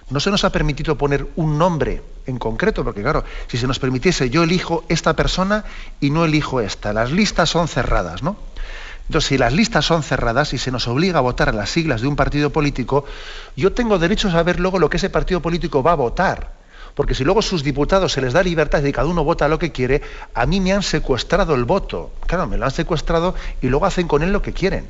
No 0.10 0.20
se 0.20 0.30
nos 0.30 0.44
ha 0.44 0.52
permitido 0.52 0.98
poner 0.98 1.26
un 1.38 1.58
nombre 1.58 2.04
en 2.28 2.38
concreto, 2.38 2.84
porque 2.84 3.02
claro, 3.02 3.24
si 3.48 3.58
se 3.58 3.68
nos 3.68 3.80
permitiese, 3.80 4.30
yo 4.30 4.44
elijo 4.44 4.84
esta 4.90 5.16
persona 5.16 5.64
y 6.00 6.10
no 6.10 6.26
elijo 6.26 6.60
esta. 6.60 6.94
Las 6.94 7.12
listas 7.12 7.50
son 7.50 7.68
cerradas, 7.68 8.22
¿no? 8.22 8.36
Entonces, 9.08 9.30
si 9.30 9.38
las 9.38 9.54
listas 9.54 9.86
son 9.86 10.04
cerradas 10.04 10.54
y 10.54 10.58
se 10.58 10.72
nos 10.72 10.88
obliga 10.88 11.20
a 11.20 11.22
votar 11.22 11.50
a 11.50 11.54
las 11.54 11.70
siglas 11.70 12.02
de 12.02 12.08
un 12.08 12.16
partido 12.16 12.52
político, 12.52 13.06
yo 13.56 13.74
tengo 13.74 14.00
derecho 14.00 14.28
a 14.28 14.32
saber 14.32 14.60
luego 14.60 14.80
lo 14.80 14.90
que 14.90 14.98
ese 14.98 15.10
partido 15.10 15.42
político 15.42 15.84
va 15.84 15.94
a 15.94 15.96
votar. 15.96 16.52
Porque 16.96 17.16
si 17.16 17.24
luego 17.24 17.42
sus 17.42 17.64
diputados 17.64 18.14
se 18.14 18.22
les 18.22 18.34
da 18.34 18.44
libertad 18.44 18.84
y 18.84 18.92
cada 18.92 19.08
uno 19.08 19.24
vota 19.24 19.48
lo 19.48 19.60
que 19.60 19.72
quiere, 19.72 20.02
a 20.34 20.46
mí 20.46 20.60
me 20.60 20.74
han 20.74 20.84
secuestrado 20.84 21.56
el 21.56 21.66
voto. 21.66 22.12
Claro, 22.28 22.48
me 22.48 22.58
lo 22.58 22.66
han 22.66 22.72
secuestrado 22.72 23.36
y 23.62 23.68
luego 23.68 23.86
hacen 23.86 24.08
con 24.08 24.22
él 24.22 24.32
lo 24.32 24.42
que 24.42 24.54
quieren. 24.54 24.88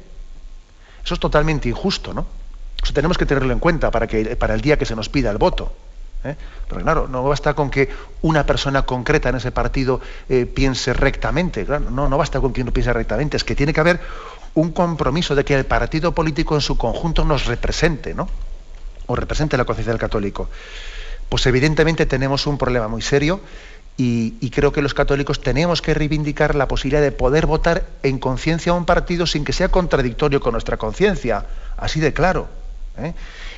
Eso 1.03 1.13
es 1.13 1.19
totalmente 1.19 1.69
injusto, 1.69 2.13
¿no? 2.13 2.25
Eso 2.81 2.93
tenemos 2.93 3.17
que 3.17 3.25
tenerlo 3.25 3.53
en 3.53 3.59
cuenta 3.59 3.91
para, 3.91 4.07
que, 4.07 4.35
para 4.35 4.53
el 4.53 4.61
día 4.61 4.77
que 4.77 4.85
se 4.85 4.95
nos 4.95 5.09
pida 5.09 5.31
el 5.31 5.37
voto. 5.37 5.73
¿eh? 6.23 6.35
Pero 6.67 6.81
claro, 6.81 7.07
no 7.07 7.23
basta 7.23 7.53
con 7.53 7.69
que 7.69 7.89
una 8.21 8.45
persona 8.45 8.83
concreta 8.83 9.29
en 9.29 9.35
ese 9.35 9.51
partido 9.51 10.01
eh, 10.29 10.45
piense 10.45 10.93
rectamente. 10.93 11.65
no, 11.65 12.09
no 12.09 12.17
basta 12.17 12.39
con 12.41 12.51
que 12.53 12.61
uno 12.61 12.71
piense 12.71 12.91
rectamente. 12.91 13.37
Es 13.37 13.43
que 13.43 13.55
tiene 13.55 13.73
que 13.73 13.79
haber 13.79 13.99
un 14.55 14.71
compromiso 14.71 15.35
de 15.35 15.45
que 15.45 15.55
el 15.55 15.65
partido 15.65 16.13
político 16.13 16.55
en 16.55 16.61
su 16.61 16.77
conjunto 16.77 17.25
nos 17.25 17.45
represente, 17.45 18.13
¿no? 18.13 18.27
O 19.07 19.15
represente 19.15 19.57
la 19.57 19.65
conciencia 19.65 19.91
del 19.91 19.99
católico. 19.99 20.49
Pues 21.29 21.45
evidentemente 21.45 22.05
tenemos 22.05 22.45
un 22.47 22.57
problema 22.57 22.87
muy 22.87 23.01
serio 23.01 23.41
y, 23.95 24.49
creo 24.49 24.71
que 24.71 24.81
los 24.81 24.93
católicos 24.93 25.39
tenemos 25.41 25.81
que 25.81 25.93
reivindicar 25.93 26.55
la 26.55 26.67
posibilidad 26.67 27.01
de 27.01 27.11
poder 27.11 27.45
votar 27.45 27.83
en 28.01 28.17
conciencia 28.17 28.71
a 28.71 28.75
un 28.75 28.85
partido 28.85 29.27
sin 29.27 29.45
que 29.45 29.53
sea 29.53 29.69
contradictorio 29.69 30.39
con 30.39 30.53
nuestra 30.53 30.77
conciencia, 30.77 31.45
así 31.77 31.99
de 31.99 32.11
claro. 32.11 32.47
¿eh? 32.97 33.13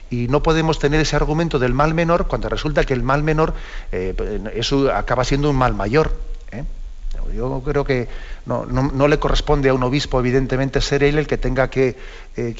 Y 0.09 0.27
no 0.27 0.43
podemos 0.43 0.77
tener 0.77 0.99
ese 0.99 1.15
argumento 1.15 1.57
del 1.57 1.73
mal 1.73 1.93
menor 1.93 2.27
cuando 2.27 2.49
resulta 2.49 2.83
que 2.83 2.93
el 2.93 3.01
mal 3.01 3.23
menor 3.23 3.53
eh, 3.91 4.13
eso 4.55 4.91
acaba 4.91 5.23
siendo 5.23 5.49
un 5.49 5.55
mal 5.55 5.73
mayor. 5.73 6.17
¿eh? 6.51 6.65
Yo 7.33 7.61
creo 7.63 7.83
que 7.83 8.07
no, 8.45 9.07
le 9.07 9.19
corresponde 9.19 9.69
a 9.69 9.73
un 9.73 9.83
obispo, 9.83 10.19
evidentemente, 10.19 10.81
ser 10.81 11.03
él 11.03 11.17
el 11.17 11.27
que 11.27 11.37
tenga 11.37 11.69
que, 11.69 11.95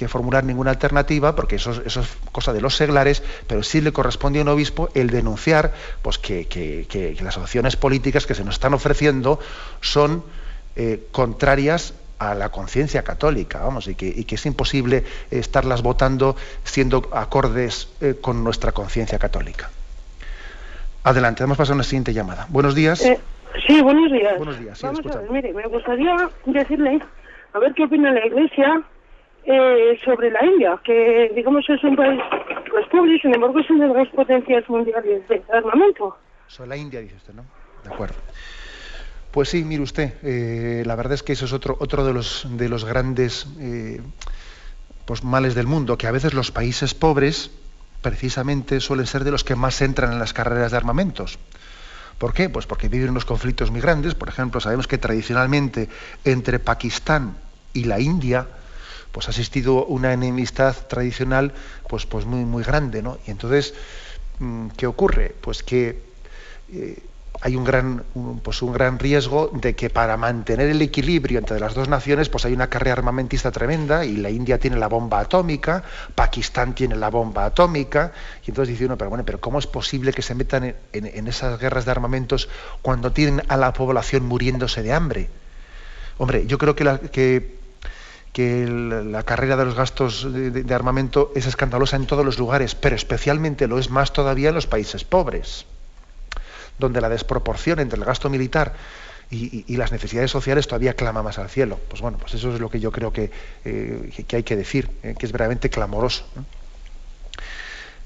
formular 0.08 0.44
ninguna 0.44 0.72
alternativa, 0.72 1.36
porque 1.36 1.56
eso, 1.56 1.72
es 1.86 2.00
cosa 2.32 2.54
de 2.54 2.62
los 2.62 2.76
seglares, 2.76 3.24
pero 3.48 3.64
sí 3.64 3.82
le 3.82 3.92
corresponde 3.92 4.40
a 4.40 4.42
un 4.42 4.50
obispo 4.50 4.90
el 4.94 5.10
denunciar 5.10 5.74
pues, 6.02 6.18
que, 6.18 7.18
las 7.22 7.38
opciones 7.38 7.76
políticas 7.76 8.26
que 8.26 8.36
se 8.36 8.44
nos 8.44 8.56
están 8.56 8.74
ofreciendo 8.74 9.40
son 9.82 10.24
contrarias 11.12 11.94
a 12.20 12.34
la 12.34 12.50
conciencia 12.50 13.04
católica, 13.04 13.60
vamos, 13.60 13.88
y 13.88 13.96
que, 13.96 14.26
es 14.28 14.46
imposible 14.46 15.04
estarlas 15.32 15.82
votando 15.82 16.36
siendo 16.64 17.10
acordes 17.14 17.90
eh, 18.02 18.16
con 18.20 18.44
nuestra 18.44 18.72
conciencia 18.72 19.20
católica. 19.20 19.70
Adelante, 21.04 21.44
vamos 21.44 21.58
a 21.58 21.60
pasar 21.60 21.74
a 21.74 21.76
una 21.76 21.84
siguiente 21.84 22.14
llamada. 22.14 22.48
Buenos 22.50 22.74
días. 22.74 23.02
Eh, 23.02 23.20
sí, 23.68 23.82
buenos 23.82 24.12
días. 24.12 24.38
Buenos 24.38 24.60
días. 24.60 24.82
vamos 24.82 25.06
a 25.06 25.20
ver, 25.20 25.30
mire, 25.30 25.54
me 25.54 25.68
gustaría 25.68 26.16
decirle, 26.46 27.00
a 27.54 27.60
ver 27.60 27.74
qué 27.74 27.84
opina 27.84 28.12
la 28.12 28.26
Iglesia 28.26 28.82
eh, 29.46 30.00
sobre 30.04 30.32
la 30.32 30.44
India, 30.46 30.80
que 30.84 31.32
digamos 31.36 31.70
es 31.70 31.84
un 31.84 31.96
país 31.96 32.22
pues 32.70 32.88
pobre, 32.88 33.20
sin 33.20 33.34
embargo 33.34 33.60
es 33.60 33.70
una 33.70 33.88
de 33.88 33.94
las 33.94 34.08
potencias 34.10 34.68
mundiales 34.70 35.28
de 35.28 35.44
armamento. 35.54 36.18
Sobre 36.48 36.70
la 36.70 36.78
India, 36.78 37.00
dice 37.00 37.16
usted, 37.16 37.34
¿no? 37.34 37.46
De 37.84 37.94
acuerdo. 37.94 38.16
Pues 39.32 39.50
sí, 39.50 39.64
mire 39.64 39.84
usted, 39.84 40.14
eh, 40.24 40.84
la 40.86 40.96
verdad 40.96 41.14
es 41.14 41.24
que 41.24 41.34
eso 41.34 41.46
es 41.46 41.54
otro, 41.54 41.76
otro 41.80 42.06
de, 42.06 42.14
los, 42.14 42.48
de 42.58 42.70
los 42.70 42.86
grandes 42.86 43.48
eh, 43.60 44.02
pues 45.06 45.24
males 45.24 45.56
del 45.56 45.68
mundo, 45.68 45.98
que 45.98 46.08
a 46.08 46.12
veces 46.12 46.34
los 46.34 46.52
países 46.52 46.94
pobres 46.94 47.52
precisamente 48.02 48.80
suelen 48.80 49.06
ser 49.06 49.24
de 49.24 49.32
los 49.32 49.44
que 49.44 49.56
más 49.56 49.82
entran 49.82 50.14
en 50.14 50.20
las 50.20 50.34
carreras 50.34 50.72
de 50.72 50.78
armamentos. 50.78 51.38
¿Por 52.18 52.34
qué? 52.34 52.50
Pues 52.50 52.66
porque 52.66 52.88
viven 52.88 53.10
unos 53.10 53.26
conflictos 53.26 53.72
muy 53.72 53.82
grandes. 53.82 54.16
Por 54.16 54.30
ejemplo, 54.30 54.62
sabemos 54.62 54.88
que 54.88 54.98
tradicionalmente 54.98 55.90
entre 56.24 56.60
Pakistán 56.60 57.38
y 57.74 57.84
la 57.84 58.00
India, 58.00 58.48
pues 59.12 59.28
ha 59.28 59.32
existido 59.32 59.86
una 59.86 60.14
enemistad 60.14 60.76
tradicional 60.88 61.54
pues, 61.90 62.06
pues 62.06 62.26
muy, 62.26 62.46
muy 62.46 62.64
grande, 62.64 63.02
¿no? 63.02 63.18
Y 63.28 63.32
entonces, 63.32 63.74
mm, 64.40 64.68
¿qué 64.78 64.88
ocurre? 64.88 65.36
Pues 65.42 65.62
que 65.64 66.02
eh, 66.72 67.04
hay 67.42 67.56
un 67.56 67.64
gran, 67.64 68.04
pues 68.44 68.62
un 68.62 68.74
gran 68.74 69.00
riesgo 69.00 69.50
de 69.54 69.76
que 69.76 69.90
para 69.90 70.18
mantener 70.18 70.70
el 70.70 70.82
equilibrio 70.82 71.40
entre 71.40 71.60
las 71.60 71.74
dos 71.74 71.90
naciones, 71.90 72.30
pues 72.30 72.46
hay 72.46 72.54
una 72.54 72.68
carrera 72.68 72.94
armamentista 72.94 73.52
tremenda 73.52 74.06
y 74.06 74.18
la 74.18 74.30
India 74.30 74.60
tiene 74.60 74.78
la 74.78 74.88
bomba 74.88 75.20
atómica, 75.20 75.84
Pakistán 76.14 76.76
tiene 76.76 76.96
la 76.96 77.10
bomba 77.10 77.46
atómica, 77.46 78.14
y 78.46 78.52
entonces 78.52 78.74
dice 78.74 78.86
uno, 78.86 78.98
pero 78.98 79.10
bueno, 79.10 79.26
pero 79.26 79.40
¿cómo 79.40 79.60
es 79.60 79.68
posible 79.68 80.14
que 80.14 80.22
se 80.22 80.36
metan 80.36 80.76
en, 80.94 81.28
esas 81.28 81.60
guerras 81.60 81.86
de 81.86 81.92
armamentos 81.92 82.50
cuando 82.82 83.12
tienen 83.12 83.44
a 83.48 83.58
la 83.58 83.74
población 83.74 84.26
muriéndose 84.26 84.82
de 84.82 84.94
hambre? 84.94 85.30
Hombre, 86.18 86.46
yo 86.48 86.58
creo 86.58 86.76
que 86.76 86.84
la, 86.84 87.00
que, 87.00 87.56
la 88.38 89.24
carrera 89.24 89.58
de 89.58 89.66
los 89.66 89.76
gastos 89.76 90.28
de 90.32 90.74
armamento 90.74 91.32
es 91.36 91.46
escandalosa 91.46 91.96
en 91.96 92.06
todos 92.06 92.26
los 92.26 92.38
lugares, 92.38 92.76
pero 92.76 92.96
especialmente 92.96 93.68
lo 93.68 93.78
es 93.80 93.90
más 93.90 94.14
todavía 94.14 94.50
en 94.50 94.56
los 94.56 94.68
países 94.68 95.04
pobres 95.04 95.66
donde 96.80 97.02
la 97.02 97.10
desproporción 97.10 97.80
entre 97.80 98.00
el 98.00 98.06
gasto 98.06 98.30
militar 98.30 98.74
y, 99.30 99.76
las 99.76 99.92
necesidades 99.92 100.32
sociales 100.32 100.68
todavía 100.68 100.94
clama 100.94 101.24
más 101.24 101.40
al 101.40 101.50
cielo. 101.50 101.80
Pues 101.90 102.02
bueno, 102.02 102.18
pues 102.18 102.34
eso 102.34 102.54
es 102.54 102.60
lo 102.60 102.70
que 102.70 102.80
yo 102.80 102.92
creo 102.92 103.12
que, 103.12 103.32
eh, 103.66 104.12
hay 104.34 104.44
que 104.44 104.56
decir, 104.56 104.90
eh, 105.04 105.16
que 105.18 105.26
es 105.26 105.32
verdaderamente 105.32 105.70
clamoroso. 105.70 106.26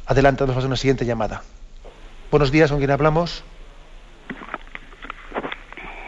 Adelante, 0.05 0.43
vamos 0.43 0.63
a 0.63 0.67
una 0.67 0.75
siguiente 0.75 1.05
llamada. 1.05 1.43
Buenos 2.31 2.51
días, 2.51 2.71
¿con 2.71 2.79
quién 2.79 2.91
hablamos? 2.91 3.43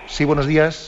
Sí, 0.07 0.25
buenos 0.25 0.47
días. 0.47 0.87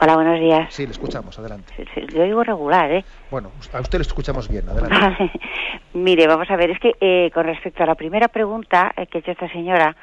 Hola, 0.00 0.14
buenos 0.14 0.38
días. 0.38 0.72
Sí, 0.72 0.86
le 0.86 0.92
escuchamos, 0.92 1.38
adelante. 1.38 1.72
yo 2.14 2.22
digo 2.22 2.44
regular, 2.44 2.90
¿eh? 2.92 3.04
Bueno, 3.30 3.50
a 3.72 3.80
usted 3.80 3.98
le 3.98 4.02
escuchamos 4.02 4.48
bien, 4.48 4.68
adelante. 4.68 5.32
Mire, 5.92 6.26
vamos 6.26 6.48
a 6.50 6.56
ver, 6.56 6.70
es 6.70 6.78
que 6.78 6.94
eh, 7.00 7.30
con 7.32 7.44
respecto 7.46 7.82
a 7.82 7.86
la 7.86 7.96
primera 7.96 8.28
pregunta 8.28 8.92
que 9.10 9.18
ha 9.18 9.20
hecho 9.20 9.32
esta 9.32 9.48
señora, 9.48 9.96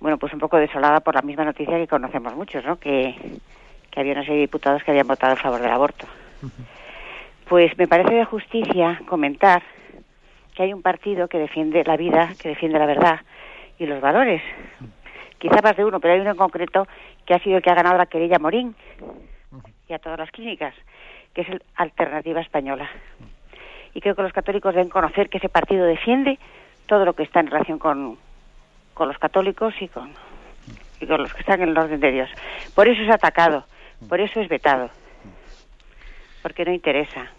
bueno, 0.00 0.18
pues 0.18 0.32
un 0.32 0.40
poco 0.40 0.56
desolada 0.56 1.00
por 1.00 1.14
la 1.14 1.22
misma 1.22 1.44
noticia 1.44 1.76
que 1.76 1.86
conocemos 1.86 2.34
muchos, 2.34 2.64
¿no? 2.64 2.78
Que, 2.78 3.14
que 3.90 4.00
había 4.00 4.12
una 4.12 4.22
serie 4.22 4.36
de 4.36 4.42
diputados 4.42 4.82
que 4.82 4.90
habían 4.90 5.06
votado 5.06 5.34
a 5.34 5.36
favor 5.36 5.60
del 5.60 5.70
aborto. 5.70 6.06
Pues 7.48 7.76
me 7.76 7.86
parece 7.86 8.14
de 8.14 8.24
justicia 8.24 9.00
comentar 9.06 9.62
que 10.54 10.62
hay 10.62 10.72
un 10.72 10.82
partido 10.82 11.28
que 11.28 11.38
defiende 11.38 11.84
la 11.84 11.96
vida, 11.96 12.30
que 12.40 12.48
defiende 12.48 12.78
la 12.78 12.86
verdad 12.86 13.20
y 13.78 13.86
los 13.86 14.00
valores. 14.00 14.42
Quizá 15.38 15.60
más 15.62 15.76
de 15.76 15.84
uno, 15.84 16.00
pero 16.00 16.14
hay 16.14 16.20
uno 16.20 16.30
en 16.30 16.36
concreto 16.36 16.86
que 17.26 17.34
ha 17.34 17.38
sido 17.40 17.56
el 17.56 17.62
que 17.62 17.70
ha 17.70 17.74
ganado 17.74 17.98
la 17.98 18.06
querella 18.06 18.38
Morín 18.38 18.74
y 19.88 19.92
a 19.92 19.98
todas 19.98 20.18
las 20.18 20.30
clínicas, 20.30 20.74
que 21.34 21.42
es 21.42 21.48
el 21.48 21.62
Alternativa 21.76 22.40
Española. 22.40 22.88
Y 23.94 24.00
creo 24.00 24.14
que 24.14 24.22
los 24.22 24.32
católicos 24.32 24.74
deben 24.74 24.88
conocer 24.88 25.28
que 25.28 25.38
ese 25.38 25.48
partido 25.48 25.84
defiende 25.84 26.38
todo 26.86 27.04
lo 27.04 27.14
que 27.14 27.24
está 27.24 27.40
en 27.40 27.48
relación 27.48 27.78
con, 27.78 28.18
con 29.00 29.08
los 29.08 29.16
católicos 29.16 29.72
y 29.80 29.88
con, 29.88 30.12
y 31.00 31.06
con 31.06 31.22
los 31.22 31.32
que 31.32 31.40
están 31.40 31.62
en 31.62 31.70
el 31.70 31.78
orden 31.78 32.00
de 32.00 32.12
Dios. 32.12 32.28
Por 32.74 32.86
eso 32.86 33.00
es 33.00 33.08
atacado, 33.08 33.64
por 34.10 34.20
eso 34.20 34.42
es 34.42 34.48
vetado, 34.50 34.90
porque 36.42 36.66
no 36.66 36.70
interesa. 36.70 37.30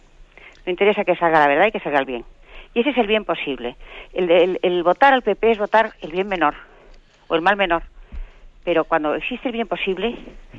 No 0.66 0.72
interesa 0.72 1.04
que 1.04 1.16
salga 1.16 1.40
la 1.40 1.48
verdad 1.48 1.68
y 1.68 1.72
que 1.72 1.80
salga 1.80 2.00
el 2.00 2.08
bien. 2.08 2.26
Y 2.74 2.80
ese 2.80 2.90
es 2.90 2.98
el 2.98 3.06
bien 3.06 3.26
posible. 3.26 3.76
El, 4.12 4.58
el, 4.60 4.82
votar 4.82 5.14
al 5.14 5.22
PP 5.22 5.52
es 5.52 5.60
votar 5.60 5.94
el 6.02 6.12
bien 6.12 6.28
menor 6.28 6.56
o 7.28 7.36
el 7.36 7.44
mal 7.44 7.58
menor. 7.58 7.84
Pero 8.64 8.86
cuando 8.86 9.14
existe 9.14 9.50
el 9.50 9.54
bien 9.54 9.68
posible, 9.68 10.18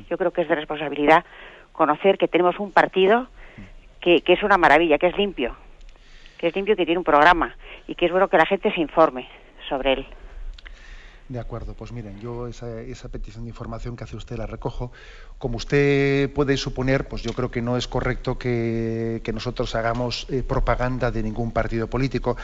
yo 0.09 0.17
creo 0.17 0.31
que 0.31 0.43
es 0.43 0.47
de 0.47 0.55
responsabilidad 0.55 1.25
conocer 1.73 2.17
que 2.17 2.29
tenemos 2.29 2.59
un 2.59 2.71
partido 2.71 3.27
que, 3.99 4.21
que, 4.21 4.31
es 4.31 4.41
una 4.41 4.57
maravilla, 4.57 4.97
que 4.97 5.07
es 5.07 5.17
limpio, 5.17 5.57
que 6.37 6.47
es 6.47 6.55
limpio, 6.55 6.77
que 6.77 6.85
tiene 6.85 6.99
un 6.99 7.03
programa 7.03 7.57
y 7.89 7.95
que 7.95 8.05
es 8.05 8.11
bueno 8.13 8.29
que 8.29 8.37
la 8.37 8.45
gente 8.45 8.71
se 8.71 8.79
informe 8.79 9.27
sobre 9.67 9.91
él. 9.91 10.07
De 11.29 11.39
acuerdo, 11.39 11.73
pues 11.73 11.91
miren, 11.93 12.19
yo 12.19 12.47
esa, 12.47 12.67
petición 13.09 13.45
de 13.45 13.49
información 13.49 13.95
que 13.95 14.03
hace 14.03 14.17
usted 14.17 14.37
la 14.37 14.45
recojo. 14.45 14.91
Como 15.37 15.57
usted 15.57 16.31
puede 16.33 16.57
suponer, 16.57 17.07
pues 17.07 17.21
yo 17.21 17.33
creo 17.33 17.49
que 17.49 17.61
no 17.61 17.77
es 17.77 17.87
correcto 17.87 18.37
que, 18.37 19.21
nosotros 19.33 19.73
hagamos 19.75 20.27
eh, 20.29 20.43
propaganda 20.43 21.11
de 21.11 21.23
ningún 21.23 21.51
partido 21.51 21.87
político. 21.87 22.35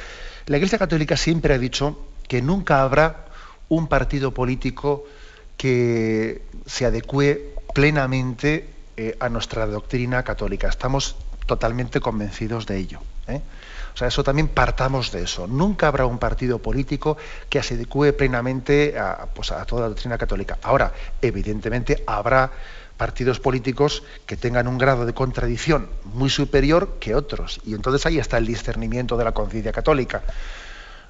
La 0.46 0.58
Iglesia 0.58 0.78
Católica 0.80 1.18
siempre 1.18 1.54
ha 1.54 1.60
dicho 1.60 2.00
que 2.28 2.42
nunca 2.42 2.82
habrá 2.82 3.26
un 3.68 3.88
partido 3.88 4.34
político 4.34 5.04
que 5.58 6.42
se 6.66 6.86
adecue 6.86 7.54
plenamente 7.76 8.70
eh, 8.96 9.18
a 9.20 9.28
nuestra 9.28 9.66
doctrina 9.66 10.24
católica. 10.24 10.70
Estamos 10.70 11.18
totalmente 11.46 12.00
convencidos 12.00 12.66
de 12.66 12.78
ello. 12.78 13.00
¿eh? 13.28 13.42
Sea, 14.00 14.08
eso 14.08 14.24
también 14.24 14.48
partamos 14.48 15.12
de 15.12 15.24
eso. 15.24 15.46
Nunca 15.46 15.90
habrá 15.90 16.06
un 16.06 16.20
partido 16.20 16.60
político 16.60 17.18
que 17.50 17.62
se 17.62 17.76
plenamente 18.14 18.98
a, 18.98 19.28
pues, 19.36 19.52
a 19.52 19.66
toda 19.66 19.82
la 19.82 19.88
doctrina 19.90 20.18
católica. 20.18 20.58
Ahora, 20.64 20.94
evidentemente, 21.22 22.02
habrá 22.08 22.50
partidos 22.96 23.42
políticos 23.42 24.04
que 24.26 24.38
tengan 24.38 24.70
un 24.70 24.78
grado 24.78 25.06
de 25.06 25.14
contradicción 25.14 25.90
muy 26.14 26.30
superior 26.30 26.96
que 27.02 27.14
otros. 27.14 27.60
Y 27.66 27.74
entonces 27.74 28.06
ahí 28.06 28.20
está 28.20 28.38
el 28.38 28.46
discernimiento 28.46 29.18
de 29.18 29.26
la 29.26 29.34
conciencia 29.34 29.74
católica. 29.74 30.24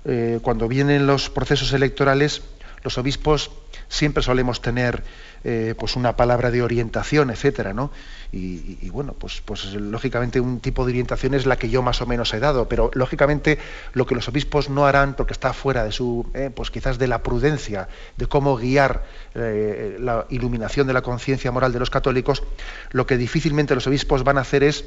Eh, 0.03 0.39
cuando 0.41 0.67
vienen 0.67 1.05
los 1.05 1.29
procesos 1.29 1.71
electorales, 1.73 2.41
los 2.83 2.97
obispos 2.97 3.51
siempre 3.87 4.23
solemos 4.23 4.61
tener 4.61 5.03
eh, 5.43 5.73
pues 5.77 5.95
una 5.95 6.15
palabra 6.15 6.51
de 6.51 6.61
orientación, 6.61 7.29
etcétera, 7.29 7.73
¿no? 7.73 7.91
Y, 8.31 8.89
bueno, 8.91 9.13
pues, 9.13 9.41
pues 9.43 9.73
lógicamente 9.73 10.39
un 10.39 10.59
tipo 10.59 10.85
de 10.85 10.91
orientación 10.91 11.33
es 11.33 11.47
la 11.47 11.57
que 11.57 11.69
yo 11.69 11.81
más 11.81 11.99
o 12.01 12.05
menos 12.05 12.31
he 12.33 12.39
dado, 12.39 12.69
pero 12.69 12.91
lógicamente 12.93 13.57
lo 13.93 14.05
que 14.05 14.13
los 14.13 14.27
obispos 14.27 14.69
no 14.69 14.85
harán, 14.85 15.15
porque 15.15 15.33
está 15.33 15.51
fuera 15.51 15.83
de 15.83 15.91
su, 15.91 16.29
eh, 16.35 16.51
pues 16.53 16.69
quizás 16.69 16.99
de 16.99 17.07
la 17.07 17.23
prudencia, 17.23 17.87
de 18.17 18.27
cómo 18.27 18.55
guiar 18.55 19.03
eh, 19.33 19.97
la 19.99 20.27
iluminación 20.29 20.85
de 20.85 20.93
la 20.93 21.01
conciencia 21.01 21.51
moral 21.51 21.73
de 21.73 21.79
los 21.79 21.89
católicos, 21.89 22.43
lo 22.91 23.07
que 23.07 23.17
difícilmente 23.17 23.73
los 23.73 23.87
obispos 23.87 24.23
van 24.23 24.37
a 24.37 24.41
hacer 24.41 24.63
es 24.63 24.85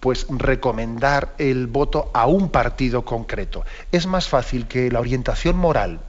pues 0.00 0.26
recomendar 0.30 1.34
el 1.38 1.66
voto 1.66 2.10
a 2.14 2.26
un 2.26 2.48
partido 2.48 3.04
concreto. 3.04 3.64
Es 3.92 4.06
más 4.06 4.28
fácil 4.28 4.66
que 4.66 4.90
la 4.90 5.00
orientación 5.00 5.56
moral 5.56 6.00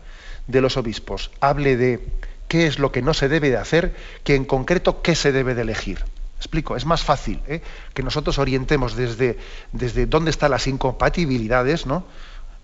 de 0.48 0.62
los 0.62 0.78
obispos 0.78 1.32
hable 1.40 1.78
de 1.78 2.08
qué 2.48 2.68
es 2.68 2.80
lo 2.80 2.92
que 2.92 3.02
no 3.02 3.14
se 3.14 3.30
debe 3.30 3.50
de 3.50 3.58
hacer 3.58 3.96
que 4.24 4.36
en 4.36 4.46
concreto 4.46 5.02
qué 5.02 5.16
se 5.16 5.32
debe 5.32 5.56
de 5.56 5.64
elegir. 5.64 6.04
Explico, 6.38 6.76
es 6.76 6.86
más 6.86 7.04
fácil 7.04 7.40
¿eh? 7.48 7.62
que 7.94 8.04
nosotros 8.04 8.38
orientemos 8.38 8.96
desde, 8.96 9.38
desde 9.72 10.06
dónde 10.06 10.30
están 10.30 10.52
las 10.52 10.68
incompatibilidades, 10.68 11.86
¿no? 11.86 12.04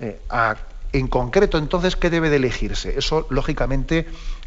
Eh, 0.02 0.20
a 0.30 0.58
en 0.94 1.08
concreto 1.08 1.58
entonces 1.58 1.96
qué 1.96 2.10
debe 2.10 2.30
de 2.30 2.38
elegirse. 2.38 2.98
Eso, 2.98 3.28
lógicamente, 3.30 4.06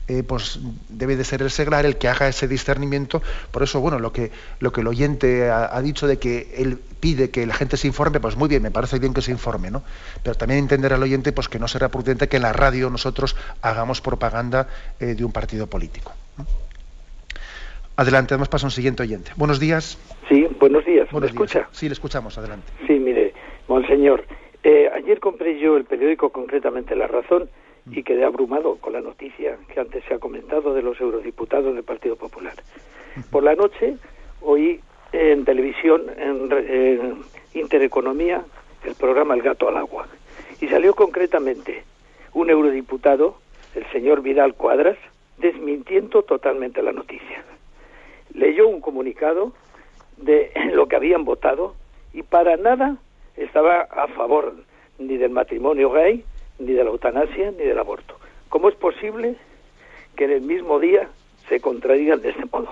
eh, 0.09 0.23
pues 0.23 0.61
debe 0.89 1.17
de 1.17 1.25
ser 1.25 1.43
el 1.43 1.51
seglar 1.51 1.87
el 1.87 1.97
que 1.97 2.09
haga 2.09 2.29
ese 2.29 2.49
discernimiento. 2.49 3.23
Por 3.51 3.63
eso, 3.63 3.81
bueno, 3.81 3.99
lo 3.99 4.13
que, 4.13 4.31
lo 4.61 4.73
que 4.73 4.81
el 4.81 4.89
oyente 4.89 5.51
ha, 5.51 5.81
dicho 5.83 6.07
de 6.07 6.19
que 6.19 6.55
él 6.57 6.79
pide 7.01 7.31
que 7.31 7.47
la 7.47 7.55
gente 7.55 7.77
se 7.77 7.87
informe, 7.87 8.21
pues 8.21 8.37
muy 8.37 8.49
bien, 8.49 8.63
me 8.63 8.71
parece 8.71 8.99
bien 8.99 9.15
que 9.15 9.23
se 9.23 9.31
informe, 9.31 9.71
¿no? 9.71 9.83
Pero 10.23 10.37
también 10.37 10.59
entender 10.59 10.93
al 10.93 11.03
oyente 11.03 11.33
pues 11.33 11.49
que 11.49 11.59
no 11.59 11.69
será 11.69 11.89
prudente 11.89 12.29
que 12.29 12.37
en 12.37 12.43
la 12.43 12.53
radio 12.53 12.91
nosotros 12.91 13.37
hagamos 13.61 14.01
propaganda 14.01 14.69
de 14.99 15.25
un 15.25 15.33
partido 15.33 15.67
político. 15.67 16.13
Adelante, 17.97 18.35
además 18.35 18.49
pasa 18.49 18.67
un 18.67 18.71
siguiente 18.71 19.03
oyente. 19.03 19.33
Buenos 19.37 19.61
días. 19.61 19.99
Sí, 20.29 20.47
buenos 20.59 20.85
días. 20.85 21.13
¿Me 21.13 21.27
escucha? 21.27 21.69
Sí, 21.73 21.89
le 21.89 21.93
escuchamos, 21.93 22.39
adelante. 22.39 22.73
Sí, 22.87 22.95
mire, 22.95 23.35
monseñor, 23.69 24.25
eh, 24.63 24.91
ayer 24.93 25.21
compré 25.21 25.59
yo 25.59 25.77
el 25.77 25.85
periódico, 25.85 26.31
concretamente 26.31 26.97
La 26.97 27.07
Razón, 27.07 27.49
y 27.91 28.03
quedé 28.05 28.25
abrumado 28.25 28.77
con 28.77 28.93
la 28.93 29.01
noticia 29.01 29.57
que 29.73 29.81
antes 29.81 30.05
se 30.05 30.15
ha 30.15 30.19
comentado 30.19 30.73
de 30.73 30.83
los 30.83 31.01
eurodiputados 31.01 31.75
del 31.75 31.83
Partido 31.83 32.17
Popular. 32.17 32.55
Por 33.31 33.43
la 33.43 33.55
noche 33.55 33.97
oí 34.41 34.81
en 35.13 35.45
televisión, 35.45 36.03
en 36.17 37.23
Intereconomía, 37.55 38.45
el 38.85 38.95
programa 38.95 39.35
El 39.35 39.43
Gato 39.43 39.69
al 39.69 39.77
Agua, 39.77 40.07
y 40.61 40.69
salió 40.69 40.95
concretamente 40.95 41.83
un 42.33 42.51
eurodiputado, 42.51 43.37
el 43.75 43.85
señor 43.91 44.23
Vidal 44.23 44.55
Cuadras, 44.55 44.97
desmintiendo 45.39 46.23
totalmente 46.23 46.83
la 46.83 46.93
noticia. 46.93 47.45
Leyó 48.33 48.69
un 48.69 48.81
comunicado 48.81 49.53
de 50.17 50.53
lo 50.73 50.87
que 50.87 50.97
habían 50.97 51.25
votado 51.25 51.75
y 52.13 52.23
para 52.23 52.57
nada 52.57 52.97
estaba 53.37 53.83
a 53.83 54.09
favor 54.09 54.55
ni 54.99 55.17
del 55.17 55.31
matrimonio 55.31 55.91
gay, 55.91 56.25
ni 56.59 56.73
de 56.73 56.85
la 56.85 56.91
eutanasia, 56.91 57.51
ni 57.53 57.65
del 57.65 57.79
aborto. 57.79 58.17
¿Cómo 58.49 58.69
es 58.69 58.75
posible 58.75 59.37
que 60.17 60.25
en 60.25 60.31
el 60.33 60.43
mismo 60.43 60.79
día 60.79 61.09
se 61.49 61.61
contradigan 61.61 62.21
de 62.21 62.31
este 62.31 62.45
modo? 62.47 62.69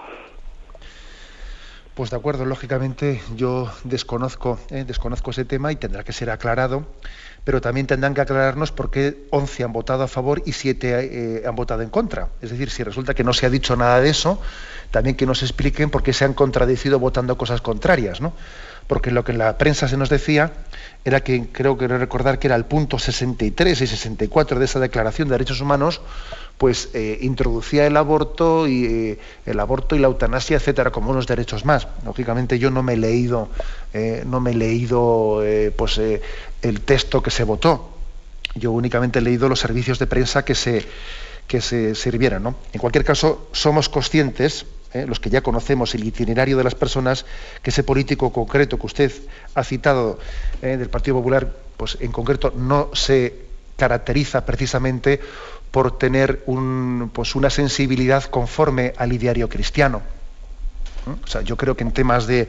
Pues 1.94 2.10
de 2.10 2.16
acuerdo, 2.16 2.44
lógicamente 2.44 3.20
yo 3.34 3.70
desconozco, 3.84 4.58
eh, 4.70 4.84
desconozco 4.86 5.32
ese 5.32 5.44
tema 5.44 5.72
y 5.72 5.76
tendrá 5.76 6.04
que 6.04 6.12
ser 6.12 6.30
aclarado 6.30 6.86
pero 7.44 7.60
también 7.60 7.86
tendrán 7.86 8.14
que 8.14 8.20
aclararnos 8.20 8.72
por 8.72 8.90
qué 8.90 9.24
11 9.30 9.64
han 9.64 9.72
votado 9.72 10.02
a 10.02 10.08
favor 10.08 10.42
y 10.44 10.52
7 10.52 11.40
eh, 11.40 11.42
han 11.46 11.56
votado 11.56 11.82
en 11.82 11.90
contra. 11.90 12.28
Es 12.42 12.50
decir, 12.50 12.70
si 12.70 12.82
resulta 12.82 13.14
que 13.14 13.24
no 13.24 13.32
se 13.32 13.46
ha 13.46 13.50
dicho 13.50 13.76
nada 13.76 14.00
de 14.00 14.10
eso, 14.10 14.40
también 14.90 15.16
que 15.16 15.26
nos 15.26 15.42
expliquen 15.42 15.90
por 15.90 16.02
qué 16.02 16.12
se 16.12 16.24
han 16.24 16.34
contradecido 16.34 16.98
votando 16.98 17.38
cosas 17.38 17.60
contrarias, 17.60 18.20
¿no? 18.20 18.32
Porque 18.86 19.12
lo 19.12 19.24
que 19.24 19.32
en 19.32 19.38
la 19.38 19.56
prensa 19.56 19.86
se 19.86 19.96
nos 19.96 20.08
decía 20.08 20.52
era 21.04 21.20
que, 21.20 21.46
creo 21.52 21.78
que 21.78 21.86
recordar 21.86 22.40
que 22.40 22.48
era 22.48 22.56
el 22.56 22.64
punto 22.64 22.98
63 22.98 23.80
y 23.80 23.86
64 23.86 24.58
de 24.58 24.64
esa 24.64 24.80
Declaración 24.80 25.28
de 25.28 25.32
Derechos 25.32 25.60
Humanos, 25.60 26.00
pues 26.58 26.90
eh, 26.92 27.18
introducía 27.22 27.86
el 27.86 27.96
aborto 27.96 28.66
y 28.66 28.84
eh, 28.84 29.18
el 29.46 29.60
aborto 29.60 29.94
y 29.94 30.00
la 30.00 30.08
eutanasia, 30.08 30.56
etcétera, 30.56 30.90
como 30.90 31.12
unos 31.12 31.28
derechos 31.28 31.64
más. 31.64 31.86
Lógicamente 32.04 32.58
yo 32.58 32.70
no 32.70 32.82
me 32.82 32.94
he 32.94 32.96
leído, 32.96 33.48
no 34.26 34.40
me 34.40 34.50
he 34.50 34.54
leído 34.54 35.42
pues 35.76 36.00
el 36.62 36.80
texto 36.82 37.22
que 37.22 37.30
se 37.30 37.44
votó. 37.44 37.90
Yo 38.54 38.72
únicamente 38.72 39.20
he 39.20 39.22
leído 39.22 39.48
los 39.48 39.60
servicios 39.60 39.98
de 39.98 40.06
prensa 40.06 40.44
que 40.44 40.54
se 40.54 40.86
que 41.50 41.60
se 41.60 41.96
sirvieran. 41.96 42.44
¿no? 42.44 42.54
En 42.72 42.78
cualquier 42.78 43.04
caso, 43.04 43.48
somos 43.50 43.88
conscientes, 43.88 44.66
los 44.94 45.18
que 45.18 45.30
ya 45.30 45.40
conocemos 45.40 45.96
el 45.96 46.04
itinerario 46.04 46.56
de 46.56 46.62
las 46.62 46.76
personas, 46.76 47.26
que 47.60 47.70
ese 47.70 47.82
político 47.82 48.32
concreto 48.32 48.78
que 48.78 48.86
usted 48.86 49.12
ha 49.56 49.64
citado 49.64 50.20
del 50.62 50.88
Partido 50.88 51.16
Popular, 51.16 51.52
pues 51.76 51.98
en 51.98 52.12
concreto 52.12 52.52
no 52.56 52.90
se 52.94 53.34
caracteriza 53.76 54.46
precisamente 54.46 55.20
por 55.72 55.98
tener 55.98 56.44
un, 56.46 57.10
pues 57.12 57.34
una 57.34 57.50
sensibilidad 57.50 58.22
conforme 58.22 58.92
al 58.96 59.12
ideario 59.12 59.48
cristiano. 59.48 60.02
O 61.24 61.26
sea, 61.26 61.40
yo 61.40 61.56
creo 61.56 61.76
que 61.76 61.82
en 61.82 61.90
temas 61.90 62.28
de 62.28 62.46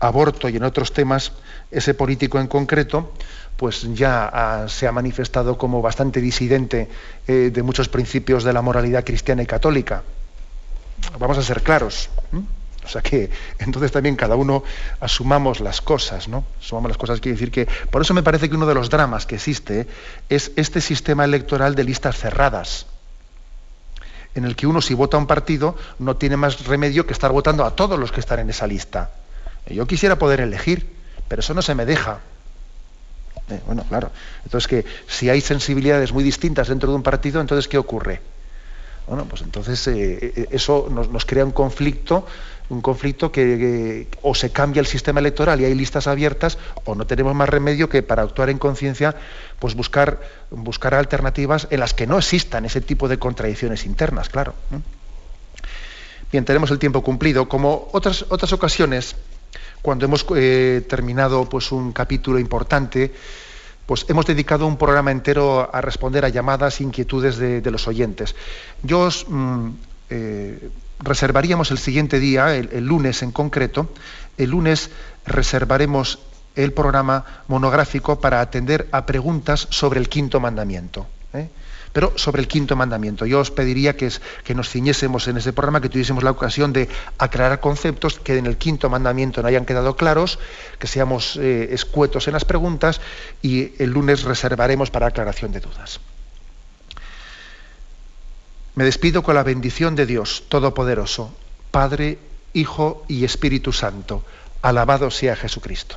aborto 0.00 0.48
y 0.48 0.56
en 0.56 0.64
otros 0.64 0.92
temas, 0.92 1.32
ese 1.70 1.94
político 1.94 2.40
en 2.40 2.48
concreto, 2.48 3.12
pues 3.60 3.86
ya 3.92 4.64
se 4.68 4.86
ha 4.86 4.92
manifestado 4.92 5.58
como 5.58 5.82
bastante 5.82 6.22
disidente 6.22 6.88
eh, 7.28 7.50
de 7.52 7.62
muchos 7.62 7.90
principios 7.90 8.42
de 8.42 8.54
la 8.54 8.62
moralidad 8.62 9.04
cristiana 9.04 9.42
y 9.42 9.46
católica. 9.46 10.02
Vamos 11.18 11.36
a 11.36 11.42
ser 11.42 11.62
claros. 11.62 12.08
O 12.82 12.88
sea 12.88 13.02
que 13.02 13.28
entonces 13.58 13.92
también 13.92 14.16
cada 14.16 14.34
uno 14.34 14.64
asumamos 14.98 15.60
las 15.60 15.82
cosas, 15.82 16.26
¿no? 16.26 16.46
Asumamos 16.58 16.88
las 16.88 16.96
cosas, 16.96 17.20
quiere 17.20 17.34
decir 17.34 17.50
que. 17.50 17.68
Por 17.90 18.00
eso 18.00 18.14
me 18.14 18.22
parece 18.22 18.48
que 18.48 18.56
uno 18.56 18.64
de 18.64 18.72
los 18.72 18.88
dramas 18.88 19.26
que 19.26 19.34
existe 19.34 19.86
es 20.30 20.52
este 20.56 20.80
sistema 20.80 21.26
electoral 21.26 21.74
de 21.74 21.84
listas 21.84 22.16
cerradas, 22.16 22.86
en 24.34 24.46
el 24.46 24.56
que 24.56 24.68
uno, 24.68 24.80
si 24.80 24.94
vota 24.94 25.18
a 25.18 25.20
un 25.20 25.26
partido, 25.26 25.76
no 25.98 26.16
tiene 26.16 26.38
más 26.38 26.64
remedio 26.64 27.06
que 27.06 27.12
estar 27.12 27.30
votando 27.30 27.66
a 27.66 27.76
todos 27.76 27.98
los 27.98 28.10
que 28.10 28.20
están 28.20 28.38
en 28.38 28.48
esa 28.48 28.66
lista. 28.66 29.10
Yo 29.66 29.86
quisiera 29.86 30.16
poder 30.16 30.40
elegir, 30.40 30.90
pero 31.28 31.40
eso 31.40 31.52
no 31.52 31.60
se 31.60 31.74
me 31.74 31.84
deja. 31.84 32.20
Eh, 33.50 33.60
bueno, 33.66 33.84
claro. 33.88 34.10
Entonces, 34.44 34.68
que 34.68 34.84
si 35.06 35.28
hay 35.28 35.40
sensibilidades 35.40 36.12
muy 36.12 36.24
distintas 36.24 36.68
dentro 36.68 36.90
de 36.90 36.96
un 36.96 37.02
partido, 37.02 37.40
entonces, 37.40 37.68
¿qué 37.68 37.78
ocurre? 37.78 38.20
Bueno, 39.06 39.24
pues 39.24 39.42
entonces 39.42 39.86
eh, 39.88 40.32
eh, 40.36 40.48
eso 40.52 40.88
nos, 40.90 41.24
crea 41.24 41.44
un 41.44 41.50
conflicto 41.50 42.26
un 42.68 42.80
conflicto 42.80 43.32
que, 43.32 44.06
o 44.22 44.32
se 44.32 44.50
cambia 44.50 44.78
el 44.78 44.86
sistema 44.86 45.18
electoral 45.18 45.60
y 45.60 45.64
hay 45.64 45.74
listas 45.74 46.06
abiertas 46.06 46.56
o 46.84 46.94
no 46.94 47.04
tenemos 47.04 47.34
más 47.34 47.48
remedio 47.48 47.88
que 47.88 48.04
para 48.04 48.22
actuar 48.22 48.48
en 48.48 48.58
conciencia 48.58 49.16
pues 49.58 49.74
buscar, 49.74 50.20
buscar 50.50 50.94
alternativas 50.94 51.66
en 51.70 51.80
las 51.80 51.94
que 51.94 52.06
no 52.06 52.16
existan 52.16 52.64
ese 52.64 52.80
tipo 52.80 53.08
de 53.08 53.18
contradicciones 53.18 53.84
internas, 53.86 54.28
claro. 54.28 54.54
Bien, 56.30 56.44
tenemos 56.44 56.70
el 56.70 56.78
tiempo 56.78 57.02
cumplido. 57.02 57.48
Como 57.48 57.88
otras, 57.92 58.24
otras 58.28 58.52
ocasiones, 58.52 59.16
cuando 59.82 60.04
hemos 60.04 60.26
eh, 60.36 60.84
terminado 60.88 61.48
pues, 61.48 61.72
un 61.72 61.92
capítulo 61.92 62.38
importante, 62.38 63.12
pues 63.86 64.06
hemos 64.08 64.26
dedicado 64.26 64.66
un 64.66 64.76
programa 64.76 65.10
entero 65.10 65.68
a 65.72 65.80
responder 65.80 66.24
a 66.24 66.28
llamadas, 66.28 66.80
inquietudes 66.80 67.38
de, 67.38 67.70
los 67.70 67.88
oyentes. 67.88 68.36
Yo 68.82 69.00
os, 69.00 69.26
mm, 69.28 69.68
eh, 70.10 70.70
reservaríamos 71.00 71.70
el 71.70 71.78
siguiente 71.78 72.20
día, 72.20 72.54
el, 72.54 72.84
lunes 72.84 73.22
en 73.22 73.32
concreto, 73.32 73.90
el 74.38 74.50
lunes 74.50 74.90
reservaremos 75.26 76.20
el 76.56 76.72
programa 76.72 77.24
monográfico 77.48 78.20
para 78.20 78.40
atender 78.40 78.88
a 78.92 79.06
preguntas 79.06 79.66
sobre 79.70 80.00
el 80.00 80.08
quinto 80.08 80.40
mandamiento. 80.40 81.06
Pero 81.92 82.12
sobre 82.16 82.42
el 82.42 82.48
quinto 82.48 82.76
mandamiento. 82.76 83.26
Yo 83.26 83.40
os 83.40 83.50
pediría 83.50 83.96
que, 83.96 84.10
nos 84.54 84.68
ciñésemos 84.68 85.26
en 85.28 85.36
ese 85.36 85.52
programa, 85.52 85.80
que 85.80 85.88
tuviésemos 85.88 86.22
la 86.22 86.30
ocasión 86.30 86.72
de 86.72 86.88
aclarar 87.18 87.60
conceptos 87.60 88.18
que 88.18 88.38
en 88.38 88.46
el 88.46 88.56
quinto 88.56 88.88
mandamiento 88.88 89.42
no 89.42 89.48
hayan 89.48 89.66
quedado 89.66 89.96
claros, 89.96 90.38
que 90.78 90.86
seamos 90.86 91.36
eh, 91.36 91.68
escuetos 91.72 92.28
en 92.28 92.34
las 92.34 92.44
preguntas 92.44 93.00
y 93.42 93.72
el 93.82 93.90
lunes 93.90 94.22
reservaremos 94.22 94.90
para 94.90 95.08
aclaración 95.08 95.52
de 95.52 95.60
dudas. 95.60 96.00
Me 98.76 98.84
despido 98.84 99.22
con 99.22 99.34
la 99.34 99.42
bendición 99.42 99.96
de 99.96 100.06
Dios 100.06 100.44
Todopoderoso, 100.48 101.34
Padre, 101.70 102.18
Hijo 102.52 103.04
y 103.08 103.24
Espíritu 103.24 103.72
Santo. 103.72 104.24
Alabado 104.62 105.10
sea 105.10 105.36
Jesucristo. 105.36 105.96